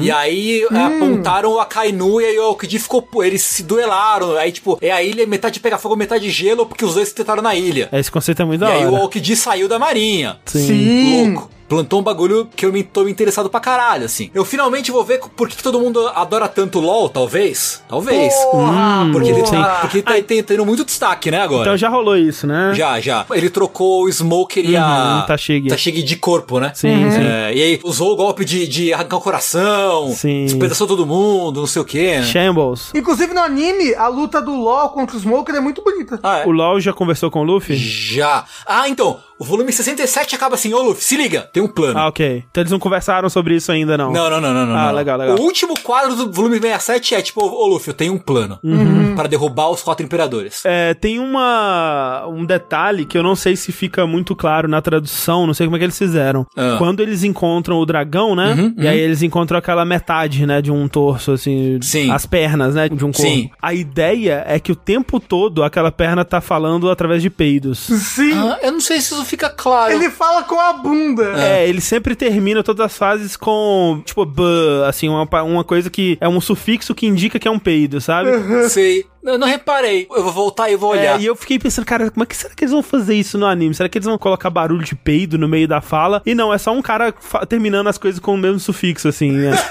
[0.00, 4.36] E aí é, apontaram o Akainu e aí o Okiji ficou, eles se duelaram.
[4.36, 7.42] Aí, tipo, é a ilha metade pega fogo, metade gelo, porque os dois se tretaram
[7.42, 7.88] na ilha.
[7.92, 8.90] Esse conceito é muito e da aí hora.
[8.90, 10.38] o Okiji saiu da Marinha.
[10.46, 11.32] Sim.
[11.34, 11.50] Louco.
[11.68, 14.30] Plantou um bagulho que eu me tô interessado pra caralho, assim.
[14.34, 17.82] Eu finalmente vou ver por que que todo mundo adora tanto LOL, talvez.
[17.88, 18.32] Talvez.
[18.50, 19.62] Porra, porque ele porra.
[19.64, 21.62] tá, porque tá tem- tendo muito destaque, né, agora.
[21.62, 22.72] Então já rolou isso, né?
[22.74, 23.26] Já, já.
[23.32, 25.18] Ele trocou o Smoker e a.
[25.20, 25.68] Uhum, Tashigi.
[25.68, 26.72] Tashigi de corpo, né?
[26.74, 27.20] Sim, sim.
[27.20, 30.10] É, e aí usou o golpe de, de arrancar o coração.
[30.12, 30.44] Sim.
[30.46, 32.22] Despedaçou todo mundo, não sei o quê, né?
[32.22, 32.90] Shambles.
[32.94, 36.18] Inclusive no anime, a luta do LoL contra o Smoker é muito bonita.
[36.22, 36.46] Ah, é.
[36.46, 37.76] O LoL já conversou com o Luffy?
[37.76, 38.44] Já.
[38.66, 39.18] Ah, então.
[39.38, 41.98] O volume 67 acaba assim, ô Luffy, se liga, tem um plano.
[41.98, 42.44] Ah, ok.
[42.50, 44.12] Então eles não conversaram sobre isso ainda, não.
[44.12, 44.76] Não, não, não, não, não.
[44.76, 44.94] Ah, não.
[44.94, 45.36] legal, legal.
[45.38, 49.14] O último quadro do volume 67 é tipo, ô Luffy, eu tenho um plano Uhum.
[49.14, 50.62] para derrubar os quatro imperadores.
[50.64, 55.46] É, tem uma um detalhe que eu não sei se fica muito claro na tradução,
[55.46, 56.46] não sei como é que eles fizeram.
[56.56, 56.76] Ah.
[56.78, 58.54] Quando eles encontram o dragão, né?
[58.54, 62.10] Uhum, e aí eles encontram aquela metade, né, de um torso assim, Sim.
[62.10, 63.22] as pernas, né, de um corpo.
[63.22, 63.50] Sim.
[63.62, 67.78] A ideia é que o tempo todo aquela perna tá falando através de peidos.
[67.78, 68.32] Sim.
[68.34, 69.92] Ah, eu não sei se isso fica claro.
[69.92, 71.34] Ele fala com a bunda.
[71.36, 74.42] É, ele sempre termina todas as fases com, tipo, b,
[74.86, 78.30] assim, uma, uma coisa que é um sufixo que indica que é um peido, sabe?
[78.68, 79.04] Sei.
[79.20, 80.06] Eu não reparei.
[80.14, 81.18] Eu vou voltar e vou olhar.
[81.18, 83.36] É, e eu fiquei pensando, cara, como é que será que eles vão fazer isso
[83.36, 83.74] no anime?
[83.74, 86.22] Será que eles vão colocar barulho de peido no meio da fala?
[86.24, 87.12] E não, é só um cara
[87.48, 89.32] terminando as coisas com o mesmo sufixo, assim.
[89.32, 89.50] né?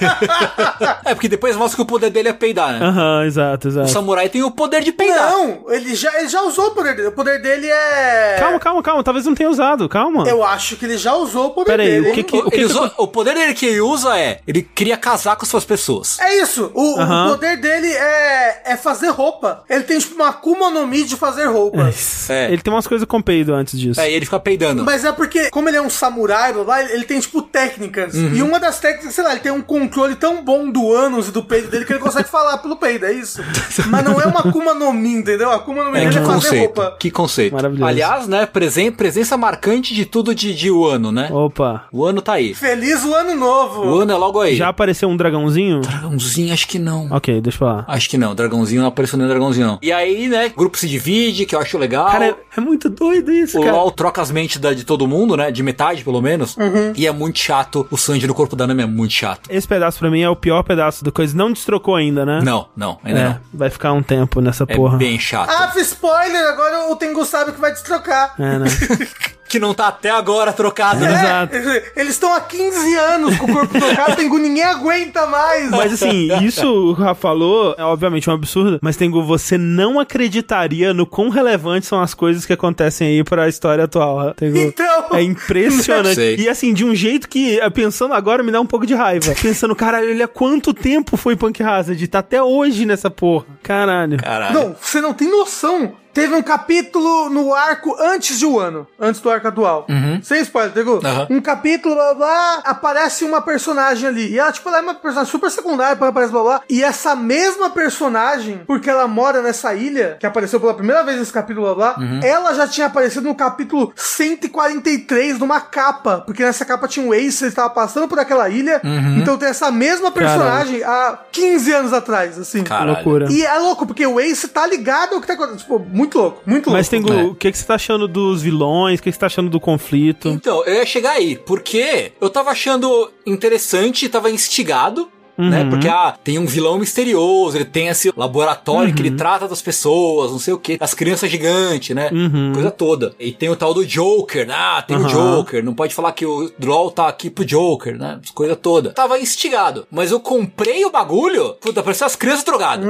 [1.05, 2.85] É, porque depois mostra que o poder dele é peidar, né?
[2.85, 3.87] Aham, exato, O exato.
[3.89, 5.31] samurai tem o poder de peidar.
[5.31, 7.07] Não, ele já, ele já usou o poder dele.
[7.07, 8.35] O poder dele é.
[8.37, 9.03] Calma, calma, calma.
[9.03, 10.27] Talvez não tenha usado, calma.
[10.27, 12.09] Eu acho que ele já usou o poder Pera aí, dele.
[12.11, 14.39] o que que- O, que ele que usou- o poder dele que ele usa é,
[14.47, 16.19] ele cria casar com as suas pessoas.
[16.19, 16.71] É isso.
[16.73, 19.63] O, o poder dele é, é fazer roupa.
[19.69, 22.29] Ele tem tipo uma Akuma no Mi de fazer roupas.
[22.29, 22.51] É.
[22.51, 23.99] Ele tem umas coisas com peido antes disso.
[23.99, 24.83] É, e ele fica peidando.
[24.83, 28.13] Mas é porque, como ele é um samurai, blá, blá, ele tem, tipo, técnicas.
[28.13, 28.33] Uhum.
[28.33, 31.31] E uma das técnicas, sei lá, ele tem um controle tão bom do ânus e
[31.31, 33.41] do peito dele que ele consegue falar pelo peido, é isso.
[33.87, 35.49] Mas não é uma Akuma no Mi, entendeu?
[35.51, 36.59] A Akuma no Mi É, dele é fazer conceito.
[36.65, 36.97] roupa.
[36.99, 37.53] Que conceito.
[37.53, 37.85] Maravilhoso.
[37.89, 41.29] Aliás, né, presen presença marcante de tudo de, de Wano, né?
[41.31, 41.85] Opa.
[41.91, 42.53] O ano tá aí.
[42.53, 43.81] Feliz o ano novo!
[43.85, 44.55] O ano é logo aí.
[44.55, 45.81] Já apareceu um dragãozinho?
[45.81, 47.07] Dragãozinho, acho que não.
[47.11, 47.85] Ok, deixa eu falar.
[47.87, 49.79] Acho que não, dragãozinho não apareceu nem dragãozinho não.
[49.81, 52.07] E aí, né, o grupo se divide, que eu acho legal.
[52.07, 53.75] Cara, é, é muito doido isso, o cara.
[53.75, 55.51] LOL troca as mentes da- de todo mundo, né?
[55.51, 56.55] De metade, pelo menos.
[56.95, 57.87] E é muito chato.
[57.91, 59.47] O Sanji no corpo da Nami é muito chato.
[59.49, 61.35] Esse pedaço pra mim é o pior pedaço da coisa.
[61.37, 62.41] Não destrocou ainda, né?
[62.43, 63.39] Não, não, ainda É, não.
[63.53, 64.97] vai ficar um tempo nessa É porra.
[64.97, 65.49] bem chato.
[65.49, 68.33] Ah, spoiler, agora o Tengu sabe que vai destrocar.
[68.39, 68.65] É, né?
[69.47, 71.13] que não tá até agora trocado, É, né?
[71.19, 71.55] Exato.
[71.95, 75.69] Eles estão há 15 anos com o corpo trocado, Tengu, ninguém aguenta mais.
[75.69, 80.93] Mas assim, isso o Rafa falou é obviamente um absurdo, mas Tengu, você não acreditaria
[80.93, 84.57] no quão relevantes são as coisas que acontecem aí pra história atual, Tengu.
[84.57, 85.07] Então.
[85.13, 86.15] É impressionante.
[86.15, 86.35] Sei.
[86.37, 89.33] E assim, de um jeito que, eh, pensando agora, me dá um pouco de raiva.
[89.41, 92.07] Pensando, caralho, ele há quanto tempo foi Punk Hazard?
[92.07, 93.45] Tá até hoje nessa porra.
[93.63, 94.17] Caralho.
[94.17, 94.53] Caralho.
[94.53, 95.93] Não, você não tem noção.
[96.17, 99.85] Teve um capítulo no arco antes de um ano, antes do arco atual.
[100.23, 100.95] Sem spoiler, pegou?
[100.95, 101.37] Uhum.
[101.37, 104.31] Um capítulo, blá, blá, blá, aparece uma personagem ali.
[104.31, 106.61] E ela, tipo, ela é uma personagem super secundária, depois aparece blá, blá.
[106.67, 111.31] E essa mesma personagem, porque ela mora nessa ilha, que apareceu pela primeira vez nesse
[111.31, 116.23] capítulo, blá, blá, ela já tinha aparecido no capítulo 143, numa capa.
[116.25, 118.81] Porque nessa capa tinha um Ace, ele estava passando por aquela ilha.
[119.21, 122.63] Então tem essa mesma personagem há 15 anos atrás, assim.
[122.63, 122.93] Que Caralho.
[122.93, 123.27] loucura.
[123.29, 125.59] E é louco, porque o Ace tá ligado ao que tá acontecendo.
[125.59, 126.71] Tipo, muito louco, muito louco.
[126.77, 127.23] Mas, Tengu, É.
[127.23, 128.99] o que, que você tá achando dos vilões?
[128.99, 130.29] O que, que você tá achando do conflito?
[130.29, 135.09] Então, eu ia chegar aí, porque eu tava achando interessante, tava instigado.
[135.37, 135.63] Né?
[135.63, 135.69] Uhum.
[135.69, 140.31] Porque, ah, tem um vilão misterioso, ele tem esse laboratório que ele trata das pessoas,
[140.31, 142.09] não sei o que, das crianças gigantes, né?
[142.11, 142.51] Uhum.
[142.53, 143.13] Coisa toda.
[143.19, 144.53] E tem o tal do Joker, né?
[144.57, 145.07] Ah, tem o Uhum.
[145.07, 148.19] Joker, não pode falar que o LOL tá aqui pro Joker, né?
[148.33, 148.91] Coisa toda.
[148.91, 152.85] Tava instigado, mas eu comprei o bagulho, puta, parecia as crianças drogadas.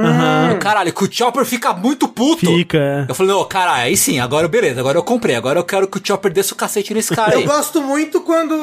[0.60, 2.46] Caralho, que o Chopper fica muito puto.
[2.46, 3.06] Fica, é.
[3.08, 5.98] Eu falei, não, cara, aí sim, agora beleza, agora eu comprei, agora eu quero que
[5.98, 7.44] o Chopper desça o cacete nesse cara Eu aí.
[7.46, 8.54] gosto muito quando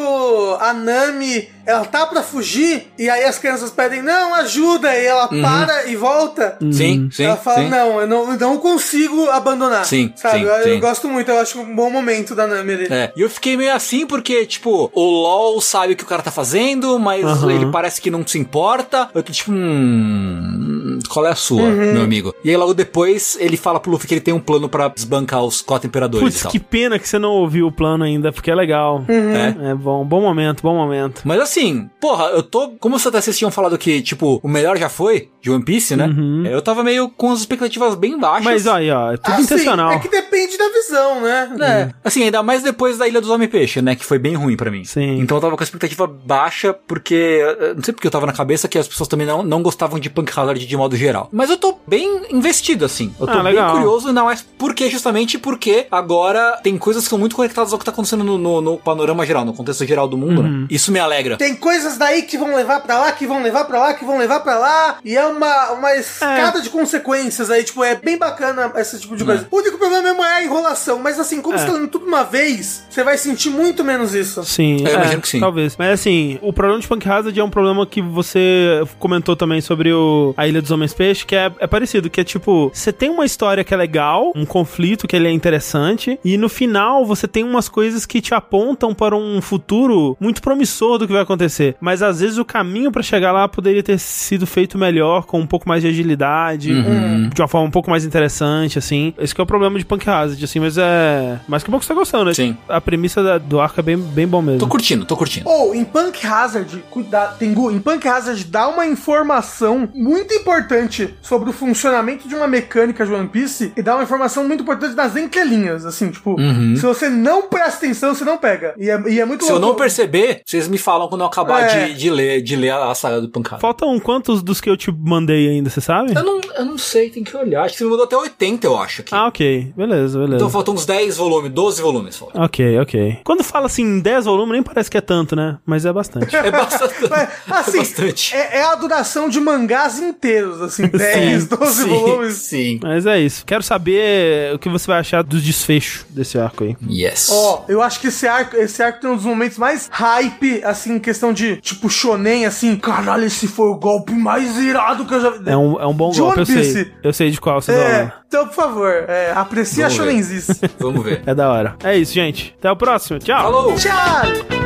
[0.59, 5.27] a Nami, ela tá pra fugir, e aí as crianças pedem, não, ajuda, e ela
[5.27, 6.57] para e volta.
[6.71, 7.23] Sim, sim.
[7.23, 7.69] ela fala, sim.
[7.69, 9.85] não, eu não, não consigo abandonar.
[9.85, 10.39] Sim, sabe?
[10.39, 12.87] sim, eu, eu gosto muito, eu acho um bom momento da Nami ali.
[12.89, 16.21] É, e eu fiquei meio assim porque, tipo, o LoL sabe o que o cara
[16.21, 17.51] tá fazendo, mas Aham.
[17.51, 19.09] ele parece que não se importa.
[19.13, 20.99] Eu tô tipo, hum.
[21.09, 21.93] Qual é a sua, Uhum.
[21.93, 22.33] meu amigo?
[22.43, 25.43] E aí logo depois ele fala pro Luffy que ele tem um plano pra desbancar
[25.43, 26.51] os quatro imperadores Putz, e tal.
[26.51, 29.03] que pena que você não ouviu o plano ainda, porque é legal.
[29.07, 29.71] É.
[29.71, 31.21] É bom, bom momento, bom momento.
[31.25, 31.54] Mas assim,
[32.01, 32.71] porra, eu tô.
[32.79, 36.09] Como vocês tinham falado que, tipo, o melhor já foi de One Piece, né?
[36.49, 38.45] Eu tava meio com as expectativas bem baixas.
[38.47, 38.51] Uhum.
[38.51, 39.91] Mas aí, ó, é tudo Assim, intencional.
[39.91, 41.51] é que depende da visão, né?
[41.61, 43.95] É, assim, ainda mais depois da Ilha dos Homem-Peixe, né?
[43.95, 44.83] Que foi bem ruim pra mim.
[44.83, 45.19] Sim.
[45.19, 47.41] Então eu tava com a expectativa baixa, porque.
[47.59, 49.99] eh, Não sei porque eu tava na cabeça que as pessoas também não, não gostavam
[49.99, 51.29] de Punk Hazard de modo geral.
[51.31, 53.13] Mas eu tô bem investido, assim.
[53.19, 53.71] Eu tô Ah, bem legal.
[53.73, 57.85] curioso, ainda mais porque, justamente porque agora tem coisas que são muito conectadas ao que
[57.85, 60.61] tá acontecendo no, no- no panorama geral, no contexto geral do mundo, Uhum.
[60.61, 60.67] né?
[60.71, 61.37] Isso me alegra.
[61.37, 64.17] Tem coisas daí que vão levar pra lá, que vão levar pra lá, que vão
[64.17, 64.97] levar pra lá.
[65.03, 67.63] E é uma, uma escada de consequências aí.
[67.63, 69.47] Tipo, é bem bacana esse tipo de coisa.
[69.49, 70.99] O único problema mesmo é a enrolação.
[70.99, 71.57] Mas assim, como É.
[71.59, 74.43] você tá lendo tudo uma vez, você vai sentir muito menos isso.
[74.43, 75.39] Sim, Eu é, imagino que sim.
[75.39, 75.75] Talvez.
[75.77, 79.91] Mas assim, o problema de Punk Hazard é um problema que você comentou também sobre
[79.93, 83.09] o, a Ilha dos Homens Peixe, que é, é parecido, que é tipo, você tem
[83.09, 87.27] uma história que é legal, um conflito que ele é interessante, e no final você
[87.27, 91.75] tem umas coisas que te apontam para um futuro muito promissor do que vai acontecer.
[91.79, 95.47] Mas às vezes o caminho pra chegar lá poderia ter sido feito melhor, com um
[95.47, 97.29] pouco mais de agilidade, Uhum.
[97.33, 99.13] de uma forma um pouco mais interessante, assim.
[99.17, 101.39] Esse que é o problema de Punk Hazard, assim, mas é.
[101.47, 102.33] Mas que bom que você tá gostando, né?
[102.33, 102.57] Sim.
[102.67, 104.59] A premissa da- do arco é bem, bem bom mesmo.
[104.59, 105.47] Tô curtindo, tô curtindo.
[105.49, 111.49] Ou, em Punk Hazard, cuidado, Tengu, em Punk Hazard dá uma informação muito importante sobre
[111.49, 115.15] o funcionamento de uma mecânica de One Piece e dá uma informação muito importante nas
[115.15, 116.35] entrelinhas, assim, tipo,
[116.75, 118.73] se você não presta atenção, você não pega.
[118.77, 119.81] E é, e é muito Se eu não louco.
[119.81, 121.87] perceber, vocês me falam quando eu acabar É.
[121.87, 123.59] de, de ler, de ler a, saga do Pancada.
[123.61, 126.13] Faltam quantos dos que eu te mandei ainda, você sabe?
[126.15, 127.63] Eu não, eu não sei, tem que olhar.
[127.63, 129.01] Acho que você me mandou até 80, eu acho.
[129.01, 129.13] Aqui.
[129.13, 129.73] Ah, ok.
[129.75, 130.35] Beleza, beleza.
[130.35, 132.17] Então faltam uns 10 volumes, 12 volumes.
[132.17, 132.43] faltam.
[132.43, 133.19] Ok, ok.
[133.23, 135.57] Quando fala assim em 10 volumes, nem parece que é tanto, né?
[135.65, 136.35] Mas é bastante.
[136.35, 137.05] É bastante.
[137.05, 138.35] É, assim, é bastante.
[138.35, 142.33] é, é a duração de mangás inteiros, assim, 10, 12 sim, volumes.
[142.35, 142.79] Sim.
[142.81, 143.45] Mas é isso.
[143.45, 146.75] Quero saber o que você vai achar dos desfechos desse arco aí.
[146.89, 147.29] Yes.
[147.31, 150.95] Ó, eu acho que esse arco, esse arco tem um dos momentos mais hype, assim,
[150.95, 155.21] em questão de, tipo, shonen, assim, caralho, esse foi o golpe mais irado que eu
[155.21, 155.49] já vi.
[155.49, 156.91] É um, é um bom De golpe, eu sei.
[157.03, 158.11] Eu sei de qual você tá É, falando.
[158.27, 160.09] então, por favor, é, aprecie a Vamos ver.
[160.11, 160.61] shonenzice.
[160.79, 161.21] Vamos ver.
[161.25, 161.75] É da hora.
[161.83, 162.55] É isso, gente.
[162.59, 163.19] Até o próximo.
[163.19, 163.41] Tchau.
[163.43, 163.75] Falou!
[163.75, 164.64] Tchau!